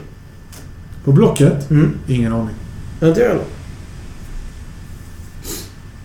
På 1.03 1.11
Blocket? 1.11 1.69
Mm. 1.71 1.93
Ingen 2.07 2.33
aning. 2.33 2.55
Inte 3.03 3.19
jag 3.21 3.27
heller. 3.27 3.43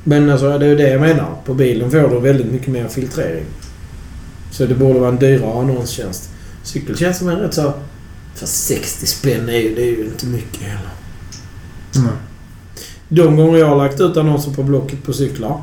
Men 0.04 0.30
alltså, 0.30 0.58
det 0.58 0.66
är 0.66 0.70
ju 0.70 0.76
det 0.76 0.90
jag 0.90 1.00
menar. 1.00 1.28
På 1.44 1.54
bilen 1.54 1.90
får 1.90 2.08
du 2.08 2.20
väldigt 2.20 2.52
mycket 2.52 2.68
mer 2.68 2.88
filtrering. 2.88 3.44
Så 4.50 4.66
det 4.66 4.74
borde 4.74 4.98
vara 4.98 5.10
en 5.10 5.18
dyrare 5.18 5.60
annonstjänst. 5.60 6.30
Cykeltjänsten 6.64 7.28
är 7.28 7.36
rätt 7.36 7.54
så... 7.54 7.72
För 8.34 8.46
60 8.46 9.06
spänn 9.06 9.48
är 9.48 9.58
ju, 9.58 9.74
det 9.74 9.82
är 9.82 9.96
ju 9.96 10.04
inte 10.04 10.26
mycket 10.26 10.62
heller. 10.62 10.90
Mm. 11.96 12.16
De 13.08 13.36
gånger 13.36 13.58
jag 13.58 13.66
har 13.66 13.76
lagt 13.76 14.00
ut 14.00 14.16
annonser 14.16 14.50
på 14.50 14.62
Blocket 14.62 15.02
på 15.02 15.12
cyklar 15.12 15.62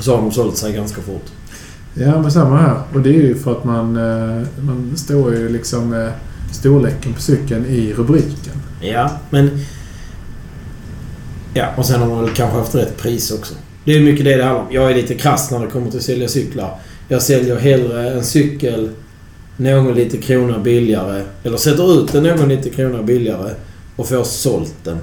så 0.00 0.14
har 0.16 0.22
de 0.22 0.32
sålt 0.32 0.56
sig 0.56 0.72
ganska 0.72 1.02
fort. 1.02 1.26
Ja, 1.94 2.22
men 2.22 2.32
samma 2.32 2.56
här. 2.56 2.82
Och 2.94 3.00
det 3.00 3.10
är 3.10 3.22
ju 3.22 3.34
för 3.34 3.52
att 3.52 3.64
man, 3.64 3.96
eh, 3.96 4.46
man 4.60 4.96
står 4.96 5.34
ju 5.34 5.48
liksom 5.48 5.90
med 5.90 6.12
storleken 6.52 7.14
på 7.14 7.20
cykeln 7.20 7.66
i 7.66 7.92
rubriken. 7.92 8.54
Ja, 8.80 9.10
men... 9.30 9.64
Ja, 11.54 11.66
och 11.76 11.86
sen 11.86 12.00
har 12.00 12.08
man 12.08 12.24
väl 12.24 12.34
kanske 12.34 12.58
haft 12.58 12.74
rätt 12.74 12.96
pris 12.96 13.30
också. 13.30 13.54
Det 13.84 13.92
är 13.92 14.00
mycket 14.00 14.24
det 14.24 14.36
det 14.36 14.44
handlar 14.44 14.64
om. 14.64 14.72
Jag 14.72 14.90
är 14.90 14.94
lite 14.94 15.14
krass 15.14 15.50
när 15.50 15.60
det 15.60 15.66
kommer 15.66 15.90
till 15.90 15.98
att 15.98 16.04
sälja 16.04 16.28
cyklar. 16.28 16.78
Jag 17.08 17.22
säljer 17.22 17.56
hellre 17.56 18.10
en 18.10 18.24
cykel 18.24 18.90
någon 19.58 19.94
lite 19.94 20.16
krona 20.16 20.58
billigare, 20.58 21.22
eller 21.42 21.56
sätter 21.56 22.02
ut 22.02 22.12
den 22.12 22.22
någon 22.22 22.48
lite 22.48 22.70
krona 22.70 23.02
billigare 23.02 23.54
och 23.96 24.08
får 24.08 24.24
sålt 24.24 24.74
den. 24.84 24.98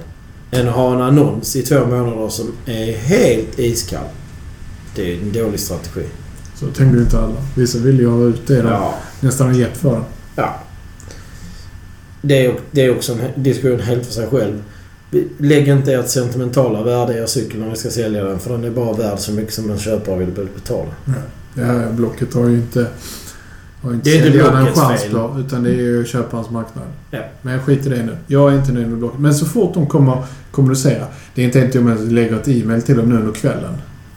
Än 0.50 0.68
att 0.68 0.74
ha 0.74 0.94
en 0.94 1.00
annons 1.00 1.56
i 1.56 1.62
två 1.62 1.86
månader 1.86 2.28
som 2.28 2.52
är 2.66 2.92
helt 2.96 3.58
iskall. 3.58 4.04
Det 4.94 5.12
är 5.12 5.18
en 5.22 5.32
dålig 5.32 5.60
strategi. 5.60 6.06
Så 6.60 6.66
tänker 6.66 6.96
ju 6.96 7.02
inte 7.02 7.18
alla. 7.18 7.34
Vissa 7.56 7.78
vill 7.78 7.98
ju 8.00 8.08
ha 8.08 8.24
ut 8.24 8.46
det 8.46 8.62
de 8.62 8.68
Ja. 8.68 8.94
nästan 9.20 9.46
har 9.46 9.54
gett 9.54 9.76
för 9.76 9.92
den. 9.92 10.04
ja. 10.36 10.60
Det 12.22 12.46
är, 12.46 12.54
det 12.70 12.80
är 12.84 12.96
också 12.96 13.12
en 13.12 13.42
diskussion 13.42 13.80
helt 13.80 14.06
för 14.06 14.12
sig 14.12 14.26
själv. 14.26 14.62
Lägg 15.38 15.68
inte 15.68 15.92
ert 15.92 16.08
sentimentala 16.08 16.82
värde 16.82 17.14
i 17.14 17.18
er 17.18 17.26
cykel 17.26 17.60
när 17.60 17.68
ni 17.70 17.76
ska 17.76 17.90
sälja 17.90 18.24
den. 18.24 18.38
För 18.38 18.50
den 18.50 18.64
är 18.64 18.70
bara 18.70 18.92
värd 18.92 19.18
så 19.18 19.32
mycket 19.32 19.54
som 19.54 19.70
en 19.70 19.78
köpare 19.78 20.18
vill 20.18 20.48
betala. 20.54 20.90
Det 21.54 21.64
här 21.64 21.92
blocket 21.92 22.34
har 22.34 22.46
ju 22.48 22.54
inte... 22.56 22.86
Ju 23.84 23.94
inte 23.94 24.10
Det 24.10 24.16
är 24.18 24.26
inte 24.26 24.40
en 24.40 24.52
blockets 24.52 24.80
chans 24.80 25.02
fel. 25.02 25.10
på. 25.12 25.36
Utan 25.40 25.62
det 25.62 25.70
är 25.70 25.74
ju 25.74 26.04
köparens 26.06 26.50
marknad. 26.50 26.84
Ja. 27.10 27.18
Men 27.42 27.52
jag 27.54 27.62
skiter 27.62 27.92
i 27.92 27.96
det 27.96 28.02
nu. 28.04 28.16
Jag 28.26 28.52
är 28.52 28.56
inte 28.58 28.72
nöjd 28.72 28.88
med 28.88 28.98
blocket. 28.98 29.20
Men 29.20 29.34
så 29.34 29.46
fort 29.46 29.74
de 29.74 29.86
kommer 29.86 30.22
kommunicera. 30.50 31.06
Det 31.34 31.42
är 31.42 31.46
inte 31.46 31.60
helt 31.60 31.76
omöjligt 31.76 32.06
att 32.06 32.12
lägga 32.12 32.36
ett 32.36 32.48
e-mail 32.48 32.82
till 32.82 32.96
dem 32.96 33.08
nu 33.08 33.16
under 33.16 33.32
kvällen. 33.32 33.74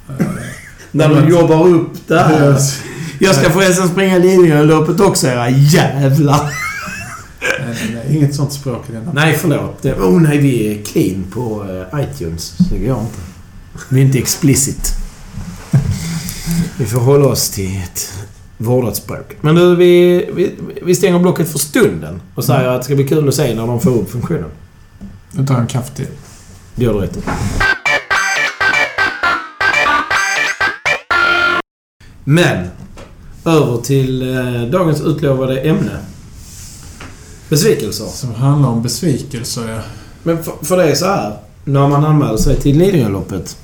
När 0.91 1.09
de 1.09 1.29
jobbar 1.29 1.67
upp 1.67 1.91
det 2.07 2.19
här. 2.19 2.57
Jag 3.19 3.35
ska 3.35 3.49
förresten 3.49 3.87
springa 3.89 4.17
Lidingöloppet 4.17 4.99
också 4.99 5.27
era 5.27 5.49
jävlar. 5.49 6.39
Nej, 7.41 7.59
nej, 7.67 8.01
nej. 8.07 8.17
Inget 8.17 8.35
sånt 8.35 8.53
språk 8.53 8.85
i 8.89 8.91
denna. 8.91 9.11
Nej, 9.13 9.37
förlåt. 9.41 9.81
Det- 9.81 9.93
Oh 9.93 10.21
nej, 10.21 10.37
vi 10.37 10.71
är 10.79 10.83
clean 10.85 11.23
på 11.33 11.65
eh, 11.93 11.99
iTunes. 12.03 12.53
Det 12.57 12.77
går 12.77 12.99
inte. 12.99 13.19
Vi 13.89 14.01
är 14.01 14.05
inte 14.05 14.17
explicit. 14.19 14.91
Vi 16.77 16.85
får 16.85 16.99
hålla 16.99 17.25
oss 17.27 17.49
till 17.49 17.77
ett 17.83 18.13
vårdat 18.61 18.95
språk. 18.95 19.37
Men 19.41 19.55
du, 19.55 19.75
vi, 19.75 20.25
vi, 20.33 20.55
vi 20.81 20.95
stänger 20.95 21.19
blocket 21.19 21.51
för 21.51 21.59
stunden 21.59 22.21
och 22.35 22.43
säger 22.43 22.69
att 22.69 22.81
det 22.81 22.85
ska 22.85 22.95
bli 22.95 23.07
kul 23.07 23.27
att 23.27 23.35
se 23.35 23.55
när 23.55 23.67
de 23.67 23.81
får 23.81 23.91
upp 23.91 24.09
funktionen. 24.09 24.51
Nu 25.31 25.45
tar 25.45 25.53
jag 25.53 25.61
en 25.61 25.67
kaffe 25.67 25.95
till. 25.95 26.07
Det 26.75 26.83
gör 26.83 26.93
du 26.93 26.99
rätt. 26.99 27.17
Men, 32.23 32.67
över 33.45 33.77
till 33.77 34.35
eh, 34.37 34.61
dagens 34.61 35.01
utlovade 35.01 35.61
ämne. 35.61 35.97
Besvikelser. 37.49 38.05
Som 38.05 38.33
handlar 38.33 38.69
om 38.69 38.83
besvikelser, 38.83 39.69
ja. 39.69 39.79
Men 40.23 40.43
för, 40.43 40.53
för 40.61 40.77
det 40.77 40.91
är 40.91 40.95
så 40.95 41.05
här. 41.05 41.33
När 41.63 41.87
man 41.87 42.05
anmäler 42.05 42.37
sig 42.37 42.55
till 42.55 42.77
Lidingöloppet 42.77 43.57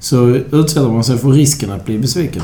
så 0.00 0.28
utsätter 0.28 0.88
man 0.88 1.04
sig 1.04 1.18
för 1.18 1.28
risken 1.28 1.70
att 1.70 1.84
bli 1.84 1.98
besviken. 1.98 2.42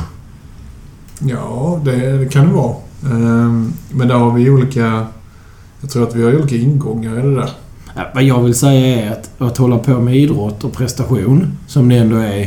Ja, 1.19 1.81
det, 1.85 2.31
kan 2.31 2.47
det 2.47 2.53
vara. 2.53 2.75
Ehm, 3.03 3.73
Men 3.91 4.07
där 4.07 4.15
har 4.15 4.31
vi 4.31 4.49
olika... 4.49 5.07
Jag 5.81 5.89
tror 5.89 6.03
att 6.03 6.15
vi 6.15 6.23
har 6.23 6.35
olika 6.35 6.55
ingångar 6.55 7.19
i 7.19 7.21
det 7.21 7.35
där. 7.35 7.49
Vad 8.13 8.23
jag 8.23 8.43
vill 8.43 8.55
säga 8.55 9.05
är 9.05 9.11
att, 9.11 9.41
att 9.41 9.57
hålla 9.57 9.77
på 9.77 9.99
med 9.99 10.15
idrott 10.15 10.63
och 10.63 10.73
prestation, 10.73 11.57
som 11.67 11.89
det 11.89 11.95
ändå 11.95 12.15
är. 12.15 12.41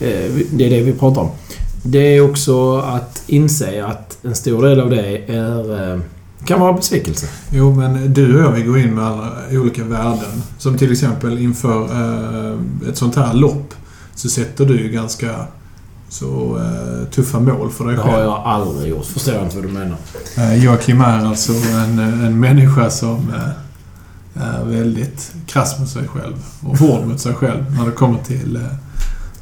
Eh, 0.00 0.30
det 0.50 0.66
är 0.66 0.70
det 0.70 0.82
vi 0.82 0.92
pratar 0.92 1.20
om. 1.20 1.30
Det 1.82 1.98
är 2.16 2.30
också 2.30 2.78
att 2.78 3.22
inse 3.26 3.84
att 3.84 4.18
en 4.22 4.34
stor 4.34 4.62
del 4.62 4.80
av 4.80 4.90
det 4.90 5.16
är, 5.26 5.92
eh, 5.92 6.00
kan 6.44 6.60
vara 6.60 6.72
besvikelse. 6.72 7.26
Jo, 7.50 7.74
men 7.74 8.14
du 8.14 8.36
och 8.36 8.44
jag, 8.44 8.52
vi 8.52 8.62
går 8.62 8.78
in 8.78 8.94
med 8.94 9.04
alla 9.04 9.32
olika 9.52 9.84
värden. 9.84 10.42
Som 10.58 10.78
till 10.78 10.92
exempel 10.92 11.38
inför 11.38 11.82
eh, 11.84 12.88
ett 12.88 12.96
sånt 12.96 13.16
här 13.16 13.34
lopp 13.34 13.74
så 14.14 14.28
sätter 14.28 14.64
du 14.64 14.80
ju 14.80 14.88
ganska 14.88 15.46
så 16.18 16.58
eh, 16.58 17.08
tuffa 17.10 17.40
mål 17.40 17.70
för 17.70 17.84
dig 17.86 17.96
Det 17.96 18.02
har 18.02 18.10
själv. 18.10 18.24
jag 18.24 18.42
aldrig 18.44 18.90
gjort. 18.90 19.06
Förstår 19.06 19.34
jag 19.34 19.42
inte 19.44 19.56
vad 19.56 19.64
du 19.64 19.72
menar. 19.72 19.96
Eh, 20.36 20.64
Joakim 20.64 21.00
är 21.00 21.24
alltså 21.26 21.52
en, 21.52 21.98
en 21.98 22.40
människa 22.40 22.90
som 22.90 23.32
eh, 23.34 24.42
är 24.42 24.64
väldigt 24.64 25.32
krass 25.46 25.78
mot 25.78 25.88
sig 25.88 26.08
själv 26.08 26.34
och 26.62 26.78
hård 26.78 27.06
mot 27.06 27.20
sig 27.20 27.34
själv 27.34 27.76
när 27.78 27.86
det 27.86 27.92
kommer 27.92 28.18
till 28.22 28.56
eh, 28.56 28.62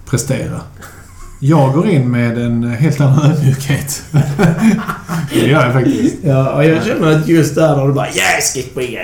prestera. 0.06 0.60
Jag 1.38 1.72
går 1.72 1.88
in 1.88 2.10
med 2.10 2.38
en 2.38 2.64
helt 2.64 3.00
annan 3.00 3.30
ödmjukhet. 3.30 4.02
det 5.32 5.46
gör 5.46 5.64
jag 5.64 5.72
faktiskt. 5.72 6.16
Ja, 6.22 6.54
och 6.54 6.64
jag 6.64 6.84
känner 6.84 7.10
att 7.16 7.28
just 7.28 7.54
där 7.54 7.76
när 7.76 7.86
du 7.86 7.92
bara 7.92 8.06
“Jag 8.06 8.42
ska 8.42 8.60
springa 8.60 9.00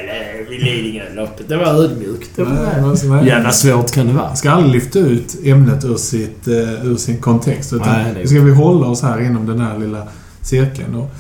Lidingöloppet”. 0.50 1.48
Det 1.48 1.56
var 1.56 1.66
ödmjukt. 1.66 2.30
Det 2.36 2.44
var 2.44 3.08
Nej. 3.08 3.26
Jävla 3.26 3.50
svårt 3.50 3.90
kan 3.90 4.06
det 4.06 4.12
vara. 4.12 4.34
Ska 4.36 4.50
aldrig 4.50 4.74
lyfta 4.74 4.98
ut 4.98 5.36
ämnet 5.44 5.84
ur, 5.84 5.96
sitt, 5.96 6.48
eh, 6.48 6.86
ur 6.86 6.96
sin 6.96 7.18
kontext. 7.18 7.72
Utan 7.72 7.88
Nej, 7.88 8.14
det 8.22 8.28
ska 8.28 8.40
vi 8.40 8.54
hålla 8.54 8.86
oss 8.86 9.02
här 9.02 9.20
inom 9.20 9.46
den 9.46 9.60
här 9.60 9.78
lilla 9.78 10.06
cirkeln. 10.42 10.94
Och 10.94 11.10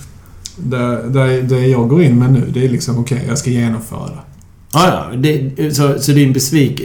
där, 0.56 1.02
där, 1.02 1.42
där 1.42 1.58
jag 1.58 1.88
går 1.88 2.02
in 2.02 2.18
med 2.18 2.32
nu, 2.32 2.50
det 2.54 2.64
är 2.64 2.68
liksom 2.68 2.98
okej, 2.98 3.24
jag 3.28 3.38
ska 3.38 3.50
genomföra 3.50 4.06
det. 4.06 4.20
Ja. 4.72 5.10
Det, 5.16 5.76
så, 5.76 5.98
så 5.98 6.12
din 6.12 6.32
besvik, 6.32 6.82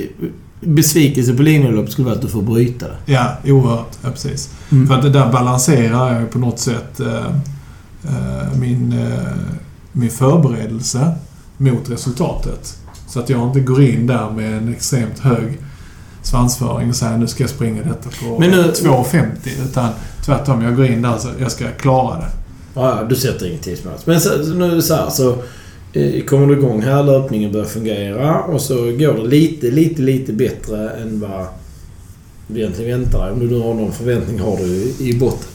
besvikelse 0.61 1.33
på 1.33 1.41
Lidingöloppet 1.43 1.91
skulle 1.91 2.05
vara 2.05 2.15
att 2.15 2.21
du 2.21 2.27
får 2.27 2.41
bryta 2.41 2.85
det? 2.87 3.13
Ja, 3.13 3.37
oerhört. 3.45 3.91
Ja, 4.03 4.09
precis. 4.11 4.49
Mm. 4.71 4.87
För 4.87 4.95
att 4.95 5.01
det 5.01 5.09
där 5.09 5.31
balanserar 5.31 6.19
jag 6.19 6.31
på 6.31 6.39
något 6.39 6.59
sätt 6.59 6.99
eh, 6.99 7.25
eh, 8.03 8.59
min, 8.59 8.93
eh, 8.93 9.19
min 9.91 10.09
förberedelse 10.09 11.11
mot 11.57 11.89
resultatet. 11.89 12.77
Så 13.07 13.19
att 13.19 13.29
jag 13.29 13.47
inte 13.47 13.59
går 13.59 13.81
in 13.83 14.07
där 14.07 14.29
med 14.29 14.57
en 14.57 14.69
extremt 14.73 15.19
hög 15.19 15.57
svansföring 16.21 16.89
och 16.89 16.95
säger 16.95 17.17
nu 17.17 17.27
ska 17.27 17.43
jag 17.43 17.49
springa 17.49 17.81
detta 17.83 18.09
på 18.23 18.39
Men 18.39 18.51
nu- 18.51 18.71
2.50. 18.71 19.25
Utan 19.69 19.89
tvärtom, 20.25 20.61
jag 20.61 20.75
går 20.75 20.85
in 20.85 21.01
där 21.01 21.17
så 21.17 21.27
jag 21.39 21.51
ska 21.51 21.65
klara 21.71 22.17
det. 22.17 22.27
Ja, 22.73 23.03
du 23.09 23.15
sätter 23.15 23.49
inget 23.49 23.61
tidsmål. 23.61 23.93
Men 24.05 24.21
så, 24.21 24.37
nu 24.37 24.81
så 24.81 24.95
här, 24.95 25.09
så 25.09 25.37
kommer 26.27 26.47
du 26.47 26.53
igång 26.53 26.81
här, 26.81 27.03
löpningen 27.03 27.51
börjar 27.51 27.65
fungera 27.65 28.41
och 28.41 28.61
så 28.61 28.75
går 28.75 29.13
det 29.13 29.27
lite, 29.27 29.71
lite, 29.71 30.01
lite 30.01 30.33
bättre 30.33 30.89
än 30.89 31.19
vad 31.19 31.47
vi 32.47 32.61
egentligen 32.61 32.99
väntar 33.01 33.23
dig. 33.23 33.31
Om 33.31 33.39
du 33.39 33.47
nu 33.47 33.59
har 33.59 33.73
någon 33.73 33.93
förväntning 33.93 34.39
har 34.39 34.57
du 34.57 34.93
i, 34.99 35.17
botten. 35.19 35.49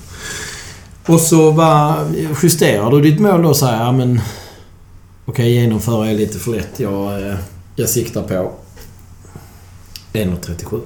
Och 1.07 1.21
så 1.21 1.51
va, 1.51 1.97
justerar 2.43 2.91
du 2.91 3.01
ditt 3.01 3.21
mål 3.21 3.43
då 3.43 3.49
och 3.49 3.57
säger 3.57 3.79
ja 3.79 3.93
men... 3.93 4.21
Okej, 5.25 5.53
genomföra 5.53 6.11
är 6.11 6.15
lite 6.15 6.39
för 6.39 6.51
lätt. 6.51 6.81
Jag, 6.81 7.29
eh, 7.29 7.37
jag 7.77 7.89
siktar 7.89 8.23
på 8.23 8.53
1.37. 10.13 10.81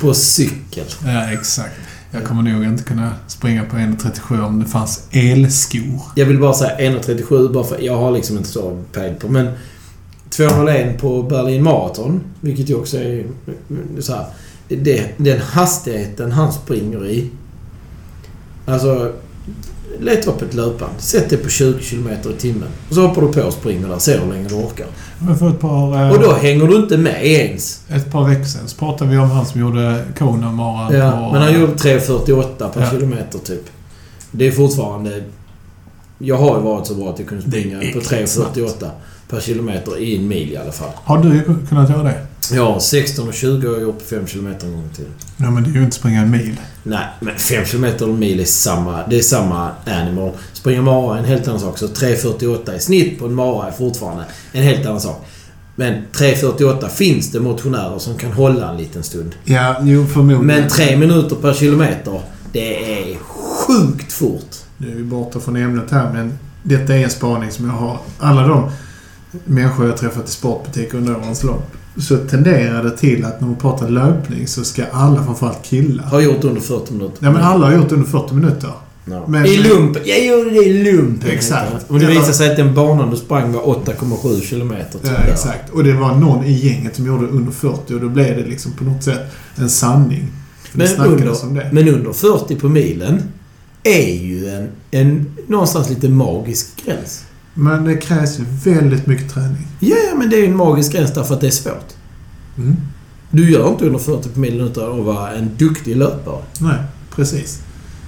på 0.00 0.14
cykel. 0.14 0.86
Ja, 1.04 1.30
exakt. 1.30 1.74
Jag 2.14 2.24
kommer 2.24 2.42
nog 2.42 2.64
inte 2.64 2.84
kunna 2.84 3.14
springa 3.26 3.64
på 3.64 3.76
1.37 3.76 4.46
om 4.46 4.60
det 4.60 4.66
fanns 4.66 5.08
elskor. 5.10 6.00
Jag 6.16 6.26
vill 6.26 6.40
bara 6.40 6.54
säga 6.54 6.90
1.37 6.90 7.52
bara 7.52 7.64
för 7.64 7.80
jag 7.80 7.96
har 7.96 8.10
liksom 8.10 8.36
inte 8.36 8.48
så 8.48 8.82
pejl 8.92 9.14
på. 9.14 9.28
Men 9.28 9.48
201 10.28 11.00
på 11.00 11.22
Berlin 11.22 11.62
Marathon, 11.62 12.20
vilket 12.40 12.70
ju 12.70 12.74
också 12.74 12.96
är 12.96 13.18
eh, 13.18 14.00
så 14.00 14.12
här, 14.12 14.26
det, 14.68 15.08
Den 15.16 15.40
hastigheten 15.40 16.32
han 16.32 16.52
springer 16.52 17.06
i. 17.06 17.30
Alltså, 18.66 19.12
leta 20.00 20.30
upp 20.30 20.42
ett 20.42 20.54
löpband. 20.54 20.92
Sätt 20.98 21.30
det 21.30 21.36
på 21.36 21.48
20 21.48 21.78
km 21.82 22.08
i 22.08 22.40
timmen. 22.40 22.68
Och 22.88 22.94
så 22.94 23.06
hoppar 23.06 23.22
du 23.22 23.28
på 23.32 23.40
och 23.42 23.52
springer 23.52 23.88
där. 23.88 23.98
Ser 23.98 24.18
hur 24.20 24.32
länge 24.32 24.48
du 24.48 24.54
orkar. 24.54 24.86
Men 25.18 25.38
för 25.38 25.48
ett 25.50 25.60
par, 25.60 26.02
eh, 26.06 26.10
Och 26.12 26.18
då 26.20 26.32
hänger 26.32 26.66
du 26.66 26.76
inte 26.76 26.96
med 26.96 27.26
ens. 27.26 27.80
ett 27.88 28.10
par 28.12 28.28
veckor 28.28 28.44
sedan 28.44 28.68
så 28.68 28.76
pratade 28.76 29.10
vi 29.10 29.16
om 29.18 29.30
han 29.30 29.46
som 29.46 29.60
gjorde 29.60 30.04
Kona 30.18 30.52
Mara 30.52 30.96
Ja, 30.96 31.10
på... 31.10 31.32
men 31.32 31.42
han 31.42 31.60
gjorde 31.60 31.72
3.48 31.72 32.68
per 32.68 32.80
Ja. 32.80 32.90
kilometer 32.90 33.38
typ. 33.38 33.62
Det 34.30 34.46
är 34.46 34.52
fortfarande... 34.52 35.22
Jag 36.18 36.36
har 36.36 36.56
ju 36.56 36.62
varit 36.62 36.86
så 36.86 36.94
bra 36.94 37.10
att 37.10 37.18
jag 37.18 37.28
kunde 37.28 37.44
springa 37.48 37.78
på 37.78 37.84
äckligt 37.84 38.28
snabbt. 38.28 38.56
3.48 38.56 38.88
per 39.28 39.40
kilometer 39.40 39.98
i 39.98 40.16
en 40.16 40.28
mil 40.28 40.52
i 40.52 40.56
alla 40.56 40.72
fall. 40.72 40.90
Har 40.94 41.18
du 41.22 41.42
kunnat 41.68 41.90
göra 41.90 42.02
det? 42.02 42.26
Ja, 42.52 42.80
16 42.80 43.28
och 43.28 43.34
20 43.34 43.66
har 43.66 43.74
jag 43.74 43.82
gjort 43.82 43.98
på 43.98 44.04
5 44.04 44.26
km 44.26 44.46
en 44.46 44.72
gång 44.72 44.90
till. 44.96 45.06
Ja, 45.36 45.50
men 45.50 45.62
det 45.62 45.70
är 45.70 45.74
ju 45.74 45.84
inte 45.84 45.96
springa 45.96 46.20
en 46.20 46.30
mil. 46.30 46.60
Nej, 46.82 47.06
men 47.20 47.38
5 47.38 47.64
km 47.64 47.84
och 47.84 48.08
en 48.08 48.18
mil 48.18 48.40
är 48.40 48.44
samma. 48.44 49.06
Det 49.06 49.18
är 49.18 49.22
samma 49.22 49.70
animal. 49.86 50.32
Springa 50.52 50.82
mara 50.82 51.14
är 51.14 51.18
en 51.18 51.24
helt 51.24 51.48
annan 51.48 51.60
sak. 51.60 51.78
Så 51.78 51.86
3.48 51.86 52.76
i 52.76 52.80
snitt 52.80 53.18
på 53.18 53.26
en 53.26 53.34
mara 53.34 53.68
är 53.68 53.72
fortfarande 53.72 54.24
en 54.52 54.62
helt 54.62 54.86
annan 54.86 55.00
sak. 55.00 55.26
Men 55.76 55.94
3.48 56.12 56.88
finns 56.88 57.32
det 57.32 57.40
motionärer 57.40 57.98
som 57.98 58.18
kan 58.18 58.32
hålla 58.32 58.70
en 58.70 58.76
liten 58.76 59.02
stund. 59.02 59.34
Ja, 59.44 59.76
jo 59.82 60.06
förmodligen. 60.06 60.46
Men 60.46 60.68
3 60.68 60.96
minuter 60.96 61.36
per 61.36 61.54
kilometer, 61.54 62.20
det 62.52 63.00
är 63.00 63.16
sjukt 63.18 64.12
fort. 64.12 64.56
Nu 64.76 64.90
är 64.90 64.94
vi 64.94 65.02
borta 65.02 65.40
från 65.40 65.56
ämnet 65.56 65.90
här, 65.90 66.12
men 66.12 66.38
detta 66.62 66.94
är 66.94 67.04
en 67.04 67.10
spaning 67.10 67.50
som 67.50 67.64
jag 67.64 67.72
har. 67.72 67.98
Alla 68.18 68.46
de 68.46 68.70
människor 69.44 69.86
jag 69.86 69.96
träffat 69.96 70.28
i 70.28 70.32
sportbutiker 70.32 70.98
under 70.98 71.16
årens 71.16 71.42
lopp. 71.42 71.76
Så 71.98 72.16
tenderar 72.16 72.84
det 72.84 72.96
till 72.96 73.24
att 73.24 73.40
när 73.40 73.48
man 73.48 73.56
pratar 73.56 73.88
löpning 73.88 74.46
så 74.46 74.64
ska 74.64 74.84
alla, 74.92 75.24
framförallt 75.24 75.62
killar. 75.62 76.04
Har 76.04 76.20
gjort 76.20 76.44
under 76.44 76.60
40 76.60 76.92
minuter. 76.92 77.16
Ja, 77.20 77.30
men 77.30 77.42
alla 77.42 77.66
har 77.66 77.74
gjort 77.74 77.92
under 77.92 78.06
40 78.10 78.34
minuter. 78.34 78.70
Ja. 79.04 79.24
Men- 79.28 79.46
I 79.46 79.56
lumpen. 79.56 80.02
Ja, 80.04 80.14
jo, 80.18 80.50
det 80.50 80.56
är 80.58 80.84
lumpen. 80.92 81.30
Exakt. 81.30 81.90
Och 81.90 82.00
det 82.00 82.06
visade 82.06 82.34
sig 82.34 82.50
att 82.50 82.56
den 82.56 82.74
banan 82.74 83.10
du 83.10 83.16
sprang 83.16 83.52
var 83.52 83.62
8,7 83.62 84.40
kilometer. 84.40 84.98
Ja, 85.02 85.08
tror 85.08 85.20
jag. 85.20 85.28
exakt. 85.28 85.70
Och 85.70 85.84
det 85.84 85.92
var 85.92 86.14
någon 86.14 86.44
i 86.44 86.52
gänget 86.52 86.96
som 86.96 87.06
gjorde 87.06 87.26
under 87.26 87.52
40 87.52 87.94
och 87.94 88.00
då 88.00 88.08
blev 88.08 88.36
det 88.36 88.48
liksom 88.48 88.72
på 88.72 88.84
något 88.84 89.02
sätt 89.02 89.20
en 89.56 89.70
sanning. 89.70 90.28
För 90.62 90.78
Men 90.78 91.54
det. 91.54 91.68
Men 91.72 91.88
under 91.88 92.12
40 92.12 92.56
på 92.56 92.68
milen 92.68 93.22
är 93.82 94.14
ju 94.14 94.48
en, 94.48 94.68
en 94.90 95.26
någonstans 95.46 95.90
lite 95.90 96.08
magisk 96.08 96.84
gräns. 96.84 97.24
Men 97.54 97.84
det 97.84 97.96
krävs 97.96 98.38
väldigt 98.64 99.06
mycket 99.06 99.30
träning. 99.34 99.66
Ja, 99.80 99.96
ja, 100.10 100.16
men 100.18 100.30
det 100.30 100.36
är 100.36 100.44
en 100.48 100.56
magisk 100.56 100.92
gräns 100.92 101.12
därför 101.14 101.34
att 101.34 101.40
det 101.40 101.46
är 101.46 101.50
svårt. 101.50 101.92
Mm. 102.58 102.76
Du 103.30 103.50
gör 103.50 103.68
inte 103.68 103.86
under 103.86 103.98
40 103.98 104.28
på 104.28 104.40
milen 104.40 104.66
utan 104.66 104.98
att 105.00 105.04
vara 105.06 105.32
en 105.32 105.50
duktig 105.56 105.96
löpare. 105.96 106.42
Nej, 106.60 106.76
precis. 107.14 107.60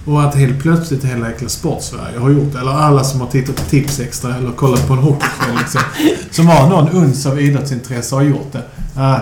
Och 0.04 0.22
att 0.22 0.34
helt 0.34 0.62
plötsligt 0.62 1.04
hela 1.04 1.28
jäkla 1.30 1.48
sportsverige 1.48 2.18
har 2.18 2.30
gjort 2.30 2.52
det. 2.52 2.58
Eller 2.58 2.70
alla 2.70 3.04
som 3.04 3.20
har 3.20 3.26
tittat 3.28 3.56
på 3.56 3.62
Tipsextra 3.62 4.36
eller 4.36 4.50
kollat 4.52 4.86
på 4.88 4.92
en 4.92 4.98
hockeykväll 4.98 5.56
liksom. 5.58 5.80
Som 6.30 6.46
har 6.46 6.68
någon 6.70 6.88
uns 6.88 7.26
av 7.26 7.40
idrottsintresse 7.40 8.14
har 8.14 8.22
gjort 8.22 8.52
det. 8.52 8.62
Ah, 8.96 9.20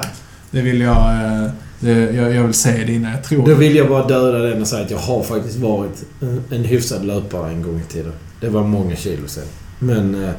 det 0.50 0.60
vill 0.62 0.80
jag... 0.80 1.24
eh, 1.24 1.50
Det, 1.80 1.92
jag, 1.92 2.34
jag 2.34 2.42
vill 2.44 2.54
se 2.54 2.84
det 2.86 2.92
innan 2.92 3.10
jag 3.12 3.24
tror 3.24 3.38
Då 3.42 3.46
det. 3.48 3.54
vill 3.54 3.76
jag 3.76 3.88
bara 3.88 4.06
döda 4.06 4.38
den 4.38 4.60
och 4.62 4.68
säga 4.68 4.84
att 4.84 4.90
jag 4.90 4.98
har 4.98 5.22
faktiskt 5.22 5.56
varit 5.58 6.04
en, 6.20 6.42
en 6.50 6.64
hyfsad 6.64 7.04
löpare 7.04 7.50
en 7.52 7.62
gång 7.62 7.80
i 7.88 7.92
tiden. 7.92 8.12
Det 8.40 8.48
var 8.48 8.62
många 8.64 8.96
kilo 8.96 9.28
sedan. 9.28 9.44
Men 9.85 10.24
eh, 10.24 10.30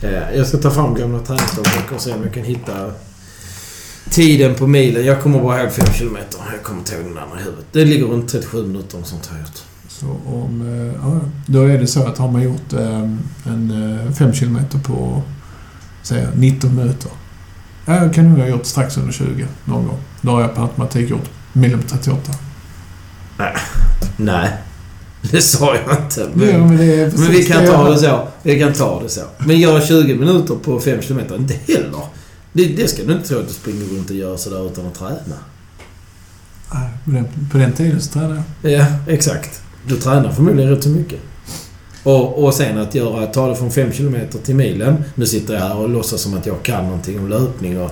eh, 0.00 0.36
jag 0.36 0.46
ska 0.46 0.56
ta 0.58 0.70
fram 0.70 0.94
gamla 0.94 1.18
träningsdagböcker 1.18 1.94
och 1.94 2.00
se 2.00 2.12
om 2.12 2.22
jag 2.22 2.34
kan 2.34 2.44
hitta 2.44 2.90
tiden 4.10 4.54
på 4.54 4.66
milen. 4.66 5.04
Jag 5.04 5.22
kommer 5.22 5.40
bara 5.40 5.62
ihåg 5.62 5.72
5 5.72 5.86
kilometer. 5.94 6.40
Jag 6.52 6.62
kommer 6.62 6.78
inte 6.78 6.94
ihåg 6.94 7.04
den 7.04 7.18
andra 7.18 7.40
i 7.40 7.42
huvudet. 7.42 7.66
Det 7.72 7.84
ligger 7.84 8.06
runt 8.06 8.28
37 8.28 8.66
minuter 8.66 8.98
och 9.00 9.06
sånt 9.06 9.26
har 9.26 9.36
jag 9.36 9.46
gjort. 9.46 9.62
Så 9.88 10.06
om... 10.26 10.60
eh, 10.94 11.00
Ja, 11.10 11.20
då 11.46 11.62
är 11.62 11.78
det 11.78 11.86
så 11.86 12.06
att 12.06 12.18
har 12.18 12.30
man 12.30 12.42
gjort 12.42 12.72
eh, 12.72 13.00
en 13.44 14.14
5 14.18 14.32
kilometer 14.32 14.78
på, 14.78 15.22
säg 16.02 16.26
19 16.34 16.76
minuter. 16.76 17.10
Ja, 17.86 17.94
jag 17.96 18.14
kan 18.14 18.28
nog 18.28 18.38
ha 18.38 18.46
gjort 18.46 18.66
strax 18.66 18.96
under 18.96 19.12
20 19.12 19.46
någon 19.64 19.86
gång. 19.86 19.98
Då 20.20 20.30
har 20.30 20.40
jag 20.40 20.54
på 20.54 20.62
automatik 20.62 21.10
gjort 21.10 21.30
milen 21.52 21.82
på 21.82 21.88
38. 21.88 22.20
Nej, 24.16 24.52
det 25.32 25.42
sa 25.42 25.76
jag 25.76 25.98
inte. 25.98 26.28
Men, 26.34 26.48
Ja, 26.48 26.58
men 26.58 26.76
men 27.10 27.30
vi 27.30 27.44
kan 27.44 27.66
ta 27.66 27.90
det 27.90 27.98
så. 27.98 28.28
Vi 28.42 28.60
kan 28.60 28.72
ta 28.72 29.02
det 29.02 29.08
så. 29.08 29.20
Men 29.38 29.60
göra 29.60 29.80
20 29.80 30.14
minuter 30.14 30.54
på 30.54 30.80
5 30.80 31.02
kilometer, 31.02 31.36
inte 31.36 31.54
heller. 31.66 32.00
Det, 32.52 32.64
det 32.66 32.88
ska 32.88 33.02
du 33.04 33.12
inte 33.12 33.28
tro 33.28 33.38
att 33.38 33.48
du 33.48 33.54
springer 33.54 33.86
runt 33.86 34.10
och 34.10 34.16
gör 34.16 34.36
sådär 34.36 34.66
utan 34.66 34.86
att 34.86 34.94
träna. 34.94 35.36
Nej, 36.72 36.90
På 37.04 37.10
den, 37.10 37.26
på 37.52 37.58
den 37.58 37.72
tiden 37.72 38.00
så 38.00 38.12
tränade 38.12 38.42
jag. 38.62 38.72
Ja, 38.72 38.86
exakt. 39.08 39.60
Du 39.88 39.96
tränar 39.96 40.32
förmodligen 40.32 40.70
rätt 40.70 40.82
så 40.82 40.88
mycket. 40.88 41.20
Och, 42.02 42.44
och 42.44 42.54
sen 42.54 42.78
att 42.78 42.94
göra, 42.94 43.26
ta 43.26 43.48
det 43.48 43.56
från 43.56 43.70
5 43.70 43.92
km 43.92 44.16
till 44.44 44.54
milen. 44.54 45.04
Nu 45.14 45.26
sitter 45.26 45.54
jag 45.54 45.60
här 45.60 45.76
och 45.76 45.88
låtsas 45.88 46.20
som 46.20 46.34
att 46.34 46.46
jag 46.46 46.62
kan 46.62 46.84
någonting 46.84 47.18
om 47.18 47.28
löpning 47.28 47.80
och 47.80 47.90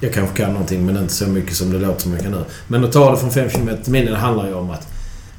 jag 0.00 0.12
kanske 0.12 0.36
kan 0.36 0.52
någonting 0.52 0.86
men 0.86 0.96
inte 0.96 1.14
så 1.14 1.26
mycket 1.26 1.56
som 1.56 1.72
det 1.72 1.78
låter 1.78 2.02
som 2.02 2.12
jag 2.12 2.22
kan 2.22 2.30
nu. 2.32 2.44
Men 2.68 2.84
att 2.84 2.92
ta 2.92 3.10
det 3.10 3.16
från 3.16 3.30
5 3.30 3.48
km 3.50 3.68
till 3.82 3.92
milen 3.92 4.14
handlar 4.14 4.46
ju 4.46 4.54
om 4.54 4.70
att 4.70 4.88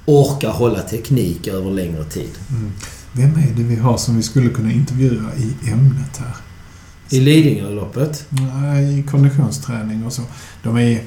orka 0.06 0.50
hålla 0.50 0.80
teknik 0.82 1.48
över 1.48 1.72
längre 1.72 2.04
tid. 2.04 2.30
Mm. 2.50 2.72
Vem 3.14 3.30
är 3.44 3.54
det 3.58 3.64
vi 3.64 3.76
har 3.76 3.98
som 3.98 4.16
vi 4.18 4.24
skulle 4.24 4.50
kunna 4.50 4.72
intervjua 4.72 5.30
i 5.38 5.72
ämnet 5.72 6.18
här? 6.18 6.36
I 7.10 7.20
Lidingöloppet. 7.20 8.26
Nej, 8.30 9.00
i 9.00 9.04
konditionsträning 9.04 10.06
och 10.06 10.14
så. 10.14 10.22
De 10.64 10.78
är, 10.78 11.02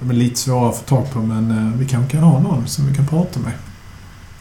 de 0.00 0.10
är 0.10 0.14
lite 0.14 0.38
svåra 0.40 0.68
att 0.70 0.76
få 0.76 0.82
tag 0.84 1.10
på 1.12 1.18
men 1.18 1.50
eh, 1.50 1.78
vi 1.78 1.86
kanske 1.86 2.10
kan 2.12 2.22
ha 2.22 2.40
någon 2.40 2.66
som 2.66 2.86
vi 2.86 2.94
kan 2.94 3.06
prata 3.06 3.40
med. 3.40 3.52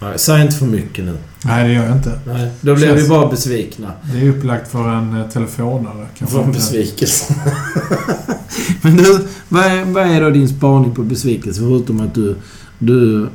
Nej, 0.02 0.20
säg 0.20 0.42
inte 0.42 0.56
för 0.56 0.66
mycket 0.66 1.06
nu. 1.06 1.18
Nej, 1.46 1.68
det 1.68 1.74
gör 1.74 1.86
jag 1.86 1.98
inte. 1.98 2.20
Nej, 2.26 2.52
då 2.62 2.76
blir 2.76 2.88
Känns- 2.88 3.04
vi 3.04 3.10
bara 3.10 3.30
besvikna. 3.30 3.92
Det 4.14 4.20
är 4.20 4.30
upplagt 4.30 4.72
för 4.72 4.90
en 4.90 5.22
eh, 5.22 5.30
telefonare. 5.30 6.08
kanske 6.18 6.36
Från 6.36 6.46
inte. 6.46 6.58
besvikelse. 6.60 7.36
Men 8.82 8.98
du, 8.98 9.28
vad 9.50 9.66
är, 9.66 9.86
vad 9.86 10.04
är 10.08 10.22
då 10.22 10.30
din 10.30 10.50
spaning 10.50 10.96
på 10.96 11.04
besvikelse? 11.04 11.60
Förutom 11.60 12.02
att 12.02 12.16
du, 12.16 12.36
du, 12.80 13.30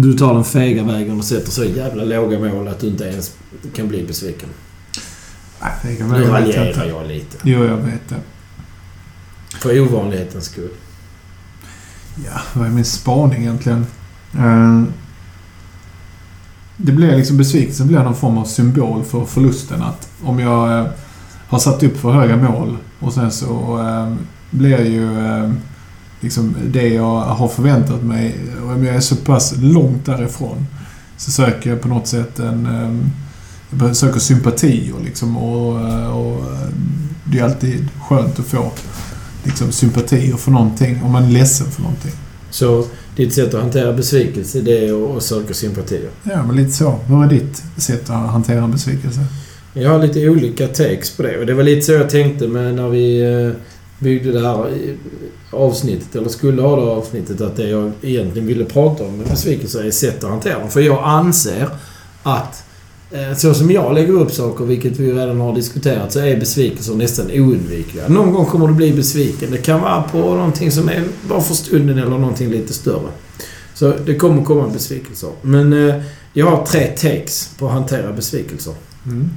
du 0.00 0.12
tar 0.12 0.34
den 0.34 0.44
fega 0.44 0.82
vägen 0.82 1.18
och 1.18 1.24
sätter 1.24 1.50
så 1.50 1.64
jävla 1.64 2.04
låga 2.04 2.38
mål 2.38 2.68
att 2.68 2.80
du 2.80 2.86
inte 2.86 3.04
ens 3.04 3.36
kan 3.74 3.88
bli 3.88 4.04
besviken. 4.06 4.48
Nej, 5.60 5.72
det 5.82 5.96
kan 5.96 6.08
Nu 6.08 6.24
raljerar 6.24 6.86
jag 6.86 7.06
lite. 7.06 7.36
Jo, 7.42 7.64
jag 7.64 7.76
vet 7.76 8.08
det. 8.08 8.16
För 9.58 9.80
ovanlighetens 9.80 10.44
skull. 10.44 10.70
Ja, 12.24 12.40
vad 12.54 12.66
är 12.66 12.70
min 12.70 12.84
spaning 12.84 13.42
egentligen? 13.42 13.86
Eh, 14.34 14.82
det 16.76 16.92
blir 16.92 17.16
liksom 17.16 17.36
besvikelsen 17.36 17.88
blir 17.88 17.98
någon 17.98 18.16
form 18.16 18.38
av 18.38 18.44
symbol 18.44 19.04
för 19.04 19.24
förlusten. 19.24 19.82
Att 19.82 20.08
om 20.22 20.40
jag 20.40 20.78
eh, 20.78 20.86
har 21.48 21.58
satt 21.58 21.82
upp 21.82 21.96
för 21.96 22.12
höga 22.12 22.36
mål 22.36 22.76
och 22.98 23.12
sen 23.12 23.32
så 23.32 23.80
eh, 23.80 24.14
blir 24.50 24.84
ju 24.84 25.18
liksom 26.22 26.56
det 26.66 26.88
jag 26.88 27.20
har 27.20 27.48
förväntat 27.48 28.02
mig, 28.02 28.34
om 28.62 28.84
jag 28.84 28.96
är 28.96 29.00
så 29.00 29.16
pass 29.16 29.54
långt 29.62 30.06
därifrån 30.06 30.66
så 31.16 31.30
söker 31.30 31.70
jag 31.70 31.80
på 31.80 31.88
något 31.88 32.06
sätt 32.06 32.38
en... 32.38 32.66
Eh, 32.66 33.06
jag 33.86 33.96
söker 33.96 34.20
sympati 34.20 34.92
och 34.98 35.04
liksom 35.04 35.36
och, 35.36 35.80
eh, 35.80 36.16
och 36.16 36.36
eh, 36.52 36.68
det 37.24 37.38
är 37.38 37.44
alltid 37.44 37.88
skönt 38.08 38.38
att 38.38 38.44
få 38.46 38.72
liksom 39.44 39.72
sympatier 39.72 40.36
för 40.36 40.50
någonting 40.50 41.00
om 41.04 41.12
man 41.12 41.24
är 41.24 41.30
ledsen 41.30 41.66
för 41.70 41.82
någonting. 41.82 42.12
Så 42.50 42.84
ditt 43.16 43.34
sätt 43.34 43.54
att 43.54 43.60
hantera 43.62 43.92
besvikelse 43.92 44.60
det 44.60 44.86
är 44.88 45.04
att- 45.10 45.16
att 45.16 45.22
söka 45.22 45.54
sympatier. 45.54 46.08
Ja, 46.22 46.42
men 46.46 46.56
lite 46.56 46.70
så. 46.72 46.98
Vad 47.08 47.24
är 47.24 47.28
ditt 47.30 47.62
sätt 47.76 48.10
att 48.10 48.30
hantera 48.30 48.64
en 48.64 48.70
besvikelse? 48.72 49.20
Jag 49.74 49.90
har 49.90 49.98
lite 50.06 50.28
olika 50.28 50.66
takes 50.68 51.16
på 51.16 51.22
det. 51.22 51.38
Och 51.38 51.46
det 51.46 51.54
var 51.54 51.62
lite 51.62 51.82
så 51.86 51.92
jag 51.92 52.10
tänkte 52.10 52.48
med 52.48 52.74
när 52.74 52.88
vi 52.88 53.20
eh, 53.20 53.52
byggde 54.02 54.32
det 54.32 54.40
här 54.40 54.66
avsnittet, 55.50 56.16
eller 56.16 56.28
skulle 56.28 56.62
ha 56.62 56.76
det 56.76 56.82
avsnittet, 56.82 57.40
att 57.40 57.56
det 57.56 57.68
jag 57.68 57.92
egentligen 58.02 58.48
ville 58.48 58.64
prata 58.64 59.04
om 59.04 59.16
med 59.16 59.26
besvikelser 59.26 59.84
är 59.84 59.90
sätt 59.90 60.24
att 60.24 60.30
hantera 60.30 60.58
dem. 60.58 60.70
För 60.70 60.80
jag 60.80 61.02
anser 61.04 61.68
att 62.22 62.64
eh, 63.10 63.36
så 63.36 63.54
som 63.54 63.70
jag 63.70 63.94
lägger 63.94 64.12
upp 64.12 64.32
saker, 64.32 64.64
vilket 64.64 64.98
vi 64.98 65.12
redan 65.12 65.40
har 65.40 65.54
diskuterat, 65.54 66.12
så 66.12 66.18
är 66.18 66.36
besvikelser 66.36 66.94
nästan 66.94 67.26
oundvikliga. 67.30 68.08
Någon 68.08 68.32
gång 68.32 68.46
kommer 68.46 68.68
du 68.68 68.74
bli 68.74 68.92
besviken. 68.92 69.50
Det 69.50 69.58
kan 69.58 69.80
vara 69.80 70.02
på 70.02 70.18
någonting 70.18 70.70
som 70.70 70.88
är 70.88 71.04
bara 71.28 71.40
för 71.40 71.54
stunden 71.54 71.98
eller 71.98 72.18
någonting 72.18 72.50
lite 72.50 72.72
större. 72.72 73.08
Så 73.74 73.94
det 74.06 74.14
kommer 74.14 74.44
komma 74.44 74.68
besvikelser. 74.68 75.30
Men 75.42 75.88
eh, 75.88 75.94
jag 76.32 76.46
har 76.46 76.66
tre 76.66 76.86
takes 76.86 77.50
på 77.58 77.66
att 77.66 77.72
hantera 77.72 78.12
besvikelser. 78.12 78.74
Mm. 79.06 79.30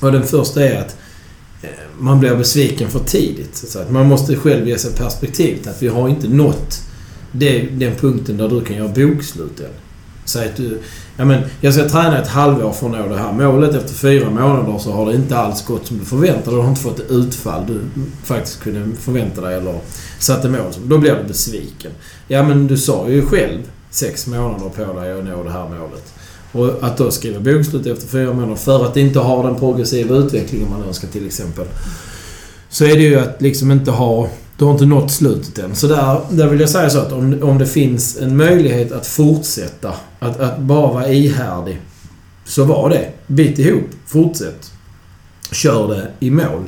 Och 0.00 0.12
den 0.12 0.26
första 0.26 0.64
är 0.64 0.80
att 0.80 0.96
man 2.00 2.20
blir 2.20 2.36
besviken 2.36 2.90
för 2.90 2.98
tidigt. 2.98 3.56
Så 3.56 3.78
att 3.78 3.90
man 3.90 4.08
måste 4.08 4.36
själv 4.36 4.68
ge 4.68 4.78
sig 4.78 4.92
perspektivet 4.94 5.66
att 5.66 5.82
vi 5.82 5.88
har 5.88 6.08
inte 6.08 6.28
nått 6.28 6.80
det, 7.32 7.60
den 7.60 7.96
punkten 7.96 8.36
där 8.36 8.48
du 8.48 8.60
kan 8.60 8.76
göra 8.76 8.88
bokslut 8.88 9.60
än. 9.60 9.66
Säg 10.24 10.48
att 10.48 10.56
du... 10.56 10.78
Ja 11.16 11.24
men, 11.24 11.42
jag 11.60 11.74
ska 11.74 11.88
träna 11.88 12.22
ett 12.22 12.28
halvår 12.28 12.72
för 12.72 12.86
att 12.86 12.92
nå 12.92 13.08
det 13.08 13.18
här 13.18 13.32
målet. 13.32 13.74
Efter 13.74 13.94
fyra 13.94 14.30
månader 14.30 14.78
så 14.78 14.92
har 14.92 15.06
det 15.06 15.14
inte 15.14 15.38
alls 15.38 15.66
gått 15.66 15.86
som 15.86 15.98
du 15.98 16.04
förväntade. 16.04 16.44
dig. 16.44 16.54
Du 16.54 16.60
har 16.60 16.68
inte 16.68 16.80
fått 16.80 16.96
det 16.96 17.14
utfall 17.14 17.66
du 17.66 17.80
faktiskt 18.24 18.60
kunde 18.60 18.96
förvänta 18.96 19.40
dig 19.40 19.54
eller 19.54 19.78
satte 20.18 20.48
mål. 20.48 20.72
Då 20.84 20.98
blir 20.98 21.14
du 21.14 21.28
besviken. 21.28 21.90
Ja 22.28 22.42
men 22.42 22.66
du 22.66 22.76
sa 22.76 23.08
ju 23.08 23.26
själv 23.26 23.58
sex 23.90 24.26
månader 24.26 24.68
på 24.68 25.00
dig 25.00 25.12
att 25.12 25.24
nå 25.24 25.44
det 25.44 25.50
här 25.50 25.68
målet. 25.68 26.12
Och 26.52 26.84
att 26.84 26.96
då 26.96 27.10
skriva 27.10 27.40
bokslut 27.40 27.86
efter 27.86 28.08
fyra 28.08 28.32
månader 28.32 28.54
för 28.54 28.84
att 28.84 28.96
inte 28.96 29.18
ha 29.18 29.42
den 29.42 29.56
progressiva 29.56 30.16
utvecklingen 30.16 30.70
man 30.70 30.82
önskar 30.82 31.08
till 31.08 31.26
exempel. 31.26 31.66
Så 32.68 32.84
är 32.84 32.96
det 32.96 33.02
ju 33.02 33.18
att 33.18 33.42
liksom 33.42 33.70
inte 33.70 33.90
ha... 33.90 34.28
Du 34.56 34.64
har 34.64 34.72
inte 34.72 34.86
nått 34.86 35.10
slutet 35.10 35.58
än. 35.58 35.76
Så 35.76 35.86
där, 35.86 36.20
där 36.30 36.48
vill 36.48 36.60
jag 36.60 36.70
säga 36.70 36.90
så 36.90 36.98
att 36.98 37.12
om, 37.12 37.42
om 37.42 37.58
det 37.58 37.66
finns 37.66 38.18
en 38.18 38.36
möjlighet 38.36 38.92
att 38.92 39.06
fortsätta, 39.06 39.94
att, 40.18 40.40
att 40.40 40.58
bara 40.58 40.92
vara 40.92 41.08
ihärdig, 41.08 41.80
så 42.44 42.64
var 42.64 42.90
det. 42.90 43.12
Bit 43.26 43.58
ihop. 43.58 43.88
Fortsätt. 44.06 44.72
Kör 45.52 45.88
det 45.88 46.10
i 46.20 46.30
mål. 46.30 46.64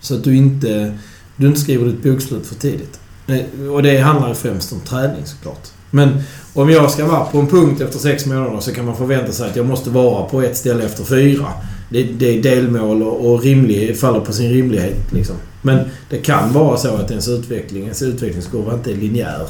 Så 0.00 0.14
att 0.14 0.24
du 0.24 0.36
inte, 0.36 0.98
du 1.36 1.46
inte 1.46 1.60
skriver 1.60 1.86
ditt 1.86 2.02
bokslut 2.02 2.46
för 2.46 2.54
tidigt. 2.54 3.00
Eh, 3.26 3.66
och 3.72 3.82
det 3.82 3.98
handlar 3.98 4.28
ju 4.28 4.34
främst 4.34 4.72
om 4.72 4.80
träning 4.80 5.26
såklart. 5.26 5.68
Men 5.94 6.22
om 6.52 6.70
jag 6.70 6.90
ska 6.90 7.06
vara 7.06 7.24
på 7.24 7.38
en 7.38 7.46
punkt 7.46 7.80
efter 7.80 7.98
sex 7.98 8.26
månader 8.26 8.60
så 8.60 8.72
kan 8.72 8.84
man 8.84 8.96
förvänta 8.96 9.32
sig 9.32 9.50
att 9.50 9.56
jag 9.56 9.66
måste 9.66 9.90
vara 9.90 10.24
på 10.24 10.42
ett 10.42 10.56
ställe 10.56 10.84
efter 10.84 11.04
fyra. 11.04 11.46
Det, 11.88 12.02
det 12.02 12.38
är 12.38 12.42
delmål 12.42 13.02
och, 13.02 13.32
och 13.32 13.42
rimlig, 13.42 13.98
faller 13.98 14.20
på 14.20 14.32
sin 14.32 14.50
rimlighet. 14.50 15.12
Liksom. 15.12 15.36
Men 15.62 15.80
det 16.10 16.18
kan 16.18 16.52
vara 16.52 16.76
så 16.76 16.94
att 16.96 17.10
ens 17.10 17.28
utveckling, 17.28 17.82
ens 17.82 18.02
utvecklingskurva 18.02 18.74
inte 18.74 18.92
är 18.92 18.96
linjär. 18.96 19.48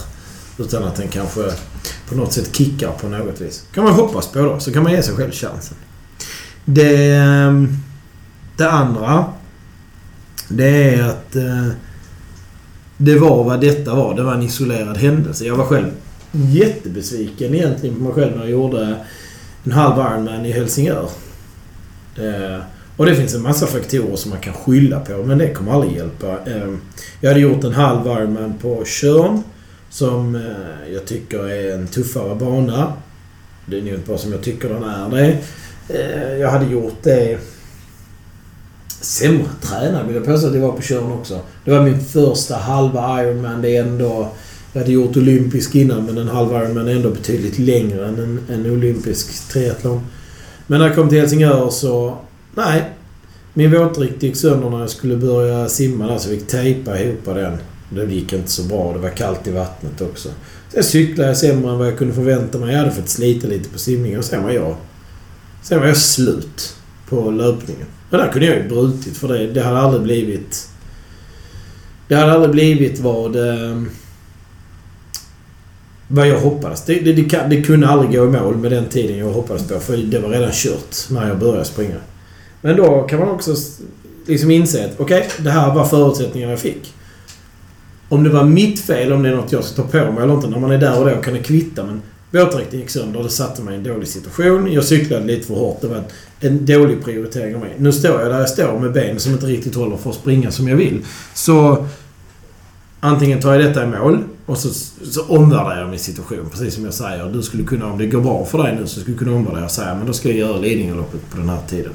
Utan 0.58 0.84
att 0.84 0.96
den 0.96 1.08
kanske 1.08 1.42
på 2.08 2.14
något 2.14 2.32
sätt 2.32 2.56
kickar 2.56 2.90
på 3.00 3.08
något 3.08 3.40
vis. 3.40 3.64
kan 3.74 3.84
man 3.84 3.92
hoppas 3.92 4.26
på 4.26 4.38
då. 4.38 4.60
Så 4.60 4.72
kan 4.72 4.82
man 4.82 4.92
ge 4.92 5.02
sig 5.02 5.14
själv 5.14 5.32
chansen. 5.32 5.76
Det, 6.64 7.18
det 8.56 8.70
andra, 8.70 9.24
det 10.48 10.94
är 10.94 11.02
att 11.02 11.36
eh, 11.36 11.68
det 12.96 13.18
var 13.18 13.44
vad 13.44 13.60
detta 13.60 13.94
var. 13.94 14.14
Det 14.16 14.22
var 14.22 14.34
en 14.34 14.42
isolerad 14.42 14.96
händelse. 14.96 15.44
Jag 15.44 15.56
var 15.56 15.64
själv 15.64 15.90
jättebesviken 16.32 17.54
egentligen 17.54 17.96
på 17.96 18.02
mig 18.02 18.12
själv 18.12 18.36
när 18.36 18.42
jag 18.42 18.50
gjorde 18.50 18.96
en 19.64 19.72
halv 19.72 19.98
Ironman 19.98 20.46
i 20.46 20.52
Helsingör. 20.52 21.08
Eh, 22.16 22.62
och 22.96 23.06
det 23.06 23.16
finns 23.16 23.34
en 23.34 23.42
massa 23.42 23.66
faktorer 23.66 24.16
som 24.16 24.30
man 24.30 24.40
kan 24.40 24.54
skylla 24.54 25.00
på, 25.00 25.12
men 25.12 25.38
det 25.38 25.54
kommer 25.54 25.72
aldrig 25.72 25.96
hjälpa. 25.96 26.38
Eh, 26.46 26.74
jag 27.20 27.30
hade 27.30 27.40
gjort 27.40 27.64
en 27.64 27.72
halv 27.72 28.06
Ironman 28.06 28.54
på 28.62 28.84
Tjörn, 28.84 29.42
som 29.90 30.34
eh, 30.34 30.92
jag 30.92 31.04
tycker 31.06 31.48
är 31.48 31.74
en 31.74 31.86
tuffare 31.86 32.34
bana. 32.34 32.92
Det 33.66 33.78
är 33.78 33.82
nog 33.82 33.94
inte 33.94 34.08
bara 34.08 34.18
som 34.18 34.32
jag 34.32 34.42
tycker 34.42 34.68
den 34.68 34.84
är 34.84 35.10
det. 35.10 35.38
Eh, 35.88 36.36
jag 36.36 36.50
hade 36.50 36.66
gjort 36.66 37.02
det 37.02 37.38
sämre 39.00 39.46
tränad 39.60 40.06
vill 40.06 40.16
jag 40.16 40.24
påstå 40.24 40.48
att 40.48 40.54
jag 40.54 40.60
var 40.60 40.72
på 40.72 40.82
Tjörn 40.82 41.12
också. 41.12 41.40
Det 41.64 41.70
var 41.70 41.82
min 41.82 42.04
första 42.04 42.56
halva 42.56 43.22
Ironman. 43.22 43.62
Det 43.62 43.76
är 43.76 43.82
ändå... 43.82 44.32
Jag 44.72 44.80
hade 44.80 44.92
gjort 44.92 45.16
olympisk 45.16 45.74
innan 45.74 46.04
men 46.04 46.18
en 46.18 46.28
halv 46.28 46.52
Ironman 46.52 46.88
är 46.88 46.92
ändå 46.92 47.10
betydligt 47.10 47.58
längre 47.58 48.06
än 48.06 48.18
en, 48.18 48.40
en 48.48 48.70
olympisk 48.70 49.48
triathlon. 49.48 50.00
Men 50.66 50.78
när 50.78 50.86
jag 50.86 50.96
kom 50.96 51.08
till 51.08 51.20
Helsingör 51.20 51.70
så... 51.70 52.18
Nej. 52.54 52.82
Min 53.54 53.70
våtdräkt 53.70 54.22
gick 54.22 54.36
sönder 54.36 54.70
när 54.70 54.80
jag 54.80 54.90
skulle 54.90 55.16
börja 55.16 55.68
simma 55.68 56.06
där 56.06 56.18
så 56.18 56.30
jag 56.30 56.38
fick 56.38 56.48
tejpa 56.48 57.00
ihop 57.00 57.24
den. 57.24 57.56
Det 57.90 58.14
gick 58.14 58.32
inte 58.32 58.50
så 58.50 58.62
bra. 58.62 58.92
Det 58.92 58.98
var 58.98 59.10
kallt 59.10 59.46
i 59.46 59.50
vattnet 59.50 60.00
också. 60.00 60.28
Sen 60.68 60.84
cyklade 60.84 61.28
jag 61.28 61.36
sämre 61.36 61.70
än 61.70 61.78
vad 61.78 61.86
jag 61.86 61.98
kunde 61.98 62.14
förvänta 62.14 62.58
mig. 62.58 62.72
Jag 62.72 62.78
hade 62.78 62.90
fått 62.90 63.08
slita 63.08 63.46
lite 63.46 63.68
på 63.68 63.78
simningen 63.78 64.18
och 64.18 64.24
sen 64.24 64.42
var 64.42 64.50
jag... 64.50 64.76
Sen 65.62 65.80
var 65.80 65.86
jag 65.86 65.96
slut 65.96 66.76
på 67.08 67.30
löpningen. 67.30 67.86
Men 68.10 68.20
där 68.20 68.32
kunde 68.32 68.46
jag 68.46 68.56
ju 68.56 68.68
brutit 68.68 69.16
för 69.16 69.28
det. 69.28 69.46
Det 69.46 69.62
hade 69.62 69.78
aldrig 69.78 70.02
blivit... 70.02 70.68
Det 72.08 72.14
hade 72.14 72.32
aldrig 72.32 72.50
blivit 72.50 73.00
vad... 73.00 73.36
Eh, 73.36 73.82
vad 76.12 76.28
jag 76.28 76.38
hoppades. 76.38 76.84
Det, 76.84 76.94
det, 76.94 77.12
det, 77.12 77.46
det, 77.50 77.62
kunde 77.62 77.88
aldrig 77.88 78.10
gå 78.10 78.24
i 78.24 78.28
mål 78.28 78.56
med 78.56 78.70
den 78.70 78.88
tiden 78.88 79.18
jag 79.18 79.26
hoppades 79.26 79.68
på. 79.68 79.78
För 79.78 79.96
det 79.96 80.18
var 80.18 80.28
redan 80.28 80.50
kört 80.52 80.96
när 81.10 81.28
jag 81.28 81.38
började 81.38 81.64
springa. 81.64 81.96
Men 82.60 82.76
då 82.76 83.02
kan 83.02 83.18
man 83.18 83.28
också 83.28 83.54
liksom 84.26 84.50
inse 84.50 84.84
att 84.84 85.00
okej, 85.00 85.18
okay, 85.18 85.44
det 85.44 85.50
här 85.50 85.74
var 85.74 85.84
förutsättningarna 85.84 86.52
jag 86.52 86.60
fick. 86.60 86.94
Om 88.08 88.24
det 88.24 88.30
var 88.30 88.44
mitt 88.44 88.80
fel, 88.80 89.12
om 89.12 89.22
det 89.22 89.28
är 89.28 89.36
något 89.36 89.52
jag 89.52 89.64
ska 89.64 89.82
ta 89.82 89.88
på 89.88 90.12
mig 90.12 90.22
eller 90.22 90.34
inte. 90.34 90.48
När 90.48 90.58
man 90.58 90.70
är 90.70 90.78
där 90.78 90.98
och 90.98 91.10
då 91.10 91.16
kan 91.16 91.34
det 91.34 91.40
kvitta. 91.40 91.84
Men 91.84 92.02
våtdräkten 92.30 92.80
gick 92.80 92.90
sönder. 92.90 93.22
Det 93.22 93.28
satte 93.28 93.62
mig 93.62 93.74
i 93.74 93.76
en 93.76 93.84
dålig 93.84 94.08
situation. 94.08 94.72
Jag 94.72 94.84
cyklade 94.84 95.24
lite 95.24 95.46
för 95.46 95.54
hårt. 95.54 95.80
Det 95.80 95.86
var 95.86 96.02
en 96.40 96.66
dålig 96.66 97.04
prioritering 97.04 97.54
av 97.54 97.60
mig. 97.60 97.74
Nu 97.78 97.92
står 97.92 98.20
jag 98.20 98.30
där 98.30 98.38
jag 98.38 98.48
står 98.48 98.78
med 98.78 98.92
ben 98.92 99.20
som 99.20 99.32
inte 99.32 99.46
riktigt 99.46 99.74
håller 99.74 99.96
för 99.96 100.10
att 100.10 100.16
springa 100.16 100.50
som 100.50 100.68
jag 100.68 100.76
vill. 100.76 101.04
Så 101.34 101.86
antingen 103.00 103.40
tar 103.40 103.52
jag 103.54 103.64
detta 103.64 103.84
i 103.84 103.86
mål 103.86 104.24
och 104.46 104.58
så, 104.58 104.68
så 105.04 105.26
omvärderar 105.26 105.80
jag 105.80 105.90
min 105.90 105.98
situation. 105.98 106.48
Precis 106.50 106.74
som 106.74 106.84
jag 106.84 106.94
säger. 106.94 107.32
Du 107.32 107.42
skulle 107.42 107.64
kunna, 107.64 107.86
om 107.86 107.98
det 107.98 108.06
går 108.06 108.20
bra 108.20 108.44
för 108.44 108.62
dig 108.62 108.76
nu, 108.80 108.86
så 108.86 109.00
skulle 109.00 109.16
du 109.16 109.24
kunna 109.24 109.36
omvärdera 109.36 109.64
och 109.64 109.70
säga 109.70 109.94
men 109.94 110.06
då 110.06 110.12
ska 110.12 110.28
jag 110.28 110.38
göra 110.38 110.56
Lidingöloppet 110.56 111.30
på 111.30 111.36
den 111.36 111.48
här 111.48 111.60
tiden. 111.68 111.92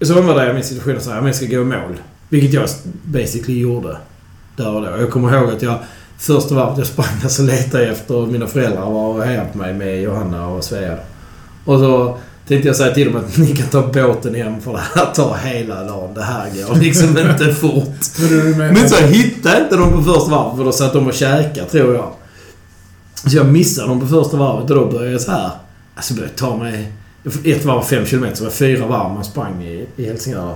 Så 0.00 0.18
omvärderar 0.18 0.46
jag 0.46 0.54
min 0.54 0.64
situation 0.64 0.96
och 0.96 1.02
säger 1.02 1.18
att 1.18 1.26
jag 1.26 1.34
ska 1.34 1.46
gå 1.46 1.62
i 1.62 1.64
mål. 1.64 1.96
Vilket 2.28 2.52
jag 2.52 2.68
basically 3.04 3.60
gjorde. 3.60 3.96
Där 4.56 4.74
och 4.74 4.82
då. 4.82 4.88
Jag 4.88 5.10
kommer 5.10 5.36
ihåg 5.36 5.50
att 5.50 5.62
jag 5.62 5.78
första 6.18 6.54
varvet 6.54 6.78
jag 6.78 6.86
sprang 6.86 7.28
så 7.28 7.42
letade 7.42 7.84
jag 7.84 7.92
efter 7.92 8.26
mina 8.26 8.46
föräldrar 8.46 8.90
var 8.90 9.08
och 9.08 9.24
hejade 9.24 9.48
på 9.52 9.58
mig 9.58 9.74
med 9.74 10.02
Johanna 10.02 10.48
och 10.48 10.64
Svea. 10.64 10.98
Och 11.64 11.78
så 11.78 12.18
tänkte 12.48 12.68
jag 12.68 12.76
säga 12.76 12.94
till 12.94 13.12
dem 13.12 13.16
att 13.16 13.36
ni 13.36 13.56
kan 13.56 13.68
ta 13.68 13.86
båten 13.86 14.34
hem 14.34 14.60
för 14.60 14.72
det 14.72 14.82
här 14.94 15.06
tar 15.14 15.36
hela 15.36 15.84
dagen. 15.84 16.14
Det 16.14 16.22
här 16.22 16.50
går 16.50 16.76
liksom 16.76 17.18
inte 17.30 17.54
fort. 17.54 18.00
Men 18.56 18.88
så 18.88 18.96
hittade 18.96 19.62
inte 19.62 19.76
dem 19.76 19.92
på 19.92 20.02
första 20.02 20.30
varvet 20.30 20.56
för 20.56 20.64
då 20.64 20.72
satt 20.72 20.92
de 20.92 21.06
och 21.06 21.14
käkade 21.14 21.66
tror 21.66 21.94
jag. 21.94 22.12
Så 23.26 23.36
jag 23.36 23.46
missade 23.46 23.88
dem 23.88 24.00
på 24.00 24.06
första 24.06 24.36
varvet 24.36 24.70
och 24.70 24.76
då 24.76 24.86
började 24.86 25.12
jag 25.12 25.20
så 25.20 25.30
här. 25.30 25.50
Alltså 25.94 26.14
började 26.14 26.34
ta 26.34 26.56
mig... 26.56 26.92
Ett 27.44 27.64
varv 27.64 27.76
var 27.76 27.84
fem 27.84 28.06
kilometer, 28.06 28.36
så 28.36 28.44
var 28.44 28.50
fyra 28.50 28.86
varv 28.86 29.14
man 29.14 29.24
sprang 29.24 29.62
i, 29.62 29.86
i 29.96 30.06
Helsingör. 30.06 30.54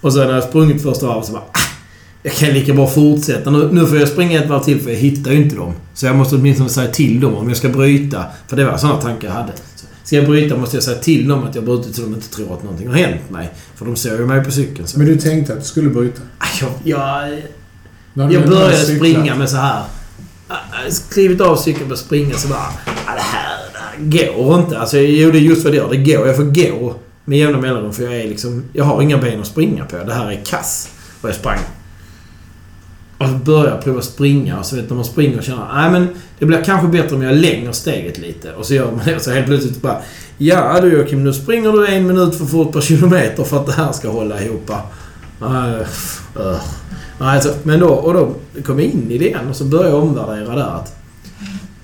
Och 0.00 0.12
sen 0.12 0.26
när 0.26 0.34
jag 0.34 0.44
sprungit 0.44 0.82
första 0.82 1.06
varvet 1.06 1.26
så 1.26 1.32
bara... 1.32 1.42
Ah, 1.42 1.72
jag 2.22 2.32
kan 2.32 2.48
lika 2.48 2.74
bra 2.74 2.86
fortsätta. 2.86 3.50
Nu, 3.50 3.68
nu 3.72 3.86
får 3.86 3.98
jag 3.98 4.08
springa 4.08 4.42
ett 4.42 4.48
varv 4.48 4.62
till 4.62 4.80
för 4.80 4.90
jag 4.90 4.96
hittar 4.96 5.30
ju 5.30 5.36
inte 5.36 5.56
dem. 5.56 5.72
Så 5.94 6.06
jag 6.06 6.16
måste 6.16 6.36
åtminstone 6.36 6.68
säga 6.68 6.90
till 6.90 7.20
dem 7.20 7.34
om 7.34 7.48
jag 7.48 7.56
ska 7.56 7.68
bryta. 7.68 8.24
För 8.46 8.56
det 8.56 8.64
var 8.64 8.76
sådana 8.76 9.00
tankar 9.00 9.28
jag 9.28 9.34
hade. 9.34 9.52
Ska 10.12 10.16
jag 10.16 10.26
bryta 10.26 10.56
måste 10.56 10.76
jag 10.76 10.84
säga 10.84 10.98
till 10.98 11.28
dem 11.28 11.44
att 11.44 11.54
jag 11.54 11.64
brutit 11.64 11.94
så 11.94 12.02
de 12.02 12.14
inte 12.14 12.28
tror 12.28 12.54
att 12.54 12.62
någonting 12.62 12.88
har 12.88 12.94
hänt 12.94 13.30
mig. 13.30 13.50
För 13.74 13.84
de 13.84 13.96
ser 13.96 14.18
ju 14.18 14.26
mig 14.26 14.44
på 14.44 14.50
cykeln. 14.50 14.88
Så. 14.88 14.98
Men 14.98 15.06
du 15.06 15.16
tänkte 15.16 15.52
att 15.52 15.58
du 15.58 15.64
skulle 15.64 15.90
bryta? 15.90 16.22
Jag, 16.60 16.70
jag, 16.84 18.32
jag 18.32 18.48
började 18.48 18.76
springa 18.76 19.34
med 19.34 19.50
så 19.50 19.56
här. 19.56 19.84
Skrivit 20.88 21.40
av 21.40 21.56
cykeln 21.56 21.92
och 21.92 21.98
springa 21.98 22.34
så 22.34 22.48
bara... 22.48 22.68
Det 22.94 23.20
här, 23.20 23.58
det 23.72 23.78
här 23.78 24.34
går 24.34 24.60
inte. 24.60 24.78
Alltså, 24.78 24.98
jo, 24.98 25.30
det 25.30 25.38
är 25.38 25.40
just 25.40 25.64
vad 25.64 25.72
det 25.72 25.76
gör. 25.76 25.90
Det 25.90 25.96
går. 25.96 26.26
Jag 26.26 26.36
får 26.36 26.44
gå 26.44 26.96
med 27.24 27.38
jämna 27.38 27.60
mellanrum 27.60 27.92
för 27.92 28.02
jag 28.02 28.16
är 28.16 28.28
liksom... 28.28 28.64
Jag 28.72 28.84
har 28.84 29.02
inga 29.02 29.18
ben 29.18 29.40
att 29.40 29.46
springa 29.46 29.84
på. 29.84 29.96
Det 29.96 30.14
här 30.14 30.30
är 30.30 30.44
kass. 30.44 30.88
Och 31.20 31.28
jag 31.28 31.36
sprang 31.36 31.58
och 33.22 33.68
jag 33.68 33.84
prova 33.84 34.02
springa 34.02 34.58
och 34.58 34.66
så 34.66 34.76
vet 34.76 34.88
när 34.88 34.96
man 34.96 35.04
springer 35.04 35.38
och 35.38 35.44
känner 35.44 35.74
nej 35.74 35.90
men 35.90 36.08
det 36.42 36.46
blir 36.46 36.64
kanske 36.64 36.88
bättre 36.88 37.16
om 37.16 37.22
jag 37.22 37.36
länger 37.36 37.72
steget 37.72 38.18
lite. 38.18 38.52
Och 38.52 38.66
så 38.66 38.74
gör 38.74 38.90
man 38.90 39.00
det 39.04 39.16
och 39.16 39.22
så 39.22 39.30
helt 39.30 39.46
plötsligt 39.46 39.82
bara 39.82 40.02
Ja 40.38 40.80
du 40.80 40.92
Joakim, 40.92 41.24
nu 41.24 41.32
springer 41.32 41.72
du 41.72 41.86
en 41.86 42.06
minut 42.06 42.34
för 42.34 42.44
fort 42.44 42.72
per 42.72 42.80
kilometer 42.80 43.44
för 43.44 43.60
att 43.60 43.66
det 43.66 43.72
här 43.72 43.92
ska 43.92 44.08
hålla 44.08 44.42
ihop. 44.42 44.70
Uh, 45.42 45.80
uh. 46.36 46.60
Alltså, 47.18 47.54
men 47.62 47.80
då, 47.80 47.88
och 47.88 48.14
då 48.14 48.34
kom 48.62 48.78
jag 48.78 48.88
in 48.88 49.10
i 49.10 49.18
det 49.18 49.28
igen 49.28 49.48
och 49.50 49.56
så 49.56 49.64
började 49.64 49.88
jag 49.88 50.02
omvärdera 50.02 50.54
där 50.54 50.76
att 50.76 50.96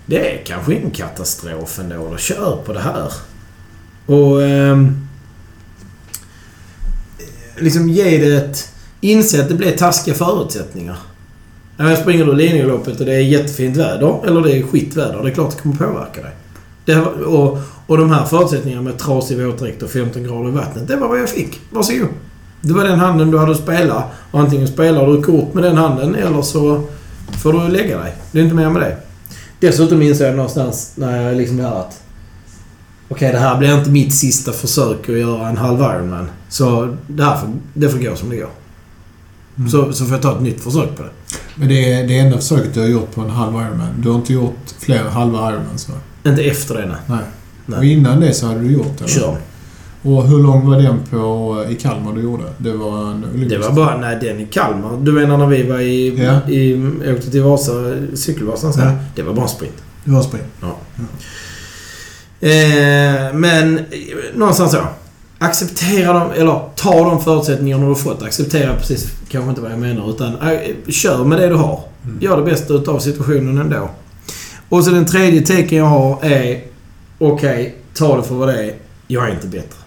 det 0.07 0.33
är 0.33 0.45
kanske 0.45 0.75
ingen 0.75 0.91
katastrof 0.91 1.79
ändå 1.79 2.09
Då 2.11 2.17
kör 2.17 2.57
på 2.67 2.73
det 2.73 2.81
här. 2.81 3.13
Och... 4.07 4.43
Eh, 4.43 4.87
liksom 7.59 7.89
ge 7.89 8.19
det 8.19 8.37
ett... 8.37 8.73
Inse 9.01 9.43
att 9.43 9.49
det 9.49 9.55
blir 9.55 9.77
taskiga 9.77 10.15
förutsättningar. 10.15 10.97
Ja, 11.81 11.91
jag 11.91 11.99
springer 11.99 12.25
du 12.25 12.35
Lidingöloppet 12.35 13.01
och 13.01 13.07
det 13.07 13.15
är 13.15 13.21
jättefint 13.21 13.77
väder, 13.77 14.27
eller 14.27 14.41
det 14.41 14.59
är 14.59 14.63
skitväder, 14.63 15.23
det 15.23 15.31
är 15.31 15.35
klart 15.35 15.51
det 15.57 15.63
kommer 15.63 15.77
påverka 15.77 16.23
dig. 16.23 16.31
Det, 16.85 16.97
och, 17.01 17.59
och 17.87 17.99
de 17.99 18.11
här 18.11 18.25
förutsättningarna 18.25 18.83
med 18.83 18.99
trasig 18.99 19.47
våtdräkt 19.47 19.83
och 19.83 19.91
15 19.91 20.23
grader 20.23 20.49
i 20.49 20.53
vattnet, 20.53 20.89
det 20.89 20.97
var 20.97 21.09
vad 21.09 21.21
jag 21.21 21.29
fick. 21.29 21.61
Varsågod. 21.71 22.09
Det 22.61 22.73
var 22.73 22.85
den 22.85 22.99
handen 22.99 23.31
du 23.31 23.39
hade 23.39 23.53
att 23.53 23.59
spela. 23.59 24.05
Och 24.31 24.41
antingen 24.41 24.69
spelar 24.69 25.07
du 25.07 25.23
kort 25.23 25.55
med 25.55 25.65
den 25.65 25.77
handen 25.77 26.15
eller 26.15 26.43
så 26.43 26.83
får 27.43 27.53
du 27.53 27.69
lägga 27.69 27.99
dig. 27.99 28.15
Det 28.33 28.39
är 28.39 28.43
inte 28.43 28.55
mer 28.55 28.71
med 28.71 28.83
det. 28.83 28.97
Dessutom 29.61 30.03
inser 30.03 30.27
jag 30.27 30.37
någonstans 30.37 30.93
när 30.95 31.23
jag 31.23 31.37
liksom 31.37 31.61
hör 31.61 31.81
att... 31.81 32.03
Okej, 33.09 33.29
okay, 33.29 33.33
det 33.33 33.39
här 33.39 33.59
blir 33.59 33.79
inte 33.79 33.91
mitt 33.91 34.15
sista 34.15 34.53
försök 34.53 35.09
att 35.09 35.19
göra 35.19 35.49
en 35.49 35.57
halv 35.57 35.81
Ironman. 35.81 36.31
Så 36.49 36.97
det 37.07 37.25
här 37.25 37.37
får, 37.37 37.49
det 37.75 37.89
får 37.89 37.99
gå 37.99 38.17
som 38.17 38.31
det 38.31 38.37
går. 38.37 38.51
Mm. 39.57 39.71
Så, 39.71 39.93
så 39.93 40.05
får 40.05 40.13
jag 40.13 40.23
ta 40.23 40.33
ett 40.33 40.43
nytt 40.43 40.61
försök 40.61 40.97
på 40.97 41.03
det. 41.03 41.11
Men 41.59 41.69
det 41.69 41.93
är 41.93 42.09
det 42.09 42.19
enda 42.19 42.37
försöket 42.37 42.75
du 42.75 42.81
har 42.81 42.87
gjort 42.89 43.15
på 43.15 43.21
en 43.21 43.31
halv 43.31 43.55
Ironman. 43.55 43.89
Du 44.03 44.09
har 44.09 44.17
inte 44.17 44.33
gjort 44.33 44.75
fler 44.79 45.05
halva 45.05 45.53
Ironmans 45.53 45.89
va? 45.89 45.95
Inte 46.31 46.43
efter 46.43 46.75
det, 46.75 46.87
nej. 46.87 46.97
nej. 47.07 47.19
nej. 47.67 47.79
Och 47.79 47.85
innan 47.85 48.21
det 48.21 48.35
så 48.35 48.47
hade 48.47 48.61
du 48.61 48.73
gjort 48.73 48.99
det? 48.99 49.09
Kör. 49.09 49.37
Och 50.03 50.29
hur 50.29 50.39
lång 50.39 50.71
var 50.71 50.77
den 50.77 50.99
på, 51.11 51.65
i 51.71 51.75
Kalmar 51.75 52.13
du 52.13 52.23
gjorde? 52.23 52.45
Det 52.59 52.73
var 52.73 53.11
en 53.11 53.25
olympisk? 53.25 53.51
Det 53.51 53.59
var 53.59 53.73
bara... 53.73 53.99
Nej, 53.99 54.19
den 54.21 54.41
i 54.41 54.47
Kalmar. 54.47 54.99
Du 55.03 55.13
menar 55.13 55.39
när 55.39 55.47
vi 55.47 55.63
var 55.63 55.79
i... 55.79 56.25
Ja. 56.25 56.51
i 56.51 56.91
åkte 57.13 57.31
till 57.31 57.43
Vasa, 57.43 57.73
cykelvasan 58.15 58.73
så 58.73 58.81
ja. 58.81 58.93
Det 59.15 59.23
var 59.23 59.35
bara 59.35 59.49
sprint. 59.49 59.83
Det 60.05 60.11
var 60.11 60.23
sprint? 60.23 60.45
Ja. 60.61 60.77
ja. 60.97 61.05
Eh, 62.49 63.35
men 63.35 63.81
någonstans 64.35 64.73
så 64.73 64.79
acceptera 65.39 66.13
dem, 66.13 66.31
eller 66.31 66.61
ta 66.77 67.05
de 67.05 67.21
förutsättningarna 67.21 67.83
du 67.83 67.89
har 67.89 67.95
fått. 67.95 68.23
Acceptera 68.23 68.77
precis 68.77 69.13
kanske 69.29 69.51
inte 69.51 69.61
vad 69.61 69.73
jag 69.73 69.79
menar, 69.79 70.11
utan 70.11 70.37
äh, 70.37 70.59
kör 70.89 71.25
med 71.25 71.39
det 71.39 71.49
du 71.49 71.55
har. 71.55 71.81
Mm. 72.05 72.19
Gör 72.21 72.37
det 72.37 72.43
bästa 72.43 72.75
utav 72.75 72.99
situationen 72.99 73.59
ändå. 73.59 73.91
Och 74.69 74.85
så 74.85 74.91
den 74.91 75.07
tredje 75.07 75.41
tecken 75.41 75.79
jag 75.79 75.85
har 75.85 76.25
är, 76.25 76.63
okej, 77.19 77.61
okay, 77.61 77.73
ta 77.95 78.17
det 78.17 78.23
för 78.23 78.35
vad 78.35 78.49
det 78.49 78.65
är. 78.65 78.75
Jag 79.07 79.29
är 79.29 79.33
inte 79.33 79.47
bättre. 79.47 79.79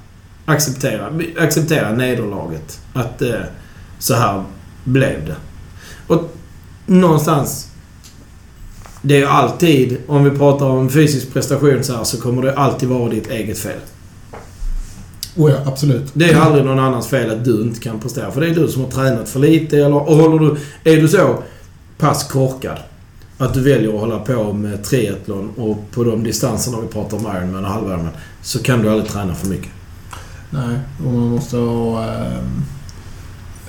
Acceptera, 0.45 1.11
acceptera 1.39 1.91
nederlaget. 1.91 2.79
Att 2.93 3.21
eh, 3.21 3.39
så 3.99 4.15
här 4.15 4.43
blev 4.83 5.25
det. 5.25 5.35
Och 6.07 6.35
någonstans 6.85 7.67
det 9.01 9.15
är 9.15 9.19
ju 9.19 9.25
alltid, 9.25 9.97
om 10.07 10.23
vi 10.23 10.31
pratar 10.31 10.65
om 10.65 10.89
fysisk 10.89 11.33
prestation 11.33 11.83
så 11.83 11.95
här, 11.95 12.03
så 12.03 12.21
kommer 12.21 12.41
det 12.41 12.55
alltid 12.55 12.89
vara 12.89 13.09
ditt 13.09 13.29
eget 13.29 13.59
fel. 13.59 13.79
Oh 15.35 15.51
ja, 15.51 15.57
absolut. 15.65 16.11
Det 16.13 16.31
är 16.31 16.39
aldrig 16.39 16.65
någon 16.65 16.79
annans 16.79 17.07
fel 17.07 17.31
att 17.31 17.45
du 17.45 17.61
inte 17.61 17.79
kan 17.79 17.99
prestera. 17.99 18.31
För 18.31 18.41
det 18.41 18.47
är 18.47 18.55
du 18.55 18.67
som 18.67 18.83
har 18.83 18.91
tränat 18.91 19.29
för 19.29 19.39
lite 19.39 19.77
eller... 19.77 20.09
Och 20.09 20.15
håller 20.15 20.39
du... 20.39 20.57
Är 20.91 21.01
du 21.01 21.07
så 21.07 21.43
pass 21.97 22.23
korkad 22.23 22.77
att 23.37 23.53
du 23.53 23.61
väljer 23.61 23.93
att 23.93 23.99
hålla 23.99 24.19
på 24.19 24.53
med 24.53 24.83
triathlon 24.83 25.51
och 25.57 25.91
på 25.91 26.03
de 26.03 26.23
distanserna 26.23 26.81
vi 26.81 26.87
pratar 26.87 27.17
om 27.17 27.23
Ironman 27.37 27.65
och 27.65 27.71
halv 27.71 28.07
så 28.41 28.63
kan 28.63 28.81
du 28.81 28.89
aldrig 28.89 29.09
träna 29.09 29.35
för 29.35 29.47
mycket. 29.47 29.71
Nej, 30.49 30.79
och 31.05 31.13
man 31.13 31.27
måste 31.27 31.57
ha 31.57 32.03
äh, 32.03 32.37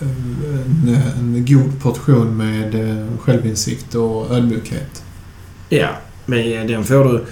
en, 0.00 0.98
en 1.18 1.44
god 1.48 1.82
portion 1.82 2.36
med 2.36 2.74
äh, 2.74 3.06
självinsikt 3.18 3.94
och 3.94 4.30
ödmjukhet. 4.30 5.02
Ja, 5.68 5.88
men 6.26 6.66
den 6.66 6.84
får 6.84 7.04
du 7.04 7.24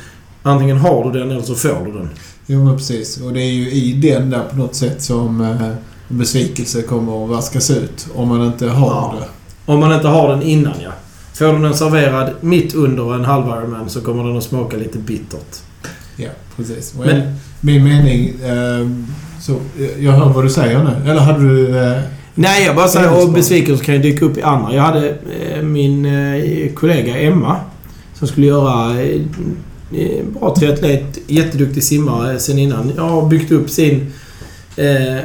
Antingen 0.42 0.76
har 0.76 1.04
du 1.04 1.18
den 1.18 1.30
eller 1.30 1.42
så 1.42 1.54
får 1.54 1.84
du 1.84 1.92
den. 1.92 2.08
Jo, 2.52 2.64
men 2.64 2.76
precis. 2.76 3.20
Och 3.20 3.32
det 3.32 3.40
är 3.40 3.50
ju 3.52 3.70
i 3.70 3.92
den 3.92 4.30
där 4.30 4.42
på 4.50 4.56
något 4.56 4.74
sätt 4.74 5.02
som 5.02 5.40
eh, 5.40 5.68
besvikelse 6.08 6.82
kommer 6.82 7.24
att 7.24 7.30
vaskas 7.30 7.70
ut. 7.70 8.06
Om 8.14 8.28
man 8.28 8.46
inte 8.46 8.66
har 8.68 8.86
Ja. 8.90 9.14
det. 9.20 9.72
Om 9.72 9.80
man 9.80 9.92
inte 9.94 10.08
har 10.08 10.28
den 10.28 10.42
innan 10.42 10.74
ja. 10.84 10.90
Får 11.34 11.44
du 11.52 11.58
den 11.62 11.74
serverad 11.74 12.30
mitt 12.40 12.74
under 12.74 13.14
en 13.14 13.24
halv 13.24 13.46
Ironman 13.46 13.90
så 13.90 14.00
kommer 14.00 14.24
den 14.24 14.36
att 14.36 14.44
smaka 14.44 14.76
lite 14.76 14.98
bittert. 14.98 15.56
Ja, 16.16 16.28
precis. 16.56 16.94
Och 16.98 17.06
Men- 17.06 17.16
en- 17.20 17.34
min 17.60 17.84
mening... 17.84 18.28
Eh, 18.44 18.88
så, 19.40 19.52
eh, 19.52 20.04
jag 20.04 20.12
hör 20.12 20.28
vad 20.28 20.44
du 20.44 20.50
säger 20.50 20.84
nu. 20.84 21.10
Eller 21.10 21.20
hade 21.20 21.48
du... 21.48 21.78
Eh, 21.78 22.00
Nej, 22.34 22.64
jag 22.66 22.76
bara 22.76 22.88
säger 22.88 23.20
så. 23.20 23.26
besvikelser 23.28 23.84
kan 23.84 23.94
ju 23.94 24.00
dyka 24.02 24.24
upp 24.24 24.38
i 24.38 24.42
andra. 24.42 24.74
Jag 24.74 24.82
hade 24.82 25.08
eh, 25.08 25.62
min 25.62 26.04
eh, 26.06 26.72
kollega 26.74 27.18
Emma 27.20 27.56
som 28.14 28.28
skulle 28.28 28.46
göra 28.46 29.00
eh, 29.02 29.20
bra 30.38 30.54
triatlet, 30.56 31.18
jätteduktig 31.26 31.84
simmare 31.84 32.38
sen 32.38 32.58
innan. 32.58 32.92
Jag 32.96 33.08
har 33.08 33.28
byggt 33.28 33.52
upp 33.52 33.70
sin... 33.70 34.12
Eh, 34.76 35.18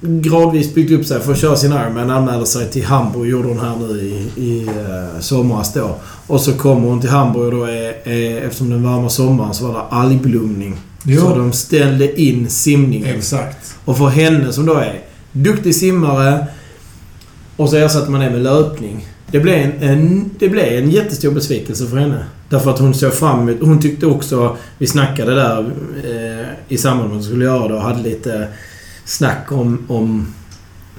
gradvis 0.00 0.74
byggt 0.74 0.92
upp 0.92 1.06
sig 1.06 1.20
för 1.20 1.32
att 1.32 1.40
köra 1.40 1.56
sin 1.56 1.72
Ironman. 1.72 2.10
Anmälde 2.10 2.46
sig 2.46 2.70
till 2.70 2.84
Hamburg, 2.84 3.30
gjorde 3.30 3.48
hon 3.48 3.60
här 3.60 3.76
nu 3.76 4.00
i, 4.00 4.42
i 4.42 4.66
eh, 4.66 5.20
somras 5.20 5.74
då. 5.74 5.96
Och 6.26 6.40
så 6.40 6.52
kommer 6.52 6.88
hon 6.88 7.00
till 7.00 7.10
Hamburg 7.10 7.44
och 7.44 7.50
då 7.50 7.64
är, 7.64 8.08
är 8.08 8.40
eftersom 8.40 8.70
den 8.70 8.82
varma 8.82 9.08
sommaren 9.08 9.54
så 9.54 9.66
var 9.66 9.74
det 9.74 9.80
algblomning. 9.80 10.76
Jo. 11.02 11.20
Så 11.20 11.38
de 11.38 11.52
ställde 11.52 12.20
in 12.20 12.50
simningen. 12.50 13.16
exakt. 13.16 13.74
Och 13.84 13.98
för 13.98 14.06
henne 14.06 14.52
som 14.52 14.66
då 14.66 14.74
är 14.74 15.00
duktig 15.32 15.74
simmare 15.74 16.46
och 17.56 17.70
så 17.70 17.76
ersatte 17.76 18.10
man 18.10 18.20
det 18.20 18.30
med 18.30 18.42
löpning. 18.42 19.06
Det 19.30 19.40
blev 19.40 19.54
en, 19.54 19.72
en, 19.82 20.30
det 20.38 20.48
blev 20.48 20.64
en 20.64 20.90
jättestor 20.90 21.30
besvikelse 21.30 21.86
för 21.86 21.96
henne. 21.96 22.24
Därför 22.48 22.70
att 22.70 22.78
hon 22.78 22.94
såg 22.94 23.12
fram 23.12 23.48
emot... 23.48 23.60
Hon 23.60 23.80
tyckte 23.80 24.06
också... 24.06 24.56
Vi 24.78 24.86
snackade 24.86 25.34
där 25.34 25.72
eh, 26.04 26.46
i 26.68 26.78
samband 26.78 27.08
med 27.08 27.18
att 27.18 27.24
vi 27.24 27.28
skulle 27.28 27.44
göra 27.44 27.68
det 27.68 27.74
och 27.74 27.82
hade 27.82 28.02
lite 28.02 28.48
snack 29.04 29.52
om, 29.52 29.84
om 29.88 30.26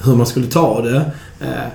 hur 0.03 0.15
man 0.15 0.25
skulle 0.25 0.47
ta 0.47 0.81
det. 0.81 1.11
Eh, 1.39 1.67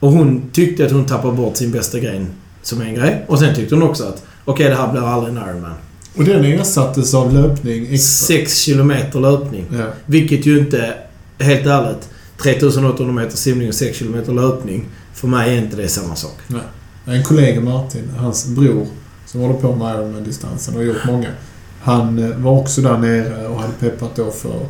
och 0.00 0.12
hon 0.12 0.50
tyckte 0.52 0.86
att 0.86 0.92
hon 0.92 1.06
tappade 1.06 1.36
bort 1.36 1.56
sin 1.56 1.70
bästa 1.70 1.98
grej 1.98 2.26
som 2.62 2.80
en 2.80 2.94
grej. 2.94 3.24
Och 3.28 3.38
sen 3.38 3.54
tyckte 3.54 3.74
hon 3.74 3.84
också 3.84 4.04
att 4.04 4.22
okej, 4.44 4.68
det 4.68 4.76
här 4.76 4.92
blir 4.92 5.02
aldrig 5.02 5.36
en 5.36 5.42
Ironman. 5.48 5.74
Och 6.16 6.24
den 6.24 6.44
ersattes 6.44 7.14
av 7.14 7.34
löpning 7.34 7.82
extra. 7.82 7.98
Sex 7.98 8.60
kilometer 8.60 9.20
löpning. 9.20 9.64
Ja. 9.72 9.86
Vilket 10.06 10.46
ju 10.46 10.58
inte, 10.58 10.94
helt 11.38 11.66
ärligt, 11.66 12.08
3800 12.42 13.14
meter 13.14 13.36
simning 13.36 13.68
och 13.68 13.74
6 13.74 13.98
km 13.98 14.36
löpning. 14.36 14.84
För 15.14 15.28
mig 15.28 15.54
är 15.54 15.62
inte 15.62 15.76
det 15.76 15.88
samma 15.88 16.16
sak. 16.16 16.38
En 17.04 17.22
kollega 17.22 17.60
Martin, 17.60 18.10
hans 18.18 18.46
bror, 18.46 18.86
som 19.28 19.40
håller 19.40 19.54
på 19.54 19.74
med 19.74 19.94
Ironman-distansen 19.94 20.76
och 20.76 20.84
gjort 20.84 21.06
många. 21.06 21.28
Han 21.82 22.18
eh, 22.18 22.36
var 22.36 22.52
också 22.52 22.80
där 22.80 22.98
nere 22.98 23.46
och 23.46 23.60
hade 23.60 23.72
peppat 23.72 24.16
då 24.16 24.30
för, 24.30 24.60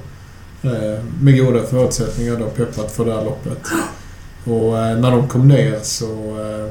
eh, 0.63 1.05
med 1.21 1.39
goda 1.39 1.63
förutsättningar 1.63 2.37
då, 2.37 2.47
peppat 2.47 2.93
för 2.93 3.05
det 3.05 3.15
här 3.15 3.25
loppet. 3.25 3.59
Och 4.45 4.79
eh, 4.79 4.99
när 4.99 5.11
de 5.11 5.29
kom 5.29 5.49
ner 5.49 5.79
så 5.83 6.07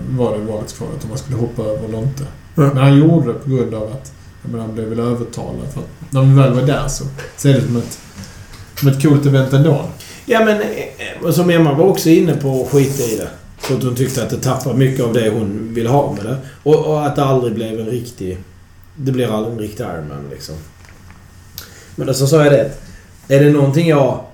var 0.10 0.38
det 0.38 0.44
valsvaret 0.44 1.04
om 1.04 1.10
man 1.10 1.18
skulle 1.18 1.38
hoppa 1.38 1.62
över 1.64 1.88
eller 1.88 1.98
inte. 1.98 2.24
Men 2.56 2.78
han 2.78 2.98
gjorde 2.98 3.28
det 3.28 3.34
på 3.34 3.50
grund 3.50 3.74
av 3.74 3.84
att 3.84 4.12
menar, 4.42 4.66
han 4.66 4.74
blev 4.74 4.88
väl 4.88 5.00
övertalad. 5.00 5.74
För 5.74 5.80
att 5.80 6.14
när 6.14 6.22
vi 6.22 6.36
väl 6.36 6.54
var 6.54 6.62
där 6.62 6.88
så, 6.88 7.04
är 7.48 7.54
det 7.54 7.62
som 7.62 7.78
ett, 7.78 8.00
som 8.80 8.88
ett 8.88 9.02
coolt 9.02 9.26
event 9.26 9.54
ändå. 9.54 9.86
Ja 10.26 10.46
men, 10.46 11.34
som 11.34 11.50
Emma 11.50 11.74
var 11.74 11.86
också 11.86 12.10
inne 12.10 12.34
på 12.34 12.62
att 12.62 12.72
skita 12.72 13.04
i 13.04 13.18
det. 13.18 13.30
För 13.58 13.76
att 13.76 13.84
hon 13.84 13.96
tyckte 13.96 14.24
att 14.24 14.30
det 14.30 14.38
tappar 14.38 14.74
mycket 14.74 15.06
av 15.06 15.14
det 15.14 15.30
hon 15.30 15.74
ville 15.74 15.90
ha 15.90 16.14
med 16.14 16.26
det. 16.26 16.38
Och, 16.64 16.86
och 16.86 17.06
att 17.06 17.16
det 17.16 17.24
aldrig 17.24 17.54
blev 17.54 17.80
en 17.80 17.86
riktig... 17.86 18.38
Det 18.96 19.12
blir 19.12 19.36
aldrig 19.38 19.54
en 19.54 19.60
riktig 19.60 19.84
Ironman 19.84 20.30
liksom. 20.32 20.56
Men 21.96 22.14
så 22.14 22.28
sa 22.28 22.44
jag 22.44 22.54
det. 22.54 22.72
Är 23.28 23.44
det 23.44 23.52
någonting 23.52 23.88
jag 23.88 24.26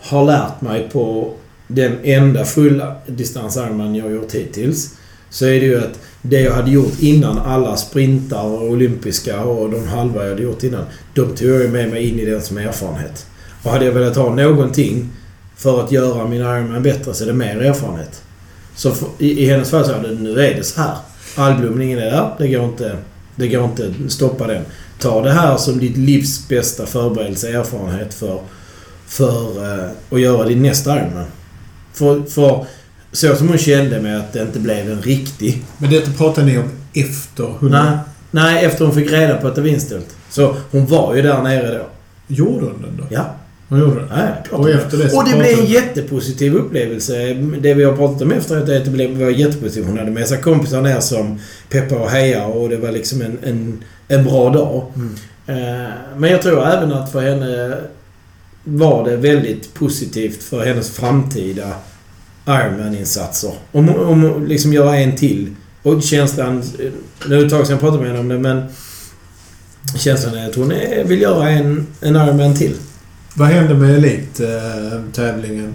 har 0.00 0.24
lärt 0.24 0.60
mig 0.60 0.88
på 0.92 1.34
den 1.68 1.98
enda 2.02 2.44
fulla 2.44 2.96
distans 3.06 3.56
Ironman 3.56 3.94
jag 3.94 4.04
har 4.04 4.10
gjort 4.10 4.32
hittills. 4.32 4.94
Så 5.30 5.46
är 5.46 5.60
det 5.60 5.66
ju 5.66 5.78
att 5.78 5.98
det 6.22 6.40
jag 6.40 6.52
hade 6.52 6.70
gjort 6.70 7.00
innan 7.00 7.38
alla 7.38 7.76
sprintar 7.76 8.44
och 8.44 8.62
olympiska 8.62 9.44
och 9.44 9.70
de 9.70 9.88
halva 9.88 10.22
jag 10.22 10.30
hade 10.30 10.42
gjort 10.42 10.62
innan. 10.62 10.84
De 11.14 11.36
tog 11.36 11.48
jag 11.48 11.62
ju 11.62 11.68
med 11.68 11.90
mig 11.90 12.08
in 12.08 12.18
i 12.18 12.24
det 12.24 12.40
som 12.40 12.58
erfarenhet. 12.58 13.26
Och 13.62 13.70
hade 13.70 13.84
jag 13.84 13.92
velat 13.92 14.16
ha 14.16 14.34
någonting 14.34 15.08
för 15.56 15.84
att 15.84 15.92
göra 15.92 16.28
min 16.28 16.40
Ironman 16.40 16.82
bättre 16.82 17.14
så 17.14 17.24
är 17.24 17.28
det 17.28 17.34
mer 17.34 17.62
erfarenhet. 17.62 18.22
Så 18.76 18.90
för, 18.90 19.08
i, 19.18 19.42
i 19.42 19.46
hennes 19.46 19.70
fall 19.70 19.90
är 19.90 20.02
det 20.02 20.14
nu 20.14 20.40
är 20.40 20.54
det 20.54 20.64
så 20.64 20.80
här. 20.80 20.96
Algblomningen 21.34 21.98
är 21.98 22.10
där. 22.10 22.34
Det 22.38 22.48
går 22.48 22.64
inte, 22.64 22.96
det 23.36 23.48
går 23.48 23.64
inte 23.64 23.92
stoppa 24.08 24.46
den. 24.46 24.64
Ta 24.98 25.22
det 25.22 25.32
här 25.32 25.56
som 25.56 25.78
ditt 25.78 25.96
livs 25.96 26.48
bästa 26.48 26.86
förberedelse, 26.86 27.48
erfarenhet 27.48 28.14
för, 28.14 28.40
för 29.06 29.72
eh, 29.74 29.90
att 30.10 30.20
göra 30.20 30.48
din 30.48 30.62
nästa 30.62 30.96
Ironman. 30.96 31.26
För, 31.92 32.22
för 32.22 32.66
så 33.12 33.36
som 33.36 33.48
hon 33.48 33.58
kände 33.58 34.00
med 34.00 34.18
att 34.18 34.32
det 34.32 34.42
inte 34.42 34.58
blev 34.58 34.90
en 34.90 35.02
riktig. 35.02 35.62
Men 35.78 35.90
detta 35.90 36.10
pratar 36.10 36.42
ni 36.42 36.58
om 36.58 36.70
efter 36.94 37.44
100... 37.44 37.80
Nej, 37.80 37.98
nej, 38.30 38.64
efter 38.64 38.84
hon 38.84 38.94
fick 38.94 39.12
reda 39.12 39.36
på 39.36 39.48
att 39.48 39.54
det 39.54 39.60
var 39.60 39.68
inställt. 39.68 40.16
Så 40.30 40.56
hon 40.70 40.86
var 40.86 41.14
ju 41.14 41.22
där 41.22 41.42
nere 41.42 41.78
då. 41.78 41.86
Gjorde 42.26 42.66
hon 42.66 42.82
den 42.82 42.96
då? 42.96 43.04
Ja. 43.10 43.35
Hon 43.68 43.80
gjorde 43.80 43.94
den? 44.00 44.08
Nej, 44.08 44.32
Och 44.50 44.70
efter 44.70 44.98
det 44.98 45.12
Och 45.12 45.24
det 45.24 45.38
blev 45.38 45.58
en 45.58 45.66
jättepositiv 45.66 46.54
upplevelse. 46.54 47.34
Det 47.60 47.74
vi 47.74 47.84
har 47.84 47.96
pratat 47.96 48.22
om 48.22 48.32
efteråt 48.32 48.68
är 48.68 48.76
att 48.76 48.84
det 48.84 48.90
blev, 48.90 49.18
var 49.18 49.30
jättepositivt. 49.30 49.86
Hon 49.86 49.98
hade 49.98 50.10
med 50.10 50.28
sig 50.28 50.40
kompisar 50.40 50.82
ner 50.82 51.00
som 51.00 51.40
peppade 51.70 52.00
och 52.00 52.10
hejade 52.10 52.46
och 52.46 52.68
det 52.68 52.76
var 52.76 52.90
liksom 52.90 53.20
en, 53.22 53.38
en, 53.42 53.84
en 54.08 54.24
bra 54.24 54.50
dag. 54.50 54.84
Mm. 54.96 55.14
Eh, 55.46 55.90
Men 56.16 56.30
jag 56.30 56.42
tror 56.42 56.66
även 56.66 56.92
att 56.92 57.12
för 57.12 57.20
henne 57.20 57.78
var 58.64 59.04
det 59.10 59.16
väldigt 59.16 59.74
positivt 59.74 60.42
för 60.42 60.64
hennes 60.64 60.90
framtida 60.90 61.72
Ironman-insatser. 62.46 63.52
Om, 63.72 63.88
om 63.88 64.22
hon 64.22 64.48
liksom 64.48 64.72
göra 64.72 64.96
en 64.96 65.16
till. 65.16 65.54
Och 65.82 66.02
känslan... 66.02 66.62
Nu 67.26 67.34
är 67.34 67.40
det 67.40 67.46
ett 67.46 67.50
tag 67.50 67.66
sedan 67.66 67.72
jag 67.72 67.80
pratade 67.80 68.02
med 68.02 68.08
henne 68.08 68.20
om 68.20 68.28
det 68.28 68.38
men... 68.38 68.62
Känslan 69.98 70.34
är 70.34 70.48
att 70.48 70.54
hon 70.54 70.72
är, 70.72 71.04
vill 71.04 71.20
göra 71.22 71.50
en, 71.50 71.86
en 72.00 72.16
Ironman 72.16 72.54
till. 72.54 72.74
Vad 73.36 73.48
hände 73.48 73.74
med 73.74 73.94
Elit-tävlingen 73.98 75.74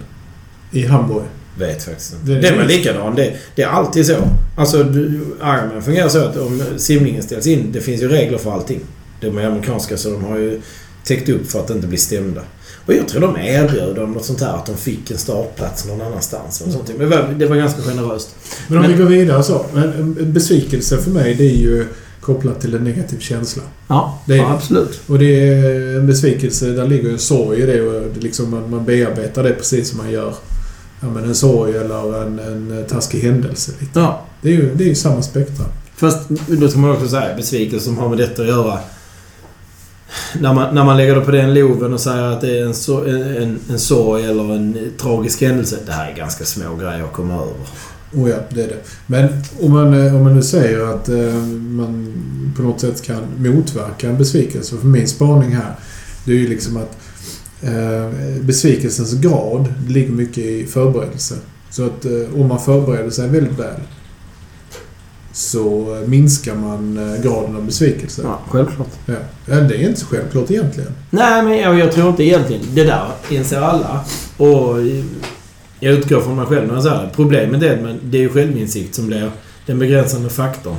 i 0.70 0.86
Hamburg? 0.86 1.24
Vet 1.58 1.82
faktiskt 1.82 2.12
inte. 2.12 2.32
Det- 2.32 2.40
Den 2.40 2.58
var 2.58 2.64
likadan. 2.64 3.14
Det, 3.14 3.32
det 3.54 3.62
är 3.62 3.66
alltid 3.68 4.06
så. 4.06 4.16
Alltså, 4.56 4.78
Ironman 4.80 5.82
fungerar 5.82 6.08
så 6.08 6.18
att 6.18 6.36
om 6.36 6.62
simningen 6.76 7.22
ställs 7.22 7.46
in, 7.46 7.72
det 7.72 7.80
finns 7.80 8.02
ju 8.02 8.08
regler 8.08 8.38
för 8.38 8.52
allting. 8.52 8.80
De 9.20 9.38
är 9.38 9.46
amerikanska 9.46 9.96
så 9.96 10.10
de 10.10 10.24
har 10.24 10.38
ju 10.38 10.60
täckt 11.04 11.28
upp 11.28 11.50
för 11.50 11.60
att 11.60 11.70
inte 11.70 11.86
bli 11.86 11.98
stämda. 11.98 12.40
Och 12.86 12.94
jag 12.94 13.08
tror 13.08 13.20
de 13.20 13.36
erbjöd 13.36 13.96
dem 13.96 14.12
något 14.12 14.24
sånt 14.24 14.40
här 14.40 14.54
att 14.54 14.66
de 14.66 14.76
fick 14.76 15.10
en 15.10 15.18
startplats 15.18 15.84
någon 15.86 16.00
annanstans. 16.00 16.60
Och 16.60 16.72
sånt. 16.72 16.90
Men 16.98 17.38
det 17.38 17.46
var, 17.46 17.56
ganska 17.56 17.82
generöst. 17.82 18.34
Men 18.68 18.78
om 18.78 18.82
Men- 18.84 18.92
vi 18.92 18.98
går 19.02 19.08
vidare 19.10 19.42
så. 19.42 19.66
Men 19.74 19.82
en 19.84 20.16
en 20.20 20.32
besvikelse 20.32 20.98
för 20.98 21.10
mig, 21.10 21.34
det 21.34 21.44
är 21.44 21.56
ju 21.56 21.86
kopplat 22.22 22.60
till 22.60 22.74
en 22.74 22.84
negativ 22.84 23.18
känsla. 23.18 23.62
Ja, 23.88 24.18
Det 24.26 24.32
är- 24.34 24.38
ja 24.38 24.52
absolut. 24.52 25.00
Och 25.06 25.18
det 25.18 25.48
är 25.48 25.96
en 25.98 26.06
besvikelse, 26.06 26.66
där 26.66 26.86
ligger 26.86 27.04
ju 27.04 27.12
en 27.12 27.18
sorg 27.18 27.58
i 27.62 27.66
det 27.66 27.82
och 27.82 27.92
det 28.14 28.20
liksom 28.20 28.50
man, 28.50 28.70
man 28.70 28.84
bearbetar 28.84 29.42
det 29.42 29.52
precis 29.52 29.88
som 29.88 29.98
man 29.98 30.10
gör 30.10 30.34
ja, 31.00 31.08
men 31.14 31.24
en 31.24 31.34
sorg 31.34 31.76
eller 31.76 32.22
en, 32.22 32.38
en 32.38 32.84
taskig 32.88 33.20
händelse. 33.20 33.72
Lite. 33.80 34.00
Ja. 34.00 34.22
Det 34.42 34.48
är 34.48 34.52
ju, 34.52 34.74
det 34.74 34.84
är 34.84 34.88
ju 34.88 34.94
samma 34.94 35.22
spektra. 35.22 35.64
Fast 35.96 36.18
då 36.46 36.68
ska 36.68 36.78
man 36.78 36.90
också 36.90 37.08
säga 37.08 37.36
besvikelse 37.36 37.84
som 37.84 37.98
har 37.98 38.08
med 38.08 38.18
detta 38.18 38.42
att 38.42 38.48
göra. 38.48 38.78
När 40.40 40.52
man, 40.54 40.74
när 40.74 40.84
man 40.84 40.96
lägger 40.96 41.14
det 41.14 41.20
på 41.20 41.30
den 41.30 41.54
loven 41.54 41.92
och 41.92 42.00
säger 42.00 42.22
att 42.22 42.40
det 42.40 42.58
är 42.58 42.64
en, 42.66 42.74
so 42.74 43.04
en, 43.08 43.58
en 43.70 43.78
sorg 43.78 44.24
eller 44.24 44.54
en 44.54 44.92
tragisk 45.00 45.40
händelse. 45.40 45.76
Det 45.86 45.92
här 45.92 46.10
är 46.12 46.16
ganska 46.16 46.44
små 46.44 46.76
grejer 46.76 47.04
att 47.04 47.12
komma 47.12 47.34
över. 47.34 47.54
Oh 48.14 48.30
ja, 48.30 48.36
det 48.50 48.62
är 48.62 48.68
det. 48.68 48.78
Men 49.06 49.28
om 49.60 49.72
man, 49.72 50.06
eh, 50.06 50.16
om 50.16 50.24
man 50.24 50.34
nu 50.34 50.42
säger 50.42 50.94
att 50.94 51.08
eh, 51.08 51.34
man 51.70 52.12
på 52.56 52.62
något 52.62 52.80
sätt 52.80 53.02
kan 53.02 53.22
motverka 53.36 54.08
en 54.08 54.18
besvikelse. 54.18 54.76
För 54.76 54.86
min 54.86 55.08
spaning 55.08 55.50
här, 55.50 55.74
det 56.24 56.32
är 56.32 56.36
ju 56.36 56.48
liksom 56.48 56.76
att 56.76 56.96
eh, 57.62 58.40
besvikelsens 58.40 59.14
grad 59.14 59.74
ligger 59.88 60.12
mycket 60.12 60.44
i 60.44 60.66
förberedelse. 60.66 61.34
Så 61.70 61.86
att 61.86 62.06
om 62.34 62.48
man 62.48 62.60
förbereder 62.60 63.10
sig 63.10 63.28
väldigt 63.28 63.58
väl 63.58 63.80
så 65.32 65.98
minskar 66.06 66.54
man 66.54 66.94
graden 67.22 67.56
av 67.56 67.66
besvikelse. 67.66 68.22
Ja, 68.24 68.40
självklart. 68.50 68.88
Ja. 69.06 69.14
Ja, 69.46 69.54
det 69.54 69.74
är 69.74 69.88
inte 69.88 70.00
så 70.00 70.06
självklart 70.06 70.50
egentligen. 70.50 70.92
Nej, 71.10 71.42
men 71.42 71.58
jag, 71.58 71.78
jag 71.78 71.92
tror 71.92 72.08
inte 72.08 72.24
egentligen... 72.24 72.62
Det 72.74 72.84
där 72.84 73.06
inser 73.30 73.60
alla. 73.60 74.04
Och 74.36 74.76
jag 75.82 75.94
utgår 75.94 76.20
från 76.20 76.36
mig 76.36 76.46
själv 76.46 76.66
när 76.66 76.74
jag 76.74 76.82
säger 76.82 76.96
det. 77.02 77.10
Problemet 77.14 77.62
är 77.62 77.88
att 77.88 77.96
det 78.02 78.18
är 78.18 78.22
ju 78.22 78.28
självinsikt 78.28 78.94
som 78.94 79.06
blir 79.06 79.30
den 79.66 79.78
begränsande 79.78 80.30
faktorn. 80.30 80.76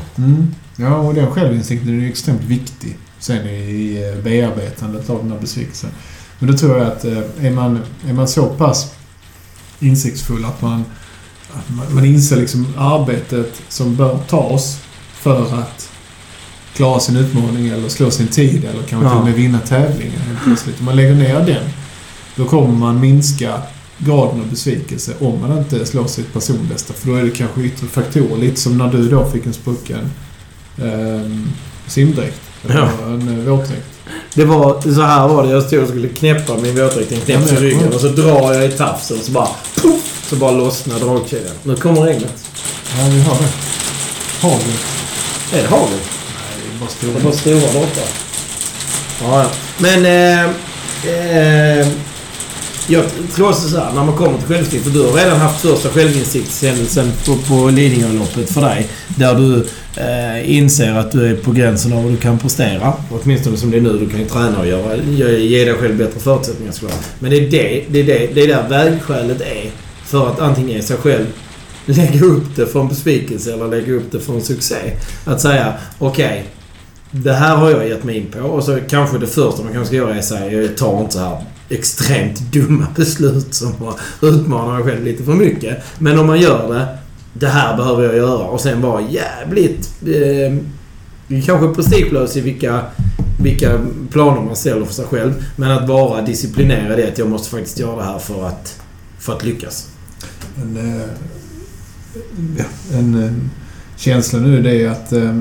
Ja, 0.76 0.96
och 0.96 1.14
den 1.14 1.32
självinsikten 1.32 1.90
är 1.90 1.94
ju 1.94 2.10
extremt 2.10 2.42
viktig 2.42 2.98
sen 3.20 3.48
i 3.48 4.12
eh, 4.18 4.24
bearbetandet 4.24 5.10
av 5.10 5.18
den 5.24 5.32
här 5.32 5.40
besvikelsen. 5.40 5.90
Men 6.40 6.52
då 6.52 6.58
tror 6.58 6.78
jag 6.78 6.88
att 6.88 7.06
eh, 7.06 7.18
är 7.46 7.52
man, 7.52 7.80
är 8.08 8.14
man 8.14 8.28
så 8.28 8.46
pass 8.46 8.92
insiktsfull 9.80 10.46
att 10.46 10.62
man, 10.62 10.86
att 11.54 11.70
man, 11.70 11.96
man 11.96 12.06
inser 12.06 12.36
liksom 12.38 12.68
arbetet 12.78 13.62
som 13.70 13.96
bör 13.96 14.18
tas 14.30 14.80
för 15.14 15.60
att 15.60 15.90
klara 16.76 17.00
sin 17.00 17.16
utmaning 17.16 17.68
eller 17.68 17.90
slå 17.90 18.12
sin 18.12 18.28
tid 18.28 18.64
eller 18.66 18.84
kanske 18.84 19.08
Ja. 19.08 19.10
till 19.10 19.20
och 19.20 19.26
med 19.26 19.34
vinna 19.34 19.60
tävlingen 19.60 20.22
helt 20.22 20.44
plötsligt. 20.44 20.80
Om 20.80 20.86
man 20.86 20.96
lägger 20.96 21.16
ner 21.16 21.46
den, 21.46 21.64
då 22.36 22.46
kommer 22.46 22.74
man 22.74 23.00
minska 23.00 23.62
graden 24.06 24.40
av 24.42 24.48
besvikelse 24.50 25.12
om 25.20 25.42
man 25.42 25.58
inte 25.58 25.86
slår 25.86 26.08
sitt 26.08 26.34
personbästa. 26.34 26.94
För 26.94 27.08
då 27.08 27.16
är 27.16 27.24
det 27.24 27.30
kanske 27.30 27.62
yttre 27.62 27.88
faktorer. 27.88 28.38
Lite 28.38 28.62
som 28.62 28.78
när 28.78 28.88
du 28.88 29.10
då 29.10 29.26
fick 29.30 29.46
en 29.46 29.54
sprucken 29.54 30.12
eh, 30.78 31.32
simdräkt. 31.88 32.40
Eller 32.66 32.76
Ja. 32.80 32.90
en 33.06 33.46
våtdräkt. 33.46 33.84
Det 34.36 34.46
var 34.46 34.82
så 34.82 35.02
här 35.02 35.28
var 35.28 35.44
det. 35.44 35.50
Jag 35.50 35.64
stod 35.64 35.80
och 35.84 35.88
skulle 35.90 36.08
knäppa 36.08 36.58
min 36.58 36.76
våtdräkt 36.76 37.12
i 37.12 37.16
en 37.16 37.22
knäpp 37.22 37.42
Ja, 37.52 37.58
i 37.58 37.60
ryggen 37.60 37.94
och 37.94 38.02
så 38.02 38.08
drar 38.08 38.54
jag 38.54 38.66
i 38.66 38.72
tafsen 38.72 39.18
så 39.24 39.32
bara 39.32 39.48
puff, 39.76 40.26
Så 40.30 40.36
bara 40.36 40.52
lossnar 40.52 41.00
dragkedjan. 41.00 41.54
Nu 41.64 41.76
kommer 41.76 42.02
regnet. 42.02 42.46
Ja, 42.98 43.06
vi 43.10 43.22
har 43.22 43.38
det. 43.38 43.50
Hagel. 44.42 44.74
Är 45.54 45.62
det 45.62 45.68
hagel? 45.68 45.90
Nej, 45.90 46.00
det 46.70 46.76
är 46.76 46.80
bara 46.80 46.90
Det 46.90 46.96
stora. 46.96 47.20
var 47.24 47.32
stora 47.32 47.72
droppar. 47.80 48.08
Ja, 49.22 49.44
ja. 49.44 49.50
Men... 49.78 50.06
Eh, 50.06 50.50
eh, 51.80 51.88
jag 52.88 53.04
tror 53.36 53.50
också 53.50 53.70
så 53.70 53.78
här, 53.78 53.94
när 53.94 54.04
man 54.04 54.16
kommer 54.16 54.38
till 54.38 54.48
självinsikt. 54.48 54.84
För 54.84 54.92
du 54.92 55.04
har 55.04 55.14
redan 55.14 55.40
haft 55.40 55.62
första 55.62 55.90
självinsiktshändelsen 55.90 57.12
på, 57.26 57.36
på 57.36 57.70
Lidingöloppet 57.70 58.50
för 58.50 58.62
dig. 58.62 58.88
Där 59.08 59.36
du 59.36 59.66
eh, 60.02 60.58
inser 60.58 60.94
att 60.94 61.12
du 61.12 61.28
är 61.28 61.36
på 61.36 61.52
gränsen 61.52 61.94
av 61.94 62.04
vad 62.04 62.12
du 62.12 62.18
kan 62.18 62.40
prestera. 62.40 62.94
Åtminstone 63.10 63.58
som 63.58 63.72
det 63.72 63.78
är 63.78 63.82
nu. 63.82 63.98
Du 63.98 64.10
kan 64.10 64.20
ju 64.20 64.26
träna 64.26 64.60
och 64.60 64.68
göra, 64.68 64.96
ge 64.96 65.38
ge 65.38 65.66
dig 65.66 65.74
själv 65.74 65.98
bättre 65.98 66.20
förutsättningar 66.20 66.72
såklart. 66.72 67.00
Men 67.20 67.32
det 67.32 67.38
är 67.38 67.52
det, 67.52 67.86
det, 67.90 68.00
är 68.00 68.04
det, 68.04 68.34
det 68.34 68.42
är 68.42 68.48
där 68.48 68.70
vägskälet 68.70 69.42
är. 69.42 69.72
För 70.06 70.28
att 70.28 70.40
antingen 70.40 70.72
ge 70.72 70.82
sig 70.82 70.98
själv 70.98 71.26
lägga 71.86 72.26
upp 72.26 72.56
det 72.56 72.66
för 72.66 72.80
en 72.80 72.88
besvikelse 72.88 73.54
eller 73.54 73.68
lägga 73.68 73.94
upp 73.94 74.12
det 74.12 74.20
för 74.20 74.34
en 74.34 74.42
succé. 74.42 74.76
Att 75.26 75.42
säga 75.42 75.74
okej, 76.00 76.46
det 77.12 77.34
här 77.34 77.56
har 77.56 77.72
jag 77.72 77.90
gett 77.90 78.04
mig 78.04 78.18
in 78.18 78.26
på 78.32 78.40
och 78.40 78.64
så 78.64 78.80
kanske 78.90 79.18
det 79.18 79.28
första 79.28 79.64
man 79.64 79.74
kanske 79.74 79.86
ska 79.88 79.96
göra 79.96 80.16
är 80.16 80.20
att 80.20 80.26
säga 80.26 80.62
jag 80.62 80.78
tar 80.78 81.02
inte 81.02 81.14
så 81.14 81.20
här 81.20 81.44
extremt 81.70 82.40
dumma 82.40 82.88
beslut 82.96 83.54
som 83.54 83.72
utmanar 83.72 83.98
utmana 84.22 84.74
mig 84.74 84.84
själv 84.84 85.04
lite 85.04 85.24
för 85.24 85.34
mycket. 85.34 85.84
Men 86.00 86.20
om 86.20 86.28
man 86.28 86.42
gör 86.42 86.74
det, 86.74 86.98
det 87.34 87.48
här 87.48 87.78
behöver 87.78 88.04
jag 88.04 88.16
göra 88.16 88.44
och 88.44 88.62
sen 88.62 88.82
vara 88.82 89.02
jävligt 89.02 89.94
eh, 90.08 90.58
kanske 91.46 91.68
prestigelös 91.68 92.38
i 92.38 92.42
vilka, 92.42 92.82
vilka 93.44 93.80
planer 94.12 94.42
man 94.42 94.56
ställer 94.56 94.86
för 94.86 94.94
sig 94.94 95.06
själv. 95.06 95.46
Men 95.56 95.72
att 95.72 95.88
vara 95.88 96.22
disciplinerad 96.22 97.00
i 97.00 97.04
att 97.04 97.18
jag 97.18 97.30
måste 97.30 97.50
faktiskt 97.50 97.80
göra 97.80 97.96
det 97.96 98.04
här 98.04 98.20
för 98.20 98.48
att, 98.48 98.82
för 99.20 99.34
att 99.34 99.44
lyckas. 99.44 99.88
Eh, 100.58 101.10
en, 102.38 102.66
en, 102.94 103.16
en 103.16 103.50
känsla 103.96 104.40
nu 104.40 104.58
är 104.58 104.64
det 104.64 104.88
att 104.88 105.14
eh, 105.14 105.34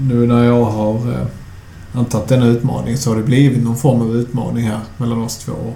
nu 0.00 0.26
när 0.26 0.44
jag 0.44 0.64
har 0.64 1.26
antagit 1.96 2.28
denna 2.28 2.46
utmaning 2.46 2.96
så 2.96 3.10
har 3.10 3.16
det 3.16 3.22
blivit 3.22 3.64
någon 3.64 3.76
form 3.76 4.00
av 4.00 4.16
utmaning 4.16 4.64
här 4.64 4.80
mellan 4.96 5.22
oss 5.22 5.38
två. 5.38 5.74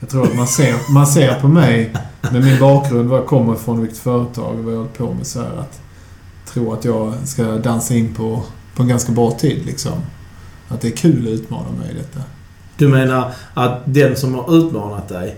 Jag 0.00 0.08
tror 0.08 0.24
att 0.24 0.36
man 0.36 0.46
ser, 0.46 0.92
man 0.92 1.06
ser 1.06 1.40
på 1.40 1.48
mig 1.48 1.92
med 2.32 2.44
min 2.44 2.60
bakgrund, 2.60 3.08
var 3.08 3.18
jag 3.18 3.26
kommer 3.26 3.54
ifrån, 3.54 3.80
vilket 3.80 3.98
företag 3.98 4.58
och 4.58 4.64
vad 4.64 4.72
jag 4.72 4.78
håller 4.78 4.90
på 4.90 5.14
med 5.14 5.26
så 5.26 5.40
här 5.40 5.56
att 5.56 5.80
tro 6.46 6.72
att 6.72 6.84
jag 6.84 7.14
ska 7.24 7.44
dansa 7.44 7.94
in 7.94 8.14
på, 8.14 8.42
på 8.74 8.82
en 8.82 8.88
ganska 8.88 9.12
bra 9.12 9.30
tid 9.30 9.66
liksom. 9.66 9.92
Att 10.68 10.80
det 10.80 10.88
är 10.88 10.96
kul 10.96 11.26
att 11.26 11.32
utmana 11.32 11.72
mig 11.78 11.90
i 11.90 11.94
detta. 11.94 12.20
Du 12.76 12.88
menar 12.88 13.32
att 13.54 13.80
den 13.84 14.16
som 14.16 14.34
har 14.34 14.56
utmanat 14.56 15.08
dig 15.08 15.36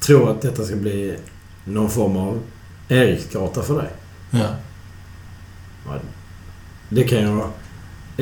tror 0.00 0.30
att 0.30 0.42
detta 0.42 0.64
ska 0.64 0.76
bli 0.76 1.16
någon 1.64 1.90
form 1.90 2.16
av 2.16 2.38
Eriksgata 2.88 3.62
för 3.62 3.76
dig? 3.76 3.90
Ja. 4.30 4.46
Det 6.88 7.04
kan 7.04 7.22
jag... 7.22 7.50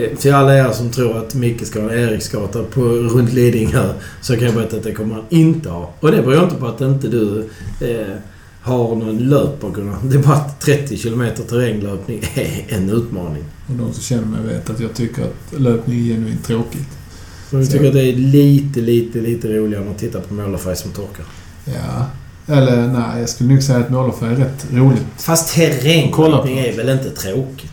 eh, 0.05 0.17
Till 0.19 0.35
alla 0.35 0.59
er 0.59 0.71
som 0.73 0.91
tror 0.91 1.17
att 1.19 1.35
Micke 1.35 1.67
ska 1.67 1.81
ha 1.83 1.91
en 1.91 1.99
Eriksgata 1.99 2.63
på, 2.63 2.81
runt 2.83 3.33
Lidingö 3.33 3.93
så 4.21 4.35
kan 4.37 4.45
jag 4.45 4.55
berätta 4.55 4.77
att 4.77 4.83
det 4.85 4.93
kommer 4.93 5.15
han 5.15 5.25
inte 5.29 5.69
ha. 5.69 5.91
Och 6.01 6.11
det 6.13 6.23
beror 6.23 6.45
inte 6.45 6.57
på 6.57 6.67
att 6.67 6.81
inte 6.81 7.09
du 7.09 7.49
eh, 7.81 8.15
har 8.63 8.97
någon 8.97 9.19
löpbakgrund. 9.19 9.91
Det 10.03 10.17
är 10.19 10.23
bara 10.23 10.35
att 10.37 10.61
30 10.61 10.97
km 10.97 11.25
terränglöpning 11.49 12.21
är 12.35 12.65
en 12.69 12.91
utmaning. 12.91 13.45
Och 13.69 13.75
de 13.75 13.93
som 13.93 14.03
känner 14.03 14.27
mig 14.27 14.41
vet 14.55 14.71
att 14.71 14.81
jag 14.81 14.95
tycker 14.95 15.23
att 15.23 15.61
löpning 15.61 15.99
är 15.99 16.15
genuint 16.15 16.45
tråkigt. 16.47 16.89
Jag 17.51 17.67
Så- 17.67 17.73
tycker 17.73 17.87
att 17.87 17.93
det 17.95 18.03
är 18.03 18.13
lite, 18.13 18.81
lite, 18.81 19.21
lite 19.21 19.49
roligare 19.49 19.85
än 19.85 19.91
att 19.91 19.99
titta 19.99 20.21
på 20.21 20.35
målarfärg 20.35 20.77
som 20.77 20.91
torkar. 20.91 21.25
Ja. 21.65 22.07
Eller 22.55 22.87
nej, 22.89 23.21
jag 23.21 23.29
skulle 23.29 23.51
nog 23.53 23.63
säga 23.63 23.79
att 23.79 23.91
målarfärg 23.91 24.33
är 24.33 24.37
rätt 24.37 24.67
roligt. 24.75 25.03
Fast 25.19 25.55
terränglöpning 25.55 26.59
är 26.59 26.77
väl 26.77 26.89
inte 26.89 27.11
tråkigt? 27.11 27.70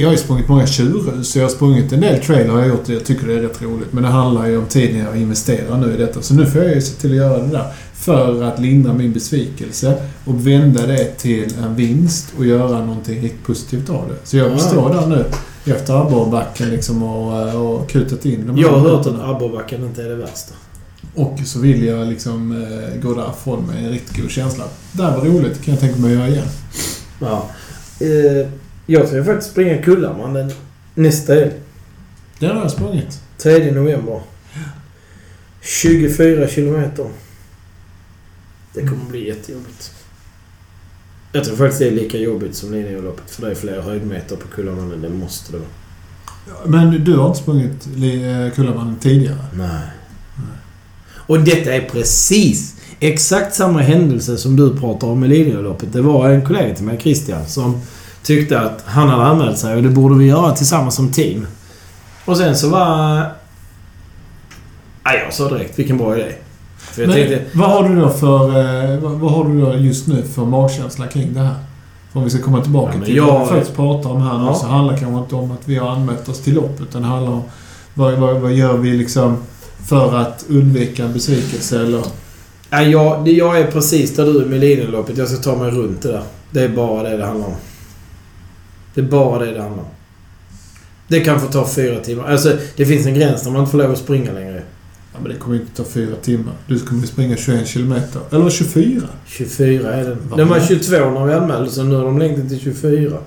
Jag 0.00 0.06
har 0.08 0.12
ju 0.12 0.18
sprungit 0.18 0.48
många 0.48 0.66
tjurhus, 0.66 1.28
så 1.32 1.38
jag 1.38 1.44
har 1.44 1.50
sprungit 1.50 1.92
en 1.92 2.00
del 2.00 2.20
trail 2.22 2.50
har 2.50 2.58
jag 2.58 2.68
gjort. 2.68 2.88
Jag 2.88 3.04
tycker 3.04 3.26
det 3.26 3.34
är 3.34 3.40
rätt 3.42 3.62
roligt. 3.62 3.92
Men 3.92 4.02
det 4.02 4.08
handlar 4.08 4.46
ju 4.46 4.58
om 4.58 4.66
tiden 4.66 4.98
jag 4.98 5.16
investerar 5.16 5.78
nu 5.78 5.94
i 5.94 5.96
detta. 5.96 6.22
Så 6.22 6.34
nu 6.34 6.46
får 6.46 6.62
jag 6.62 6.74
ju 6.74 6.80
se 6.80 7.00
till 7.00 7.10
att 7.10 7.16
göra 7.16 7.38
det 7.42 7.48
där. 7.48 7.72
För 7.94 8.42
att 8.42 8.60
lindra 8.60 8.92
min 8.92 9.12
besvikelse 9.12 9.94
och 10.24 10.46
vända 10.46 10.86
det 10.86 11.04
till 11.18 11.54
en 11.64 11.74
vinst 11.74 12.26
och 12.38 12.46
göra 12.46 12.78
någonting 12.84 13.22
riktigt 13.22 13.44
positivt 13.46 13.90
av 13.90 14.08
det. 14.08 14.14
Så 14.28 14.36
jag 14.36 14.52
Ja. 14.52 14.58
står 14.58 14.90
där 14.94 15.06
nu 15.06 15.24
efter 15.72 15.94
abborrbacken 16.06 16.70
liksom 16.70 17.02
och, 17.02 17.54
och 17.80 17.88
kutat 17.90 18.24
in 18.24 18.46
de 18.46 18.58
Jag 18.58 18.70
har 18.70 18.78
hört 18.78 19.06
att 19.06 19.20
abborrbacken 19.20 19.84
inte 19.84 20.02
är 20.02 20.08
det 20.08 20.16
värsta. 20.16 20.54
Och 21.14 21.38
så 21.44 21.58
vill 21.58 21.84
jag 21.84 22.08
liksom 22.08 22.52
eh, 22.62 23.00
gå 23.02 23.14
därifrån 23.14 23.66
med 23.66 23.84
en 23.84 23.90
riktigt 23.90 24.16
god 24.22 24.30
känsla. 24.30 24.64
Det 24.92 25.02
här 25.02 25.16
var 25.16 25.24
roligt, 25.24 25.62
kan 25.64 25.74
jag 25.74 25.80
tänka 25.80 26.00
mig 26.00 26.12
att 26.12 26.18
göra 26.18 26.28
igen. 26.28 26.46
Ja. 27.20 27.48
Eh, 28.00 28.48
jag 28.86 29.08
ska 29.08 29.24
faktiskt 29.24 29.50
springa 29.50 29.82
Kullaman 29.82 30.52
nästa 30.94 31.34
helg. 31.34 31.52
Den 32.38 32.56
har 32.56 32.62
jag 32.62 32.70
sprungit. 32.70 33.20
3 33.38 33.70
november. 33.72 34.20
24 35.60 36.48
kilometer. 36.48 37.06
Det 38.74 38.80
kommer 38.80 39.04
bli 39.10 39.28
jättejobbigt. 39.28 39.92
Jag 41.32 41.44
tror 41.44 41.56
faktiskt 41.56 41.78
det 41.78 41.86
är 41.86 41.90
lika 41.90 42.18
jobbigt 42.18 42.54
som 42.54 42.72
Lidingöloppet. 42.72 43.30
För 43.30 43.42
det 43.42 43.50
är 43.50 43.54
fler 43.54 43.80
höjdmeter 43.80 44.36
på 44.36 44.48
Kullamannen. 44.48 45.02
Det 45.02 45.08
måste 45.08 45.52
det 45.52 45.58
vara. 45.58 46.66
Men 46.66 47.04
du 47.04 47.16
har 47.16 47.26
inte 47.26 47.38
sprungit 47.38 47.86
eh, 47.86 48.54
Kullamannen 48.54 48.96
tidigare? 48.96 49.44
Nej. 49.54 49.88
Och 51.26 51.40
detta 51.40 51.74
är 51.74 51.80
precis 51.80 52.74
exakt 53.00 53.54
samma 53.54 53.80
händelse 53.80 54.36
som 54.36 54.56
du 54.56 54.76
pratar 54.76 55.08
om 55.08 55.24
i 55.24 55.28
Lidingöloppet. 55.28 55.92
Det 55.92 56.02
var 56.02 56.28
en 56.28 56.44
kollega 56.46 56.74
till 56.74 56.84
mig, 56.84 57.00
Christian, 57.00 57.46
som 57.46 57.80
tyckte 58.26 58.60
att 58.60 58.82
han 58.86 59.08
hade 59.08 59.22
anmält 59.24 59.58
sig 59.58 59.76
och 59.76 59.82
det 59.82 59.88
borde 59.88 60.14
vi 60.18 60.24
göra 60.26 60.52
tillsammans 60.52 60.94
som 60.94 61.12
team. 61.12 61.46
Och 62.24 62.36
sen 62.36 62.56
så 62.56 62.68
var... 62.68 63.14
Nej, 65.04 65.22
jag 65.24 65.34
sa 65.34 65.48
direkt 65.48 65.78
vilken 65.78 65.98
bra 65.98 66.16
idé. 66.16 66.26
Men 66.96 67.12
tänkte... 67.12 67.42
vad 67.52 67.70
har 67.70 67.88
du 67.88 68.00
då 68.00 68.08
för... 68.08 68.48
Eh, 68.48 68.98
vad, 69.00 69.30
har 69.30 69.44
du 69.44 69.60
då 69.60 69.74
just 69.74 70.06
nu 70.06 70.22
för 70.22 70.44
magkänsla 70.44 71.06
kring 71.06 71.34
det 71.34 71.40
här? 71.40 71.54
För 72.12 72.18
om 72.18 72.24
vi 72.24 72.30
ska 72.30 72.42
komma 72.42 72.62
tillbaka 72.62 72.92
Ja, 72.98 73.04
till 73.04 73.16
jag- 73.16 73.26
vad 73.26 73.40
vi 73.40 73.46
faktiskt 73.48 73.76
pratar 73.76 74.10
om 74.10 74.22
här 74.22 74.38
nu 74.38 74.44
Ja. 74.44 74.54
så 74.54 74.66
handlar 74.66 74.94
det 74.94 75.00
kanske 75.00 75.20
inte 75.20 75.34
om 75.34 75.50
att 75.50 75.60
vi 75.68 75.76
har 75.76 75.90
anmält 75.90 76.28
oss 76.28 76.40
till 76.40 76.54
lopp 76.54 76.80
utan 76.80 77.02
det 77.02 77.08
handlar 77.08 77.32
om 77.32 77.42
vad, 77.94 78.12
vad, 78.14 78.36
vad 78.36 78.52
gör 78.52 78.76
vi 78.76 78.90
liksom 78.96 79.36
för 79.86 80.16
att 80.16 80.44
undvika 80.48 81.04
en 81.04 81.12
besvikelse 81.12 81.80
eller... 81.80 82.02
Ja, 82.70 82.82
jag, 82.82 83.28
jag 83.28 83.60
är 83.60 83.70
precis 83.70 84.16
där 84.16 84.24
du 84.24 84.40
är 84.42 84.46
med 84.46 84.60
Lidingöloppet. 84.60 85.18
Jag 85.18 85.28
ska 85.28 85.42
ta 85.42 85.56
mig 85.62 85.70
runt 85.70 86.02
det 86.02 86.12
där. 86.12 86.22
Det 86.50 86.62
är 86.62 86.68
bara 86.68 87.02
det 87.02 87.16
det 87.16 87.26
handlar 87.26 87.46
om. 87.46 87.54
Det 88.96 89.02
är 89.02 89.06
bara 89.06 89.44
det 89.44 89.52
det 89.52 89.62
handlar 89.62 89.82
om. 89.82 89.88
Det 91.08 91.20
kan 91.20 91.40
få 91.40 91.46
ta 91.46 91.68
fyra 91.68 92.00
timmar. 92.00 92.24
Alltså, 92.24 92.56
det 92.76 92.86
finns 92.86 93.06
en 93.06 93.14
gräns 93.14 93.44
när 93.44 93.52
man 93.52 93.60
inte 93.60 93.70
får 93.70 93.78
lov 93.78 93.92
att 93.92 93.98
springa 93.98 94.32
längre. 94.32 94.62
Ja, 95.12 95.18
men 95.22 95.32
det 95.32 95.38
kommer 95.38 95.56
inte 95.56 95.76
ta 95.76 95.84
fyra 95.84 96.16
timmar. 96.16 96.52
Du 96.66 96.78
kommer 96.78 97.00
ju 97.00 97.06
springa 97.06 97.36
21 97.36 97.68
kilometer. 97.68 98.20
Eller 98.30 98.50
24. 98.50 99.02
24 99.26 99.94
är 99.94 100.04
den. 100.04 100.18
Den 100.36 100.48
var 100.48 100.60
22 100.60 101.10
när 101.10 101.26
vi 101.26 101.32
anmälde 101.32 101.70
så 101.70 101.82
nu 101.82 101.94
har 101.94 102.04
de 102.04 102.18
längt 102.18 102.36
den 102.36 102.48
till 102.48 102.60
24. 102.60 103.18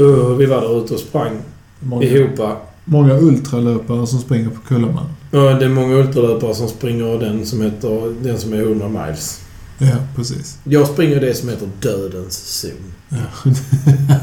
Uh, 0.00 0.36
vi 0.36 0.46
var 0.46 0.60
där 0.60 0.84
ute 0.84 0.94
och 0.94 1.00
sprang 1.00 1.32
Många, 1.80 2.04
ihop. 2.04 2.40
många 2.84 3.14
ultralöpare 3.14 4.06
som 4.06 4.18
springer 4.18 4.50
på 4.50 4.60
Kullaman. 4.60 5.06
Uh, 5.34 5.58
det 5.58 5.64
är 5.64 5.68
många 5.68 5.94
ultralöpare 5.94 6.54
som 6.54 6.68
springer 6.68 7.18
den 7.18 7.46
som 7.46 7.62
heter... 7.62 8.14
Den 8.22 8.38
som 8.38 8.52
är 8.52 8.60
100 8.60 8.88
miles. 8.88 9.43
Ja, 9.78 9.96
precis. 10.16 10.58
Jag 10.64 10.88
springer 10.88 11.20
det 11.20 11.34
som 11.34 11.48
heter 11.48 11.68
Dödens 11.80 12.36
zon. 12.60 12.70
Ja. 13.08 13.50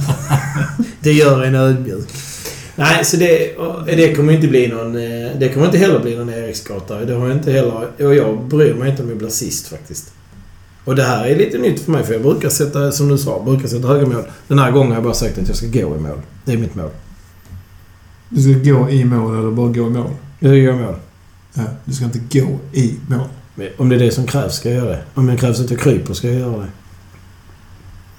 Det 0.99 1.13
gör 1.13 1.43
en 1.43 1.55
ödmjuk. 1.55 2.09
Nej, 2.75 3.05
så 3.05 3.17
det, 3.17 3.55
det 3.85 4.15
kommer 4.15 4.33
inte 4.33 4.47
bli 4.47 4.67
någon... 4.67 4.95
eh, 4.95 5.31
Det 5.39 5.49
kommer 5.53 5.65
inte 5.65 5.77
heller 5.77 5.99
bli 5.99 6.17
någon 6.17 6.29
Eriksgata. 6.29 7.05
Det 7.05 7.13
har 7.13 7.27
jag 7.27 7.37
inte 7.37 7.51
heller... 7.51 7.87
Och 8.05 8.15
jag 8.15 8.43
bryr 8.47 8.73
mig 8.73 8.89
inte 8.89 9.03
om 9.03 9.09
jag 9.09 9.17
blir 9.17 9.29
sist 9.29 9.67
faktiskt. 9.67 10.13
Och 10.85 10.95
det 10.95 11.03
här 11.03 11.25
är 11.25 11.35
lite 11.35 11.57
nytt 11.57 11.79
för 11.81 11.91
mig 11.91 12.03
för 12.03 12.13
jag 12.13 12.21
brukar 12.21 12.49
sätta, 12.49 12.91
som 12.91 13.07
du 13.07 13.17
sa, 13.17 13.43
brukar 13.43 13.67
sätta 13.67 13.87
höga 13.87 14.07
mål. 14.07 14.23
Den 14.47 14.59
här 14.59 14.71
gången 14.71 14.87
har 14.89 14.95
jag 14.95 15.03
bara 15.03 15.13
sagt 15.13 15.37
att 15.37 15.47
jag 15.47 15.57
ska 15.57 15.67
gå 15.67 15.95
i 15.95 15.99
mål. 15.99 16.17
Det 16.45 16.53
är 16.53 16.57
mitt 16.57 16.75
mål. 16.75 16.89
Du 18.29 18.41
ska 18.41 18.71
gå 18.71 18.89
i 18.89 19.05
mål 19.05 19.39
eller 19.39 19.51
bara 19.51 19.67
gå 19.71 19.87
i 19.87 19.89
mål? 19.89 20.11
Jag 20.39 20.57
gör 20.57 20.73
mål. 20.75 20.95
Ja, 21.53 21.61
du 21.85 21.93
ska 21.93 22.05
inte 22.05 22.39
gå 22.39 22.59
i 22.73 22.95
mål. 23.07 23.27
Om 23.77 23.89
det 23.89 23.95
är 23.95 23.99
det 23.99 24.11
som 24.11 24.27
krävs 24.27 24.55
ska 24.55 24.69
jag 24.69 24.77
göra 24.77 24.89
det. 24.89 25.03
Om 25.13 25.25
det 25.25 25.37
krävs 25.37 25.59
att 25.59 25.71
jag 25.71 25.79
kryper 25.79 26.13
ska 26.13 26.27
jag 26.27 26.39
göra 26.39 26.57
det. 26.57 26.71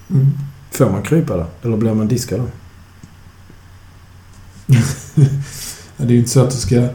Mm. 0.09 0.31
Får 0.71 0.89
man 0.89 1.03
krypa 1.03 1.37
då? 1.37 1.45
Eller 1.61 1.77
blir 1.77 1.93
man 1.93 2.07
diskad 2.07 2.39
då? 2.39 2.47
Det 5.97 6.03
är 6.03 6.11
ju 6.11 6.17
inte 6.17 6.29
så 6.29 6.43
att 6.43 6.51
du 6.51 6.57
ska, 6.57 6.87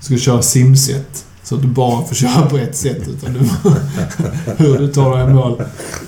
ska 0.00 0.16
köra 0.16 0.42
simset. 0.42 1.24
Så 1.42 1.54
att 1.54 1.62
du 1.62 1.68
bara 1.68 2.04
får 2.04 2.14
köra 2.14 2.46
på 2.46 2.58
ett 2.58 2.76
sätt. 2.76 3.08
Utan 3.08 3.32
du, 3.32 3.38
hur 4.64 4.78
du 4.78 4.88
tar 4.88 5.18
dig 5.18 5.30
i 5.30 5.32
mål 5.32 5.62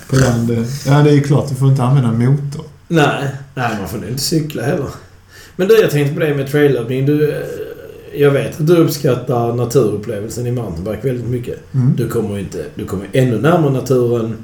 på 0.08 0.16
land. 0.16 0.50
Ja, 0.86 1.02
det 1.02 1.10
är 1.10 1.14
ju 1.14 1.22
klart. 1.22 1.48
Du 1.48 1.54
får 1.54 1.68
inte 1.68 1.82
använda 1.82 2.12
motor. 2.12 2.64
Nej, 2.88 3.28
nej 3.54 3.76
man 3.80 3.88
får 3.88 4.08
inte 4.08 4.22
cykla 4.22 4.62
heller. 4.62 4.88
Men 5.56 5.68
du, 5.68 5.80
jag 5.80 5.90
tänkte 5.90 6.14
på 6.14 6.20
det 6.20 6.34
med 6.34 6.50
trailöppning. 6.50 7.06
Du, 7.06 7.30
eh, 7.30 7.42
jag 8.16 8.30
vet 8.30 8.60
att 8.60 8.66
du 8.66 8.76
uppskattar 8.76 9.54
naturupplevelsen 9.54 10.46
i 10.46 10.52
mountainbike 10.52 11.08
väldigt 11.08 11.26
mycket. 11.26 11.74
Mm. 11.74 11.96
Du 11.96 12.08
kommer 12.08 12.38
inte... 12.38 12.64
Du 12.74 12.84
kommer 12.84 13.08
ännu 13.12 13.40
närmare 13.40 13.72
naturen 13.72 14.36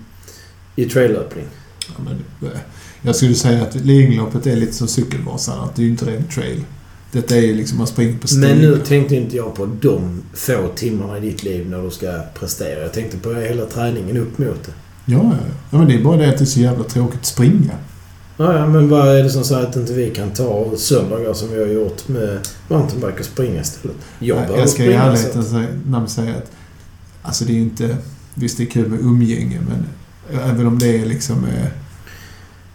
i 0.76 0.84
trailöppning. 0.84 1.44
Ja, 1.88 2.04
men, 2.04 2.48
eh, 2.50 2.58
jag 3.02 3.16
skulle 3.16 3.34
säga 3.34 3.62
att 3.62 3.74
Lidingöloppet 3.74 4.46
är 4.46 4.56
lite 4.56 4.72
som 4.72 4.88
Cykelvasan. 4.88 5.64
Att 5.64 5.76
det 5.76 5.82
är 5.82 5.84
ju 5.84 5.90
inte 5.90 6.06
ren 6.06 6.24
trail. 6.24 6.64
Detta 7.12 7.36
är 7.36 7.40
ju 7.40 7.54
liksom 7.54 7.78
man 7.78 7.86
springer 7.86 8.18
på 8.18 8.28
stigar. 8.28 8.48
Men 8.48 8.58
nu 8.58 8.78
tänkte 8.78 9.16
inte 9.16 9.36
jag 9.36 9.54
på 9.54 9.66
de 9.80 10.22
få 10.34 10.68
timmarna 10.74 11.18
i 11.18 11.20
ditt 11.20 11.42
liv 11.42 11.70
när 11.70 11.82
du 11.82 11.90
ska 11.90 12.20
prestera. 12.38 12.82
Jag 12.82 12.92
tänkte 12.92 13.18
på 13.18 13.34
hela 13.34 13.66
träningen 13.66 14.16
upp 14.16 14.38
mot 14.38 14.64
det. 14.64 14.72
Ja, 15.04 15.18
ja, 15.18 15.22
ja. 15.22 15.54
ja. 15.70 15.78
men 15.78 15.88
det 15.88 15.94
är 15.94 16.02
bara 16.02 16.16
det 16.16 16.28
att 16.28 16.38
det 16.38 16.44
är 16.44 16.46
så 16.46 16.60
jävla 16.60 16.84
tråkigt 16.84 17.20
att 17.20 17.26
springa. 17.26 17.72
Ja, 18.36 18.58
ja, 18.58 18.66
men 18.66 18.88
vad 18.88 19.08
är 19.08 19.22
det 19.22 19.30
som 19.30 19.44
säger 19.44 19.66
att 19.66 19.76
inte 19.76 19.92
vi 19.92 20.10
kan 20.10 20.30
ta 20.30 20.72
söndagar 20.76 21.34
som 21.34 21.50
vi 21.50 21.60
har 21.60 21.66
gjort 21.66 22.08
med 22.08 22.38
mountainbike 22.68 23.18
och 23.18 23.24
springa 23.24 23.60
istället? 23.60 23.96
Jag 24.18 24.36
behöver 24.36 24.58
jag 24.58 24.68
ska 24.68 24.84
i 24.84 24.92
ärlighetens 24.92 25.52
namn 25.86 26.08
säga 26.08 26.34
att 26.36 26.50
alltså 27.22 27.44
det 27.44 27.52
är 27.52 27.54
ju 27.54 27.60
inte... 27.60 27.96
Visst, 28.34 28.58
det 28.58 28.64
är 28.64 28.66
kul 28.66 28.88
med 28.88 29.00
umgänge, 29.00 29.60
men 29.68 29.86
även 30.50 30.66
om 30.66 30.78
det 30.78 30.98
är 30.98 31.06
liksom... 31.06 31.44
Eh, 31.44 31.66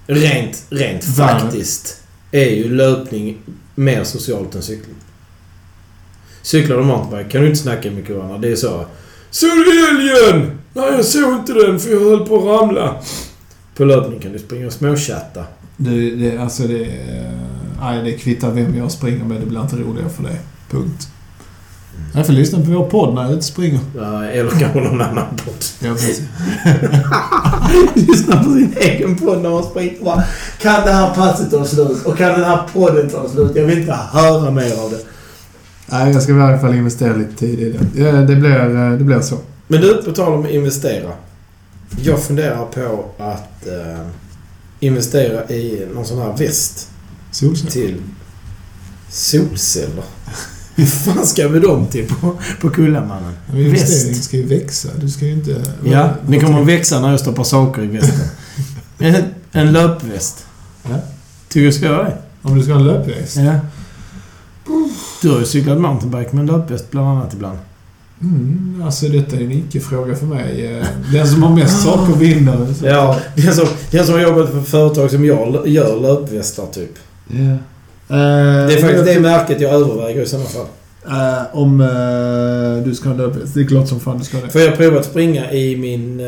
Rent, 0.10 0.66
rent 0.70 1.04
faktiskt 1.04 2.04
är 2.32 2.50
ju 2.50 2.76
löpning 2.76 3.38
mer 3.76 4.04
socialt 4.04 4.56
än 4.56 4.62
cykling. 4.62 4.96
Cyklar 6.42 6.78
du 6.78 6.84
mountainbike 6.84 7.30
kan 7.30 7.42
du 7.42 7.48
inte 7.48 7.60
snacka 7.60 7.92
med 7.92 8.10
varandra. 8.10 8.38
Det 8.38 8.48
är 8.52 8.56
så. 8.56 8.86
Såg 9.32 9.50
du 9.50 9.90
älgen? 9.90 10.58
Nej, 10.74 10.92
jag 10.92 11.06
såg 11.06 11.34
inte 11.34 11.54
den 11.54 11.80
för 11.80 11.90
jag 11.90 12.00
höll 12.00 12.28
på 12.28 12.36
att 12.38 12.62
ramla. 12.62 12.96
På 13.78 13.86
löpning 13.86 14.20
kan 14.20 14.32
du 14.32 14.40
springa 14.40 14.68
och 14.68 14.74
småchatta. 14.74 15.44
det, 15.78 16.16
det, 16.16 16.38
alltså 16.38 16.64
det... 16.64 16.84
Eh, 16.84 17.32
nej, 17.82 18.04
det 18.04 18.12
kvittar 18.12 18.52
vem 18.52 18.78
jag 18.78 18.92
springer 18.92 19.26
med. 19.26 19.40
Det 19.42 19.46
blir 19.46 19.62
inte 19.62 19.76
roligare 19.76 20.10
för 20.10 20.24
det. 20.24 20.38
Punkt. 20.70 21.08
Jag 22.14 22.26
får 22.26 22.34
lyssna 22.34 22.60
på 22.60 22.72
vår 22.72 22.86
podd 22.86 23.16
när 23.16 23.24
jag 23.24 23.38
och 23.38 23.44
springer. 23.44 23.80
Ja, 23.96 24.26
Eller 24.26 24.50
kanske 24.50 24.80
någon 24.80 25.02
annan 25.02 25.26
podd. 25.46 25.66
Ja, 25.80 25.92
precis. 25.94 26.22
Lyssna 28.08 28.44
på 28.44 28.44
sin 28.44 28.74
egen 28.82 29.16
podd 29.16 29.42
när 29.42 29.50
man 29.50 29.64
springer. 29.64 30.04
Bara, 30.06 30.24
Kan 30.62 30.86
det 30.86 30.92
här 30.92 31.16
passet 31.16 31.52
ta 31.52 31.66
slut? 31.66 32.06
Och 32.06 32.18
kan 32.18 32.32
den 32.32 32.44
här 32.44 32.60
podden 32.74 33.10
ta 33.10 33.30
slut? 33.30 33.52
Jag 33.56 33.64
vill 33.64 33.80
inte 33.80 33.94
höra 33.94 34.52
mer 34.52 34.84
av 34.84 34.92
det. 34.92 35.00
Nej, 35.86 36.14
jag 36.14 36.24
ska 36.24 36.38
i 36.38 36.42
alla 36.42 36.60
fall 36.60 36.76
investera 36.76 37.16
lite 37.16 37.36
tid 37.36 37.60
i 37.60 37.78
det. 37.94 38.12
Det, 38.22 38.36
blir, 38.36 38.76
eh, 38.76 38.92
det 38.92 39.04
blir 39.04 39.22
så. 39.22 39.38
Men 39.68 39.82
du, 39.82 40.04
på 40.04 40.12
tal 40.12 40.34
om 40.34 40.46
att 40.46 40.52
investera. 40.52 41.12
Jag 42.04 42.24
funderar 42.24 42.66
på 42.66 43.06
att 43.18 43.68
eh, 43.68 44.08
investera 44.80 45.50
i 45.50 45.88
någon 45.94 46.06
sån 46.06 46.18
här 46.18 46.38
väst 46.38 46.90
Solceller. 47.32 47.72
till 47.72 48.02
solceller. 49.10 50.04
Hur 50.76 50.86
fan 50.86 51.28
ska 51.28 51.48
vi 51.48 51.60
dem 51.60 51.88
till 51.88 52.08
på, 52.08 52.38
på 52.62 52.70
Kullamannen? 52.70 53.34
Väst. 53.48 54.24
ska 54.24 54.38
ju 54.38 54.46
växa. 54.48 54.90
Du 55.02 55.10
ska 55.10 55.26
ju 55.26 55.34
inte... 55.34 55.64
Ja, 55.86 56.14
det 56.28 56.40
kommer 56.40 56.62
att 56.62 56.68
växa 56.68 57.00
när 57.00 57.12
jag 57.12 57.20
stoppar 57.20 57.44
saker 57.44 57.84
i 57.84 57.88
västen. 57.88 58.28
En, 59.00 59.24
en 59.52 59.72
löpväst. 59.72 60.46
Ja. 60.84 61.00
Tycker 61.50 61.66
du 61.66 61.74
ska 61.74 61.86
göra 61.86 62.04
det? 62.04 62.18
Om 62.42 62.58
du 62.58 62.64
ska 62.64 62.74
ha 62.74 62.80
en 62.80 62.88
löpväst? 62.88 63.36
Ja. 63.36 63.60
Du 65.22 65.30
har 65.30 65.40
ju 65.40 65.46
cyklat 65.46 65.78
mountainbike 65.78 66.36
med 66.36 66.40
en 66.40 66.46
löpväst 66.46 66.92
bland 66.92 67.08
annat 67.08 67.34
ibland. 67.34 67.60
Mm, 68.22 68.82
alltså 68.86 69.08
detta 69.08 69.36
är 69.36 69.42
en 69.42 69.52
icke-fråga 69.52 70.16
för 70.16 70.26
mig. 70.26 70.66
Eh, 70.78 70.86
Den 71.14 71.28
som 71.28 71.44
har 71.44 71.56
mest 71.56 71.84
saker 71.84 72.14
vinner. 72.14 72.74
Så- 72.80 72.86
Ja, 72.88 73.20
den 73.36 73.54
som, 73.54 73.68
den 73.92 74.06
som 74.06 74.16
har 74.16 74.22
jobbat 74.22 74.50
för 74.52 74.62
företag 74.62 75.12
som 75.12 75.26
jag 75.26 75.68
gör 75.68 76.00
löpvästar 76.02 76.66
typ. 76.66 76.92
Ja. 77.28 77.58
Det 78.08 78.74
är 78.74 78.82
faktiskt 78.82 79.06
det 79.06 79.20
märket 79.20 79.62
jag 79.62 79.74
överväger 79.74 80.22
i 80.22 80.26
sådana 80.26 80.48
fall. 80.50 80.66
Eh, 81.08 81.58
om 81.58 81.82
eh, 81.82 82.84
du 82.86 82.96
ska 82.96 83.10
ha 83.10 83.16
löpväst. 83.18 83.54
Det 83.54 83.62
är 83.62 83.66
klart 83.66 83.88
som 83.88 84.00
fan 84.00 84.18
du 84.18 84.24
ska 84.24 84.38
det. 84.38 84.50
För 84.50 84.60
jag 84.60 84.70
har 84.70 84.76
provat 84.78 85.06
springa 85.06 85.52
i 85.52 85.78
min 85.78 86.20
uh, 86.20 86.26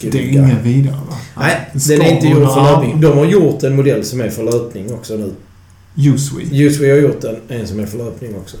Det 0.00 0.18
är 0.18 0.22
ingen 0.22 0.62
vidare 0.62 0.94
va? 1.10 1.16
Nej, 1.36 1.70
Det 1.72 1.96
den 1.96 2.06
är 2.06 2.10
inte 2.14 2.26
gjord 2.26 2.52
för 2.52 2.62
löpning. 2.62 3.00
De 3.00 3.18
har 3.18 3.24
gjort 3.26 3.62
en 3.62 3.76
modell 3.76 4.04
som 4.04 4.20
är 4.20 4.30
för 4.30 4.42
löpning 4.44 4.94
också 4.94 5.14
nu. 5.16 5.32
Uswe. 5.98 6.42
Uswe 6.52 6.90
har 6.90 6.98
gjort 6.98 7.24
en, 7.24 7.36
en 7.48 7.66
som 7.66 7.80
är 7.80 7.86
för 7.86 7.98
löpning 7.98 8.34
också. 8.36 8.56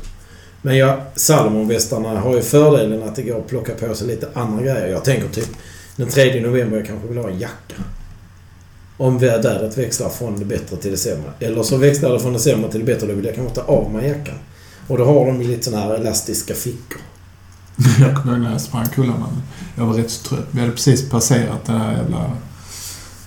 Men 0.62 0.76
ja, 0.76 1.00
Salomonvästarna 1.14 2.20
har 2.20 2.34
ju 2.34 2.42
fördelen 2.42 3.02
att 3.02 3.16
det 3.16 3.22
går 3.22 3.38
att 3.38 3.46
plocka 3.46 3.72
på 3.74 3.94
sig 3.94 4.06
lite 4.06 4.28
andra 4.34 4.62
grejer. 4.62 4.86
Jag 4.86 5.04
tänker 5.04 5.28
typ 5.28 5.48
den 5.96 6.08
3 6.08 6.40
november 6.40 6.76
jag 6.76 6.86
kanske 6.86 7.08
vill 7.08 7.18
ha 7.18 7.30
en 7.30 7.38
jacka. 7.38 7.74
Om 8.96 9.18
vädret 9.18 9.78
växlar 9.78 10.08
från 10.08 10.38
det 10.38 10.44
bättre 10.44 10.76
till 10.76 10.90
det 10.90 10.96
sämre. 10.96 11.30
Eller 11.40 11.62
så 11.62 11.76
växlar 11.76 12.12
det 12.12 12.20
från 12.20 12.32
det 12.32 12.38
sämre 12.38 12.70
till 12.70 12.80
det 12.80 12.86
bättre. 12.86 13.06
Då 13.06 13.14
vill 13.14 13.24
jag 13.24 13.34
kanske 13.34 13.54
ta 13.54 13.62
av 13.62 13.92
mig 13.92 14.08
jackan. 14.08 14.34
Och 14.88 14.98
då 14.98 15.04
har 15.04 15.26
de 15.26 15.42
ju 15.42 15.48
lite 15.48 15.64
sådana 15.64 15.82
här 15.82 15.94
elastiska 15.94 16.54
fickor. 16.54 17.00
Jag 18.00 18.16
kommer 18.16 18.32
ihåg 18.32 18.42
när 18.42 18.52
jag 18.52 18.60
sprang 18.60 18.86
Kullamannen. 18.86 19.42
Jag 19.76 19.86
var 19.86 19.94
rätt 19.94 20.10
så 20.10 20.28
trött. 20.28 20.46
Vi 20.50 20.60
hade 20.60 20.72
precis 20.72 21.10
passerat 21.10 21.64
den 21.66 21.76
här 21.76 21.92
jävla 21.92 22.30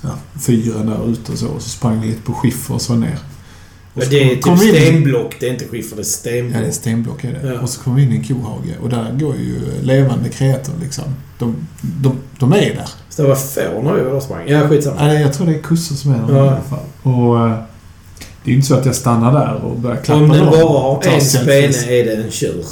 ja, 0.01 0.09
fyren 0.45 0.85
där 0.85 1.11
ute 1.11 1.31
och 1.31 1.37
så. 1.37 1.47
Och 1.47 1.61
så 1.61 1.69
sprang 1.69 2.01
vi 2.01 2.07
lite 2.07 2.21
på 2.21 2.33
skiffer 2.33 2.73
och 2.73 2.81
så 2.81 2.95
ner. 2.95 3.19
Så 3.95 4.09
det 4.09 4.31
är 4.31 4.35
typ 4.35 4.75
stenblock. 4.75 5.35
Det 5.39 5.47
är 5.47 5.51
inte 5.51 5.65
skiffer, 5.67 5.95
det 5.95 6.01
är 6.01 6.03
stenblock. 6.03 6.55
Ja, 6.57 6.61
det 6.61 6.67
är 6.67 6.71
stenblock 6.71 7.23
är 7.23 7.31
det. 7.31 7.53
Ja. 7.53 7.59
Och 7.61 7.69
så 7.69 7.81
kom 7.81 7.95
vi 7.95 8.03
in 8.03 8.11
i 8.11 8.15
en 8.15 8.23
kohage 8.23 8.75
och 8.81 8.89
där 8.89 9.11
går 9.19 9.35
ju 9.35 9.59
levande 9.81 10.29
kreatur 10.29 10.73
liksom. 10.81 11.03
De, 11.39 11.55
de, 11.81 12.17
de 12.39 12.53
är 12.53 12.57
där. 12.75 12.89
Så 13.09 13.21
det 13.21 13.27
var 13.27 13.35
får 13.35 13.83
när 13.83 13.93
vi 13.93 14.01
var 14.01 14.09
där 14.09 14.13
och 14.15 14.23
sprang. 14.23 14.47
Ja, 14.49 14.67
skitsamma. 14.69 15.13
Ja, 15.13 15.19
jag 15.19 15.33
tror 15.33 15.47
det 15.47 15.55
är 15.55 15.61
kossor 15.61 15.95
som 15.95 16.11
är 16.11 16.27
där 16.27 16.37
Ja. 16.37 16.45
i 16.45 16.49
alla 16.49 16.61
fall. 16.61 17.13
Och 17.13 17.39
eh, 17.39 17.57
det 18.43 18.49
är 18.49 18.51
ju 18.51 18.55
inte 18.55 18.67
så 18.67 18.75
att 18.75 18.85
jag 18.85 18.95
stannar 18.95 19.31
där 19.33 19.55
och 19.65 19.79
börjar 19.79 19.97
klappa 19.97 20.21
Om 20.21 20.29
den 20.29 20.45
bara 20.45 20.79
har 20.79 21.03
en 21.07 21.21
spene 21.21 21.91
är 21.99 22.05
det 22.05 22.23
en 22.23 22.31
tjur. 22.31 22.65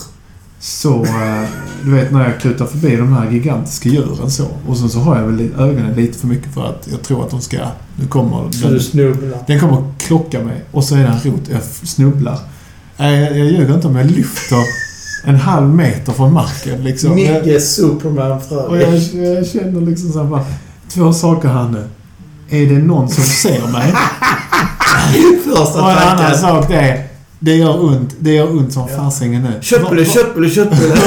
Så, 0.59 1.03
eh, 1.05 1.43
du 1.83 1.91
vet 1.91 2.11
när 2.11 2.23
jag 2.29 2.41
kutar 2.41 2.65
förbi 2.65 2.95
de 2.95 3.13
här 3.13 3.31
gigantiska 3.31 3.89
djuren 3.89 4.31
så. 4.31 4.45
Och 4.67 4.77
sen 4.77 4.89
så 4.89 4.99
har 4.99 5.17
jag 5.19 5.23
väl 5.27 5.49
ögonen 5.59 5.93
lite 5.95 6.17
för 6.19 6.27
mycket 6.27 6.53
för 6.53 6.65
att 6.69 6.87
jag 6.91 7.01
tror 7.01 7.23
att 7.23 7.29
de 7.31 7.41
ska... 7.41 7.57
Nu 7.99 8.07
kommer 8.07 8.51
Så 8.51 8.67
du 8.67 8.73
den, 8.73 8.79
snubblar. 8.83 9.39
den 9.47 9.59
kommer 9.59 9.83
klocka 9.97 10.39
mig 10.43 10.63
och 10.71 10.83
så 10.83 10.95
är 10.95 10.99
det 10.99 11.05
en 11.07 11.19
rot. 11.31 11.41
Jag 11.51 11.63
snubblar. 11.63 12.39
Nej, 12.97 13.19
jag, 13.19 13.37
jag 13.37 13.45
ljuger 13.47 13.73
inte 13.75 13.87
om 13.87 13.95
jag 13.95 14.11
lyfter 14.11 14.57
en 15.23 15.35
halv 15.35 15.69
meter 15.75 16.13
från 16.13 16.33
marken 16.33 16.83
liksom. 16.83 17.15
Micke 17.15 17.61
Superman 17.61 18.31
och 18.31 18.43
Fröberg. 18.45 18.81
jag, 18.81 19.25
jag 19.35 19.47
känner 19.47 19.81
liksom 19.81 20.11
så 20.11 20.19
här 20.23 20.29
bara, 20.29 20.45
Två 20.89 21.13
saker 21.13 21.47
här 21.49 21.69
nu. 21.69 21.87
Är 22.49 22.65
det 22.69 22.77
någon 22.79 23.09
som 23.09 23.23
ser 23.23 23.67
mig? 23.71 23.93
Första 25.43 25.83
Och 25.83 25.91
en 25.91 25.97
annan 25.97 26.17
tanken. 26.17 26.37
sak 26.39 26.67
det 26.67 26.75
är, 26.75 27.06
det 27.39 27.55
gör 27.55 27.85
ont. 27.85 28.15
Det 28.19 28.33
gör 28.33 28.51
ont 28.51 28.73
som 28.73 28.87
fasingen 28.87 29.41
nu. 29.43 29.53
Köttbulle, 29.61 30.05
köttbulle, 30.05 30.49
köttbulle. 30.49 30.95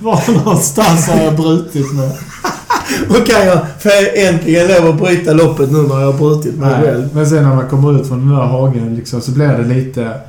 Var 0.00 0.32
någonstans 0.32 1.06
har 1.08 1.20
jag 1.22 1.36
brutit 1.36 1.92
mig? 1.94 2.10
Och 3.08 3.26
kan 3.26 3.46
jag 3.46 3.60
får 3.78 3.90
jag 3.92 4.26
äntligen 4.26 4.68
lov 4.68 4.88
att 4.94 5.00
bryta 5.00 5.32
loppet 5.32 5.72
nu 5.72 5.78
när 5.78 6.00
jag 6.00 6.12
har 6.12 6.18
brutit 6.18 6.54
mig 6.58 6.70
Nej, 6.70 6.82
själv. 6.82 7.08
men 7.12 7.26
sen 7.26 7.42
när 7.42 7.54
man 7.54 7.68
kommer 7.68 8.00
ut 8.00 8.08
från 8.08 8.18
den 8.18 8.28
där 8.38 8.46
hagen 8.46 8.94
liksom, 8.96 9.20
så 9.20 9.30
blir 9.30 9.48
det 9.48 9.74
lite... 9.74 10.20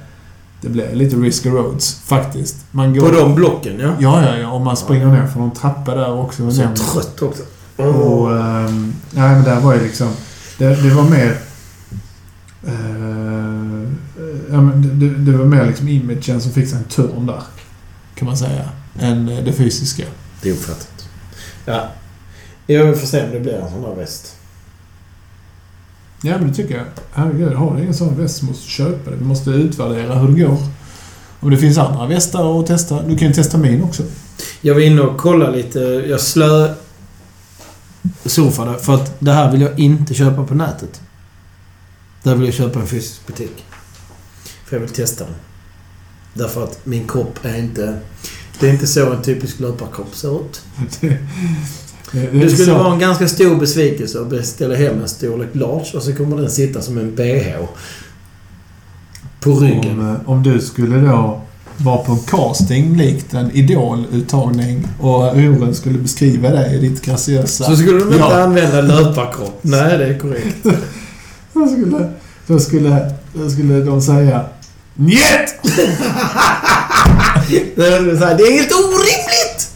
Det 0.62 0.70
blir 0.70 0.96
lite 0.96 1.16
risky 1.16 1.50
roads, 1.50 2.00
faktiskt. 2.06 2.56
Man 2.72 2.96
går... 2.96 3.10
På 3.10 3.16
de 3.16 3.36
blocken, 3.36 3.80
ja. 3.80 3.92
Ja, 4.00 4.24
ja, 4.26 4.38
ja. 4.38 4.52
Och 4.52 4.62
man 4.62 4.78
springer 4.78 5.06
ner 5.06 5.28
för 5.28 5.40
någon 5.40 5.52
trappa 5.54 5.96
där 5.96 6.20
också. 6.20 6.52
Så 6.52 6.62
trött 6.94 7.22
också. 7.22 7.44
Och... 7.84 8.32
ehm, 8.38 8.94
nej, 9.12 9.32
men 9.36 9.44
där 9.44 9.60
var 9.60 9.74
ju 9.74 9.84
liksom... 9.84 10.08
Det, 10.58 10.66
det 10.84 10.90
var 10.90 11.04
mer... 11.04 11.38
eh, 12.68 13.29
ja, 14.52 14.62
men 14.62 15.00
det, 15.00 15.32
det, 15.32 15.38
var 15.38 15.46
mer 15.46 15.66
liksom 15.66 15.88
imagen 15.88 16.42
som 16.42 16.52
fick 16.52 16.70
sig 16.70 16.78
en 16.78 16.84
turn 16.84 17.26
där. 17.26 17.44
Kan 18.16 18.26
man 18.26 18.38
säga. 18.38 18.70
Än 19.00 19.30
eh, 19.30 19.44
det 19.44 19.54
fysiska. 19.54 20.04
Det 20.42 20.50
är 20.50 20.54
uppfattat. 20.54 21.10
Ja. 21.66 21.90
Jag 22.68 23.00
får 23.00 23.08
se 23.08 23.26
om 23.26 23.32
det 23.32 23.40
blir 23.40 23.54
en 23.54 23.70
sån 23.70 23.82
där 23.82 23.96
väst. 23.96 24.36
Ja, 26.22 26.38
men 26.38 26.48
det 26.48 26.54
tycker 26.54 26.78
jag. 26.78 26.86
Herregud, 27.12 27.54
har 27.54 27.76
du 27.76 27.82
ingen 27.82 27.94
sån 27.94 28.18
väst 28.18 28.38
så 28.38 28.46
måste 28.46 28.66
du 28.66 28.72
köpa 28.72 29.12
det. 29.12 29.16
Vi 29.16 29.26
måste 29.26 29.50
utvärdera 29.50 30.16
hur 30.16 30.28
det 30.28 30.42
går. 30.42 30.58
Om 31.40 31.50
det 31.50 31.58
finns 31.58 31.78
andra 31.78 32.08
västar 32.08 32.60
att 32.60 32.68
testa. 32.68 33.02
Du 33.02 33.18
kan 33.18 33.28
ju 33.28 33.34
testa 33.34 33.58
min 33.58 33.84
också. 33.84 34.04
Jag 34.62 34.74
var 34.74 34.82
inne 34.82 35.02
och 35.02 35.18
kollade 35.18 35.58
lite. 35.58 35.80
Jag 35.80 36.22
slö... 36.22 36.74
surfade. 38.26 38.78
För 38.80 38.96
att 38.96 39.20
det 39.20 39.32
här 39.32 39.52
vill 39.52 39.62
jag 39.62 39.80
inte 39.80 40.14
köpa 40.14 40.44
på 40.44 40.56
nätet. 40.56 41.02
Där 42.24 42.36
vill 42.36 42.46
jag 42.46 42.54
köpa 42.54 42.80
en 42.80 42.88
fysisk 42.88 43.28
butik. 43.28 43.66
För 44.70 44.76
jag 44.76 44.82
vill 44.82 44.90
testa 44.90 45.24
den. 45.24 45.34
Därför 46.34 46.64
att 46.64 46.86
min 46.86 47.08
kropp 47.08 47.40
är 47.44 47.58
inte... 47.58 48.00
Det 48.60 48.68
är 48.68 48.72
inte 48.74 48.88
så 48.88 49.14
en 49.14 49.22
typisk 49.22 49.60
löparkropp 49.60 50.16
ser 50.16 50.42
ut. 50.42 50.62
Det, 52.12 52.50
skulle 52.50 52.74
vara 52.74 52.94
en 52.94 53.00
ganska 53.00 53.28
stor 53.28 53.56
besvikelse 53.56 54.22
att 54.22 54.30
beställa 54.30 54.76
hem 54.76 55.02
en 55.02 55.10
storlek 55.10 55.50
large 55.54 55.92
och 55.98 56.04
så 56.04 56.14
kommer 56.14 56.38
den 56.38 56.52
sitta 56.52 56.82
som 56.82 56.98
en 56.98 57.16
bh. 57.16 57.56
På 59.40 59.52
ryggen. 59.52 60.00
Om, 60.00 60.10
eh, 60.10 60.30
om 60.30 60.44
du 60.44 60.62
skulle 60.62 60.98
då 60.98 61.42
vara 61.78 61.98
på 61.98 62.12
en 62.12 62.20
casting 62.20 62.98
likt 62.98 63.34
en 63.34 63.52
idoluttagning 63.52 64.88
och 65.00 65.38
juryn 65.40 65.76
skulle 65.76 66.00
beskriva 66.00 66.50
dig 66.50 66.76
i 66.76 66.80
ditt 66.80 67.02
graciösa... 67.06 67.64
Så 67.64 67.76
skulle 67.78 68.00
de 68.00 68.04
inte 68.04 68.18
Ja. 68.18 68.44
använda 68.44 68.82
löparkropp. 69.02 69.60
Nej, 69.62 69.98
det 69.98 70.06
är 70.06 70.20
korrekt. 70.20 70.58
Då 71.54 71.68
skulle, 71.68 72.10
då 72.48 72.60
skulle, 72.60 73.12
då 73.34 73.50
skulle 73.50 73.80
de 73.80 74.02
säga 74.02 74.46
Njet! 75.00 75.56
Det 77.76 77.86
är 77.88 78.52
helt 78.58 78.72
orimligt! 78.72 79.72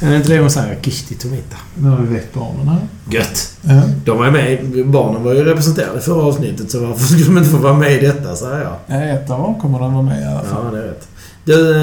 Är 0.00 0.10
det 0.10 0.16
inte 0.16 0.28
det 0.28 0.38
de 0.38 0.50
säger? 0.50 0.78
Kishti 0.82 1.14
Tomita. 1.14 1.56
Nu 1.74 1.88
har 1.88 1.96
vi 1.98 2.14
väckt 2.14 2.34
barnen 2.34 2.68
här. 2.68 2.80
Gött. 3.10 3.52
Ja. 3.62 3.82
De 4.04 4.18
var 4.18 4.30
med. 4.30 4.86
Barnen 4.86 5.22
var 5.22 5.34
ju 5.34 5.44
representerade 5.44 5.98
i 5.98 6.02
förra 6.02 6.22
avsnittet, 6.22 6.70
så 6.70 6.86
varför 6.86 7.04
skulle 7.04 7.24
de 7.24 7.38
inte 7.38 7.50
få 7.50 7.56
vara 7.56 7.74
med 7.74 7.92
i 7.92 8.06
detta, 8.06 8.36
säger 8.36 8.60
jag. 8.60 8.76
Ja, 8.86 9.02
Ett 9.04 9.30
av 9.30 9.38
dem 9.40 9.60
kommer 9.60 9.78
de 9.78 9.92
vara 9.94 10.02
med 10.02 10.22
i 10.22 10.24
alla 10.24 10.42
fall. 10.42 10.64
Ja, 10.64 10.70
det 10.70 10.78
är 10.78 10.82
rätt. 10.82 11.08
Du, 11.44 11.76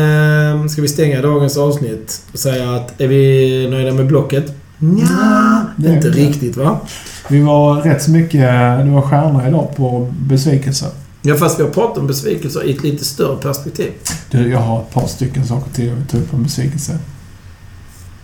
eh, 0.64 0.68
ska 0.68 0.82
vi 0.82 0.88
stänga 0.88 1.22
dagens 1.22 1.58
avsnitt 1.58 2.22
och 2.34 2.40
säga 2.40 2.76
att 2.76 3.02
är 3.02 3.08
vi 3.08 3.68
nöjda 3.72 3.94
med 3.94 4.08
blocket? 4.08 4.54
Nja, 4.78 5.66
det 5.78 5.88
är 5.90 5.94
inte 5.96 6.10
riktigt 6.10 6.58
va? 6.58 6.80
Vi 7.28 7.42
var 7.42 7.76
rätt 7.82 8.02
så 8.04 8.12
mycket... 8.12 8.42
Det 8.86 8.92
var 8.92 9.02
stjärnor 9.02 9.48
idag 9.48 9.76
på 9.76 10.14
besvikelse. 10.20 10.86
Ja, 11.22 11.36
fast 11.36 11.60
vi 11.60 11.64
har 11.64 11.70
pratat 11.70 11.98
om 11.98 12.08
besvikelser 12.08 12.64
i 12.64 12.72
ett 12.76 12.84
lite 12.84 13.06
större 13.06 13.38
perspektiv. 13.38 13.92
Du, 14.32 14.52
jag 14.52 14.60
har 14.60 14.82
ett 14.82 14.94
par 14.94 15.08
stycken 15.08 15.48
saker 15.48 15.72
till 15.74 15.88
jag 15.88 15.96
vill 15.96 16.08
ta 16.08 16.18
upp 16.18 16.34
om 16.34 16.44
besvikelse. 16.44 17.00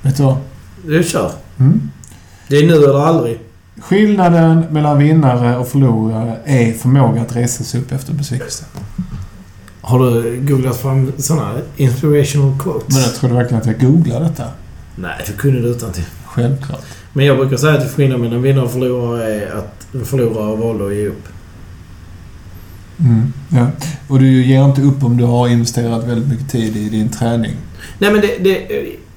Vet 0.01 0.17
du 0.17 0.23
vad? 0.23 0.37
Det 0.85 1.03
kör. 1.03 1.31
Mm? 1.57 1.89
Det 2.47 2.57
är 2.57 2.67
nu 2.67 2.73
eller 2.73 3.05
aldrig. 3.05 3.39
Skillnaden 3.81 4.59
mellan 4.59 4.97
vinnare 4.97 5.57
och 5.57 5.67
förlorare 5.67 6.37
är 6.45 6.73
förmåga 6.73 7.21
att 7.21 7.35
resa 7.35 7.63
sig 7.63 7.81
upp 7.81 7.91
efter 7.91 8.13
besvikelse. 8.13 8.65
Har 9.81 9.99
du 9.99 10.39
googlat 10.41 10.77
fram 10.77 11.11
såna 11.17 11.53
inspirational 11.75 12.59
quotes? 12.59 12.95
Men 12.95 13.03
jag 13.03 13.15
trodde 13.15 13.35
verkligen 13.35 13.61
att 13.61 13.67
jag 13.67 13.79
googlade 13.79 14.25
detta. 14.25 14.45
Nej, 14.95 15.23
du 15.27 15.33
kunde 15.33 15.61
det 15.61 15.67
utan 15.67 15.91
till. 15.91 16.05
Självklart. 16.25 16.81
Men 17.13 17.25
jag 17.25 17.37
brukar 17.37 17.57
säga 17.57 17.77
att 17.77 17.91
skillnaden 17.91 18.21
mellan 18.21 18.41
vinnare 18.41 18.65
och 18.65 18.71
förlorare 18.71 19.33
är 19.33 19.55
att 19.55 20.07
förlorare 20.07 20.55
valde 20.55 20.85
att 20.85 20.93
ge 20.93 21.07
upp. 21.07 21.27
Mm, 22.99 23.33
ja. 23.49 23.67
Och 24.07 24.19
du 24.19 24.45
ger 24.45 24.65
inte 24.65 24.81
upp 24.81 25.03
om 25.03 25.17
du 25.17 25.23
har 25.23 25.47
investerat 25.47 26.07
väldigt 26.07 26.29
mycket 26.29 26.49
tid 26.49 26.77
i 26.77 26.89
din 26.89 27.09
träning. 27.09 27.53
Nej, 27.99 28.11
men 28.11 28.21
det... 28.21 28.37
det 28.43 28.67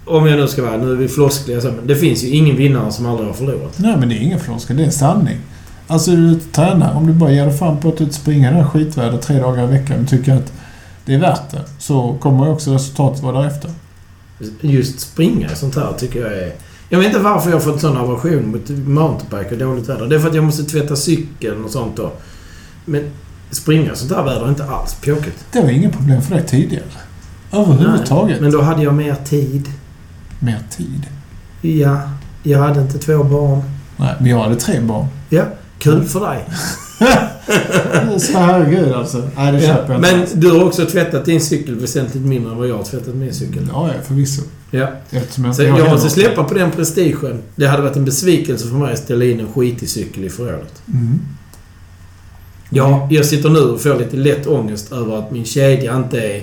om 0.05 0.26
jag 0.26 0.39
nu 0.39 0.49
ska 0.49 0.62
vara... 0.62 0.76
Nu 0.76 0.93
är 0.93 0.97
vi 0.97 1.09
floskliga 1.09 1.61
men 1.62 1.87
det 1.87 1.97
finns 1.97 2.24
ju 2.24 2.28
ingen 2.28 2.57
vinnare 2.57 2.93
som 2.93 3.07
aldrig 3.07 3.28
har 3.28 3.35
förlorat. 3.35 3.78
Nej, 3.78 3.97
men 3.97 4.09
det 4.09 4.14
är 4.14 4.20
ingen 4.20 4.41
floskel. 4.41 4.76
Det 4.76 4.85
är 4.85 4.91
sanning. 4.91 5.39
Alltså, 5.87 6.11
du 6.11 6.41
tränar. 6.53 6.95
Om 6.95 7.07
du 7.07 7.12
bara 7.12 7.33
ger 7.33 7.47
dig 7.47 7.59
fan 7.59 7.81
på 7.81 7.89
att 7.89 8.14
springa 8.14 8.51
den 8.51 8.61
här 8.61 8.68
skitvädret 8.68 9.22
tre 9.22 9.41
dagar 9.41 9.64
i 9.64 9.66
veckan 9.66 10.03
och 10.03 10.09
tycker 10.09 10.35
att 10.35 10.53
det 11.05 11.14
är 11.14 11.18
värt 11.18 11.51
det, 11.51 11.64
så 11.78 12.16
kommer 12.20 12.51
också 12.51 12.74
resultatet 12.74 13.22
vara 13.22 13.41
därefter. 13.41 13.70
Just 14.61 15.01
springa 15.01 15.51
och 15.51 15.57
sånt 15.57 15.76
här 15.76 15.93
tycker 15.99 16.20
jag 16.20 16.33
är... 16.33 16.53
Jag 16.89 16.99
vet 16.99 17.09
inte 17.09 17.18
varför 17.18 17.51
jag 17.51 17.57
har 17.57 17.61
fått 17.61 17.81
sån 17.81 17.97
aversion 17.97 18.51
mot 18.51 18.68
mountainbike 18.68 19.55
och 19.55 19.59
dåligt 19.59 19.89
väder. 19.89 20.07
Det 20.07 20.14
är 20.14 20.20
för 20.20 20.28
att 20.28 20.35
jag 20.35 20.45
måste 20.45 20.64
tvätta 20.64 20.97
cykeln 20.97 21.64
och 21.64 21.70
sånt 21.70 21.97
då. 21.97 22.12
Men 22.85 23.05
springa 23.51 23.94
sånt 23.94 24.12
här 24.12 24.22
väder 24.24 24.44
är 24.44 24.48
inte 24.48 24.64
alls 24.64 24.94
pjåkigt. 24.94 25.44
Det 25.53 25.61
var 25.61 25.70
inget 25.70 25.92
problem 25.92 26.22
för 26.22 26.34
dig 26.34 26.46
tidigare. 26.46 26.84
Överhuvudtaget. 27.53 28.40
Men 28.40 28.51
då 28.51 28.62
hade 28.62 28.82
jag 28.82 28.94
mer 28.94 29.14
tid. 29.24 29.68
Mer 30.38 30.59
tid. 30.70 31.07
Ja, 31.61 32.01
jag 32.42 32.59
hade 32.59 32.80
inte 32.80 32.98
två 32.98 33.24
barn. 33.24 33.62
Nej, 33.96 34.14
men 34.18 34.26
jag 34.30 34.38
hade 34.42 34.57
tre 34.57 34.80
barn. 34.80 35.07
Ja, 35.28 35.44
kul 35.78 36.05
för 36.05 36.20
dig. 36.20 36.44
Så 38.20 38.38
herregud 38.38 38.92
alltså. 38.92 39.28
Nej, 39.36 39.53
det 39.53 39.61
Ja, 39.61 39.66
köper 39.74 39.92
jag 39.92 40.14
inte 40.14 40.30
men 40.32 40.40
du 40.40 40.51
har 40.51 40.64
också 40.64 40.86
tvättat 40.86 41.24
din 41.24 41.40
cykel 41.40 41.74
väsentligt 41.74 42.24
mindre 42.24 42.53
än 42.53 42.59
vad 42.59 42.68
jag 42.68 42.76
har 42.76 42.84
tvättat 42.84 43.14
min 43.14 43.34
cykel. 43.34 43.68
Ja, 43.72 43.88
ja, 43.88 44.03
förvisso. 44.07 44.42
Ja. 44.70 44.88
Eftersom 45.11 45.44
jag 45.44 45.55
Så 45.57 45.62
jag 45.62 45.90
måste 45.90 46.11
släppa 46.11 46.44
på 46.44 46.55
den 46.55 46.70
prestigen. 46.70 47.42
Det 47.57 47.66
hade 47.66 47.82
varit 47.82 47.96
en 47.96 48.05
besvikelse 48.05 48.68
för 48.68 48.74
mig 48.74 48.92
att 48.92 48.98
ställa 48.98 49.24
in 49.24 49.40
en 49.40 49.53
skitig 49.53 49.88
cykel 49.88 50.24
i 50.24 50.30
förrådet. 50.30 50.82
Mm. 50.88 51.20
Ja, 52.71 53.09
jag 53.11 53.27
sitter 53.27 53.49
nu 53.51 53.59
och 53.61 53.81
får 53.81 53.95
lite 53.99 54.16
lätt 54.16 54.47
ångest 54.47 54.93
över 54.93 55.16
att 55.18 55.31
min 55.31 55.45
kedja 55.45 55.97
inte 55.97 56.21
är 56.21 56.43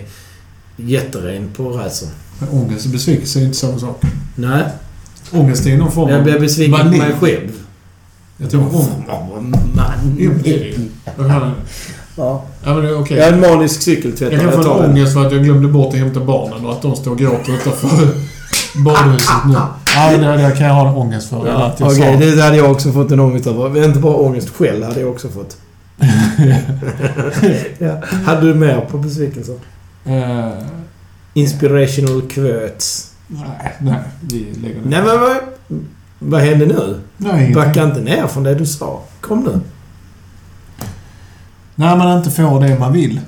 jätteren 0.76 1.50
på 1.56 1.70
rälsen. 1.70 2.10
Men 2.40 2.50
ångest 2.50 2.86
och 2.86 2.92
besvikelse 2.92 3.40
är 3.40 3.44
inte 3.44 3.58
samma 3.58 3.80
sak. 3.80 4.02
Nej, 4.36 4.64
Ångest 5.32 5.66
är 5.66 5.78
någon 5.78 5.92
form 5.92 6.10
jag 6.10 6.18
av... 6.18 6.24
blir 6.24 6.40
besviken 6.40 6.92
på 6.92 6.98
mig 6.98 7.12
själv. 7.20 7.52
Jag 8.38 8.52
tror 8.52 8.62
ångest... 8.62 8.90
Man. 9.08 9.56
Ja, 11.28 11.52
Ja. 12.18 12.44
men 12.64 12.76
det 12.84 12.90
är 12.90 13.02
okej. 13.02 13.18
Jag 13.18 13.28
är 13.28 13.34
en 13.34 13.40
manisk 13.40 13.82
cykeltvättare. 13.82 14.42
Jag 14.44 14.54
kan 14.54 14.64
få 14.64 14.74
en 14.74 14.90
ångest 14.90 15.14
för 15.14 15.26
att 15.26 15.32
jag 15.34 15.44
glömde 15.44 15.68
bort 15.68 15.94
att 15.94 16.00
hämta 16.00 16.20
barnen 16.20 16.66
och 16.66 16.72
att 16.72 16.82
de 16.82 16.96
står 16.96 17.12
och 17.12 17.18
gråter 17.18 17.54
utanför 17.54 17.90
badhuset 18.86 19.30
nu. 19.48 19.54
Ja, 19.96 20.12
det, 20.12 20.18
det 20.48 20.56
kan 20.58 20.68
jag 20.68 20.74
ha 20.74 20.90
en 20.90 20.96
ångest 20.96 21.30
för. 21.30 21.48
Ja, 21.48 21.76
jag 21.80 21.88
Okej, 21.92 22.14
sa. 22.20 22.36
det 22.36 22.42
hade 22.44 22.58
jag 22.58 22.72
också 22.72 22.92
fått 22.92 23.12
en 23.12 23.20
ångest 23.20 23.48
över. 23.48 23.86
Inte 23.86 24.00
bara 24.00 24.16
ångest 24.16 24.50
själv 24.50 24.84
hade 24.84 25.00
jag 25.00 25.10
också 25.10 25.30
fått. 25.30 25.58
ja. 27.78 28.02
Hade 28.26 28.48
du 28.48 28.54
mer 28.54 28.82
på 28.82 28.98
besvikelser? 28.98 29.56
Eh, 30.06 30.52
Inspirational 31.34 32.22
quotes. 32.22 33.12
nej, 33.28 33.76
nej. 33.80 34.00
Vi 34.22 34.54
lägger 34.62 34.82
det. 34.82 34.90
Nej 34.90 35.04
men 35.04 35.20
vad... 35.20 35.38
Vad 36.20 36.42
hände 36.42 36.66
nu? 36.66 37.00
Nej, 37.18 37.54
Backa 37.54 37.84
inte 37.84 38.02
ner 38.02 38.28
från 38.28 38.44
det 38.44 38.56
du 38.56 38.66
sa. 38.66 39.04
Kom 39.22 39.40
nu. 39.44 39.60
När 41.76 41.96
man 41.96 42.18
inte 42.18 42.32
får 42.32 42.62
det 42.62 42.80
man 42.80 42.94
vill 42.94 43.20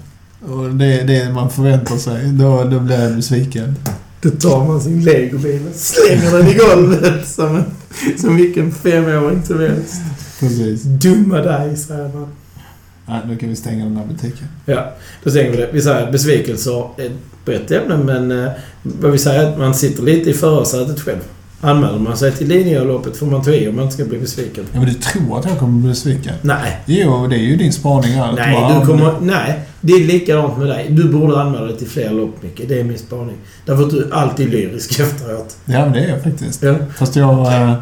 och 0.47 0.70
det, 0.70 1.03
det 1.03 1.34
man 1.34 1.49
förväntar 1.49 1.97
sig, 1.97 2.28
då, 2.28 2.63
då 2.63 2.80
blir 2.80 2.99
jag 3.03 3.15
besviken. 3.15 3.76
Då 4.22 4.30
tar 4.30 4.65
man 4.67 4.82
sin 4.82 5.03
legobil 5.03 5.61
och 5.70 5.76
slänger 5.76 6.38
den 6.38 6.47
i 6.47 6.53
golvet 6.53 7.28
som, 7.28 7.63
som 8.17 8.36
vilken 8.36 8.72
femåring 8.72 9.43
som 9.45 9.59
helst. 9.59 9.95
Precis. 10.39 10.84
Dumma 10.84 11.38
dig, 11.38 11.78
säger 11.78 12.09
man. 12.13 12.28
Nej, 13.10 13.20
nu 13.28 13.38
kan 13.38 13.49
vi 13.49 13.55
stänga 13.55 13.84
den 13.86 13.97
här 13.97 14.05
butiken. 14.05 14.47
Ja, 14.66 14.93
då 15.24 15.32
säger 15.32 15.51
vi 15.51 15.57
det. 15.57 15.70
Vi 15.74 15.82
säger 15.82 16.12
besvikelser 16.12 16.80
är 16.97 17.12
på 17.45 17.51
ett 17.51 17.72
ämne, 17.72 17.97
men 17.97 18.43
eh, 18.45 18.51
vad 18.84 19.12
vi 19.12 19.18
säger 19.18 19.43
är 19.43 19.51
att 19.51 19.57
man 19.60 19.74
sitter 19.76 20.03
lite 20.03 20.30
i 20.30 20.34
förarsätet 20.34 20.99
själv. 20.99 21.20
Anmäler 21.62 21.99
man 21.99 22.18
sig 22.18 22.32
till 22.32 22.47
Lidingöloppet 22.47 23.18
får 23.18 23.26
man 23.26 23.43
ta 23.43 23.51
i 23.51 23.68
om 23.70 23.76
man 23.76 23.84
inte 23.84 23.95
ska 23.95 24.05
bli 24.05 24.20
besviken. 24.20 24.66
Ja, 24.74 24.80
men 24.80 24.88
du 24.89 24.93
tror 24.93 25.39
att 25.39 25.45
jag 25.45 25.60
kommer 25.60 25.80
bli 25.82 25.89
besviken? 25.89 26.34
Nej. 26.41 26.78
Jo, 26.86 27.28
det 27.28 27.36
är 27.36 27.39
ju 27.39 27.55
din 27.55 27.74
spaning 27.74 28.12
här. 28.12 28.32
Nej, 28.36 28.53
bara- 28.55 28.80
du 28.80 28.86
kommer... 28.86 29.14
Nej. 29.22 29.60
Det 29.82 29.93
är 29.93 29.99
likadant 29.99 30.57
med 30.57 30.68
dig. 30.68 30.88
Du 30.89 31.03
borde 31.10 31.41
anmäla 31.41 31.66
dig 31.66 31.78
till 31.78 31.88
fler 31.88 32.12
lopp, 32.12 32.43
Micke. 32.43 32.62
Det 32.68 32.80
är 32.80 32.84
min 32.84 32.97
spaning. 32.97 33.36
Därför 33.66 33.84
att 33.84 33.89
du 33.89 34.03
är 34.03 34.14
alltid 34.14 34.49
lyrisk 34.49 34.99
efteråt. 34.99 35.57
Ja, 35.66 35.80
men 35.80 35.91
det 35.93 35.99
är 35.99 36.10
jag 36.10 36.24
faktiskt. 36.24 36.64
Ja. 36.64 36.76
Fast 36.97 37.16
jag... 37.16 37.45
Äh, 37.53 37.74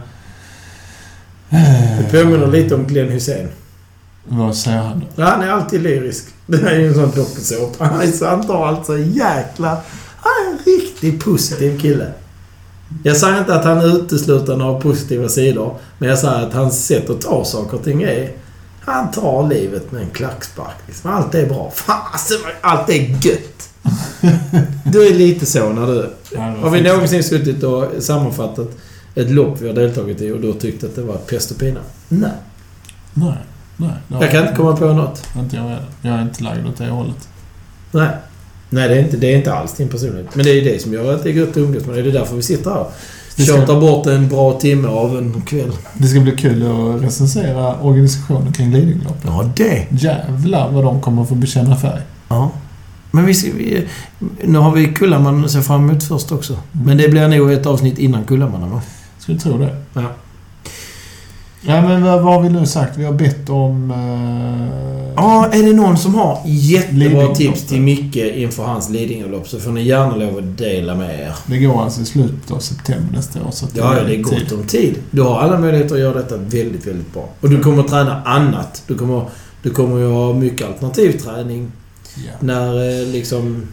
Det 1.50 2.24
påminner 2.24 2.48
lite 2.52 2.76
om 2.76 2.88
Glenn 2.88 3.10
Hussein. 3.10 3.48
Vad 4.30 4.56
säger 4.56 4.78
han 4.82 5.04
då? 5.16 5.24
Han 5.24 5.42
är 5.42 5.48
alltid 5.50 5.82
lyrisk. 5.82 6.26
Det 6.46 6.58
är 6.62 6.80
ju 6.80 6.88
en 6.88 6.94
sån 6.94 7.12
dokusåpa. 7.16 7.86
Han 7.86 8.02
är 8.02 8.08
så- 8.12 8.26
han 8.26 8.48
tar 8.48 8.68
allt 8.68 8.86
så 8.86 8.98
jäkla... 8.98 9.78
Han 10.20 10.32
är 10.48 10.52
en 10.52 10.60
riktigt 10.66 11.24
positiv 11.26 11.80
kille. 11.80 12.12
Jag 13.04 13.18
säger 13.18 13.40
inte 13.40 13.56
att 13.56 13.66
han 13.66 13.82
uteslutande 13.82 14.64
har 14.66 14.82
positiva 14.82 15.30
sidor. 15.30 15.76
Men 15.98 16.10
jag 16.10 16.20
säger 16.20 16.48
att 16.48 16.54
hans 16.54 16.86
sätt 16.86 17.10
att 17.10 17.22
ta 17.22 17.46
saker 17.46 17.78
och 17.78 17.84
ting 17.84 18.04
är... 18.04 18.32
Han 18.82 19.12
tar 19.12 19.50
livet 19.50 19.92
med 19.92 20.02
en 20.02 20.10
klackspark. 20.10 20.76
Liksom. 20.88 21.12
Allt 21.12 21.36
är 21.36 21.46
bra. 21.46 21.72
Fasen 21.76 22.38
allt 22.62 22.90
är 22.90 23.26
gött. 23.28 23.70
Du 24.86 25.08
är 25.08 25.14
lite 25.14 25.46
så 25.46 25.70
när 25.70 25.88
du... 25.88 26.10
Har 26.38 26.70
vi 26.70 26.82
någonsin 26.82 27.24
suttit 27.24 27.64
och 27.64 27.86
sammanfattat 28.00 28.70
ett 29.16 29.30
lopp 29.32 29.62
vi 29.62 29.68
har 29.68 29.76
deltagit 29.76 30.22
i 30.22 30.32
och 30.32 30.40
då 30.42 30.54
tyckt 30.54 30.84
att 30.84 30.96
det 30.96 31.02
var 31.02 31.18
pest 31.18 31.52
och 31.52 31.58
pina? 31.58 31.80
Nej. 32.08 32.32
Nej. 33.14 33.38
Nej. 33.78 33.90
har 34.10 34.24
Jag 34.24 34.32
kan 34.32 34.42
inte 34.42 34.56
komma 34.56 34.76
på 34.76 34.86
något. 34.86 35.28
Inte 35.40 35.56
jag 35.56 35.64
heller. 35.64 35.86
Jag 36.02 36.16
är 36.16 36.22
inte 36.22 36.44
lagd 36.44 36.68
åt 36.68 36.78
det 36.78 36.90
hållet. 36.90 37.28
Nej. 37.92 38.10
Nej, 38.70 38.90
det 38.90 38.96
är, 38.96 39.00
inte, 39.00 39.18
det 39.18 39.34
är 39.34 39.38
inte 39.38 39.54
alls 39.54 39.74
din 39.74 39.88
personlighet. 39.88 40.36
Men 40.36 40.46
det 40.46 40.52
är 40.52 40.56
ju 40.56 40.62
det 40.62 40.82
som 40.82 40.94
gör 40.94 41.14
att 41.14 41.24
det 41.24 41.30
är 41.30 41.34
gött 41.34 41.50
att 41.50 41.58
umgås 41.58 41.86
med. 41.86 41.96
Det 41.96 42.10
är 42.10 42.14
därför 42.14 42.36
vi 42.36 42.42
sitter 42.42 42.72
här. 42.72 42.86
Tjatar 43.46 43.82
bort 43.82 44.06
en 44.06 44.30
bra 44.30 44.60
timme 44.60 44.88
av 44.88 45.18
en 45.18 45.42
kväll. 45.42 45.72
Det 45.94 46.08
ska 46.08 46.20
bli 46.20 46.32
kul 46.32 46.64
att 46.64 47.04
recensera 47.04 47.80
organisationen 47.82 48.54
kring 48.54 48.74
Lidingöloppet. 48.74 49.24
Ja, 49.26 49.52
det. 49.56 49.88
Jävlar 49.90 50.72
vad 50.72 50.84
de 50.84 51.02
kommer 51.02 51.26
få 51.26 51.36
bekänna 51.36 51.76
färg. 51.76 52.02
Ja. 52.28 52.52
Men 53.12 53.26
vi, 53.26 53.34
ska, 53.34 53.52
vi 53.56 53.88
Nu 54.44 54.60
har 54.60 54.72
vi 54.72 54.94
Kullamannen 54.94 55.46
att 55.46 55.52
se 55.52 55.62
fram 55.62 55.90
emot 55.90 56.04
först 56.04 56.32
också. 56.32 56.58
Men 56.72 56.98
det 56.98 57.10
blir 57.10 57.28
nog 57.28 57.52
ett 57.52 57.66
avsnitt 57.66 57.98
innan 57.98 58.24
Kullamannen, 58.24 58.72
va? 58.72 58.82
Skulle 59.20 59.40
tro 59.40 59.58
det. 59.58 59.76
Ja. 59.94 60.04
Ja, 61.70 61.82
men 61.82 62.04
vad, 62.04 62.22
vad 62.24 62.34
har 62.34 62.42
vi 62.42 62.50
nu 62.50 62.66
sagt? 62.66 62.98
Vi 62.98 63.04
har 63.06 63.14
bett 63.14 63.50
om... 63.50 63.92
Eh, 63.92 64.88
Ja, 65.20 65.50
är 65.54 65.64
det 65.64 65.74
någon 65.74 65.98
som 65.98 66.16
har 66.16 66.40
jättebra 66.46 67.36
tips 67.36 67.64
till 67.68 67.82
Micke 67.82 68.16
inför 68.16 68.64
hans 68.64 68.90
Lidingölopp 68.90 69.48
så 69.48 69.60
får 69.60 69.72
ni 69.72 69.82
gärna 69.84 70.16
lov 70.16 70.38
att 70.38 70.58
dela 70.58 70.96
med 70.96 71.20
er. 71.20 71.36
Det 71.46 71.58
går 71.58 71.84
alltså 71.84 72.02
i 72.02 72.06
slutet 72.06 72.52
av 72.52 72.60
september 72.60 73.14
nästa 73.16 73.40
år. 73.40 73.52
Så 73.52 73.66
att 73.66 73.78
Ja, 73.78 73.94
det 74.08 74.16
är 74.16 74.22
gott 74.22 74.52
om 74.52 74.64
tid. 74.64 74.96
Du 75.12 75.22
har 75.22 75.40
alla 75.40 75.60
möjligheter 75.60 75.96
att 75.96 76.02
göra 76.02 76.14
detta 76.18 76.38
väldigt, 76.38 76.88
väldigt 76.88 77.14
bra. 77.14 77.30
Och 77.42 77.50
du 77.50 77.60
kommer 77.60 77.84
att 77.84 77.88
träna 77.90 78.22
annat. 78.24 78.84
Du 78.88 78.96
kommer, 78.96 79.26
du 79.64 79.70
kommer 79.70 79.98
ju 80.00 80.12
ha 80.12 80.34
mycket 80.34 80.68
alternativträning 80.68 81.72
Ja. 82.16 82.32
när 82.40 83.02
eh, 83.02 83.08
liksom... 83.08 83.64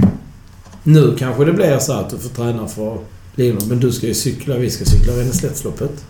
Nu 0.83 1.17
kanske 1.19 1.45
det 1.45 1.53
blir 1.53 1.79
så 1.79 1.93
att 1.93 2.11
du 2.11 2.19
får 2.19 2.29
träna 2.31 2.67
för 2.67 2.97
Lidingö, 3.35 3.61
men 3.69 3.81
du 3.81 3.93
ska 3.93 4.07
ju 4.07 4.15
cykla. 4.15 4.57
Vi 4.57 4.71
ska 4.71 4.85
cykla 4.85 5.13
Ränneslättsloppet. 5.13 6.05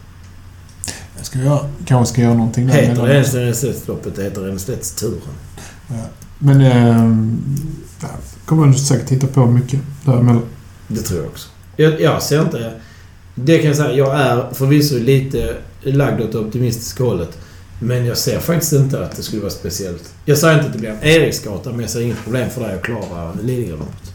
Jag 1.24 1.28
ska 1.28 1.38
göra, 1.38 1.60
kanske 1.84 2.12
ska 2.12 2.22
göra 2.22 2.34
någonting 2.34 2.66
där. 2.66 2.74
Heter 2.74 3.06
det 3.06 3.22
Ränneslättsloppet? 3.22 4.16
Det 4.16 4.22
heter 4.22 4.40
Ränneslättsturen. 4.40 5.20
Men... 6.38 6.60
Eh, 6.60 8.08
kommer 8.44 8.66
du 8.66 8.74
säkert 8.74 9.08
titta 9.08 9.26
på 9.26 9.46
mycket 9.46 9.80
däremellan. 10.04 10.42
Det 10.88 11.00
tror 11.00 11.20
jag 11.20 11.28
också. 11.28 11.48
Jag, 11.76 12.00
jag 12.00 12.22
ser 12.22 12.42
inte... 12.42 12.72
Det 13.34 13.58
kan 13.58 13.66
jag 13.66 13.76
säga. 13.76 13.92
Jag 13.92 14.20
är 14.20 14.54
förvisso 14.54 14.98
lite 14.98 15.56
lagd 15.82 16.20
åt 16.20 16.32
det 16.32 16.38
optimistiska 16.38 17.04
hållet. 17.04 17.38
Men 17.80 18.06
jag 18.06 18.16
ser 18.16 18.38
faktiskt 18.38 18.72
inte 18.72 19.04
att 19.04 19.16
det 19.16 19.22
skulle 19.22 19.42
vara 19.42 19.52
speciellt. 19.52 20.14
Jag 20.24 20.38
säger 20.38 20.54
inte 20.54 20.66
att 20.66 20.72
det 20.72 20.78
blir 20.78 20.90
en 20.90 21.02
Eriksgata, 21.02 21.70
men 21.70 21.80
jag 21.80 21.90
ser 21.90 22.00
inget 22.00 22.24
problem 22.24 22.50
för 22.50 22.60
dig 22.60 22.74
att 22.74 22.82
klara 22.82 23.32
Lidingöloppet. 23.42 24.12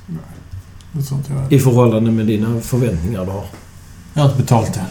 Det 0.92 1.00
är 1.00 1.04
sånt 1.04 1.26
jag, 1.30 1.54
I 1.54 1.60
förhållande 1.60 2.12
med 2.12 2.28
dina 2.28 2.62
förväntningar 2.62 3.26
du 3.26 3.32
har. 3.32 3.46
jag 4.14 4.22
har 4.22 4.30
inte 4.30 4.42
betalt 4.42 4.78
än. 4.78 4.84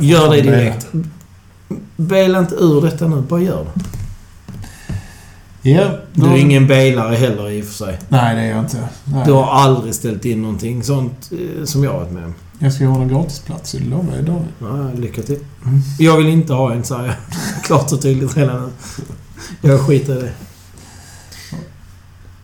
Gör 0.00 0.30
det 0.30 0.40
direkt. 0.40 0.86
Baila 1.96 2.38
inte 2.38 2.54
ur 2.54 2.82
detta 2.82 3.08
nu. 3.08 3.20
Bara 3.20 3.40
gör 3.40 3.64
det. 3.64 3.80
Ja. 5.70 5.90
Du 6.12 6.26
är 6.26 6.36
ingen 6.36 6.66
bailare 6.66 7.14
heller 7.14 7.50
i 7.50 7.62
och 7.62 7.66
för 7.66 7.72
sig. 7.72 7.98
Nej, 8.08 8.36
det 8.36 8.42
är 8.42 8.50
jag 8.50 8.58
inte. 8.58 8.88
Nej. 9.04 9.22
Du 9.26 9.32
har 9.32 9.44
aldrig 9.44 9.94
ställt 9.94 10.24
in 10.24 10.42
någonting 10.42 10.82
sånt 10.82 11.30
eh, 11.32 11.64
som 11.64 11.84
jag 11.84 11.92
har 11.92 11.98
varit 11.98 12.12
med 12.12 12.24
om. 12.24 12.34
Jag 12.58 12.72
ska 12.72 12.88
ordna 12.88 13.04
gratisplats, 13.04 13.72
det 13.72 13.84
lovar 13.84 14.14
jag 14.14 14.24
David. 14.24 14.48
Ja, 14.58 14.90
lycka 15.00 15.22
till. 15.22 15.38
Mm. 15.66 15.80
Jag 15.98 16.16
vill 16.16 16.26
inte 16.26 16.52
ha 16.52 16.72
en, 16.72 16.84
säger 16.84 17.04
jag. 17.04 17.14
Klart 17.64 17.92
och 17.92 18.02
tydligt 18.02 18.36
redan 18.36 18.62
nu. 18.62 18.70
Jag 19.70 19.80
skiter 19.80 20.18
i 20.18 20.20
det. 20.20 20.32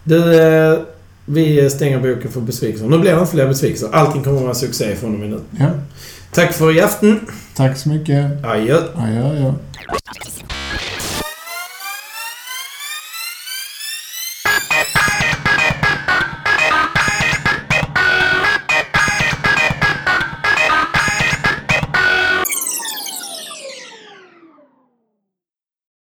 Du, 0.04 0.40
eh, 0.40 0.78
vi 1.24 1.70
stänger 1.70 2.00
boken 2.00 2.30
för 2.30 2.40
besvikelser. 2.40 2.88
Nu 2.88 2.98
blir 2.98 3.12
det 3.12 3.20
inte 3.20 3.32
fler 3.32 3.48
besvikelser. 3.48 3.88
Allting 3.92 4.22
kommer 4.22 4.36
att 4.36 4.42
vara 4.42 4.54
succé 4.54 4.96
från 4.96 5.14
och 5.14 5.20
med 5.20 5.30
nu. 5.30 5.40
Ja. 5.50 5.70
Tack 6.32 6.52
för 6.52 6.76
i 6.76 6.80
afton. 6.80 7.20
Tack 7.56 7.76
så 7.76 7.88
mycket. 7.88 8.44
Adjö. 8.44 8.82
Adjö, 8.94 9.30
adjö. 9.30 9.52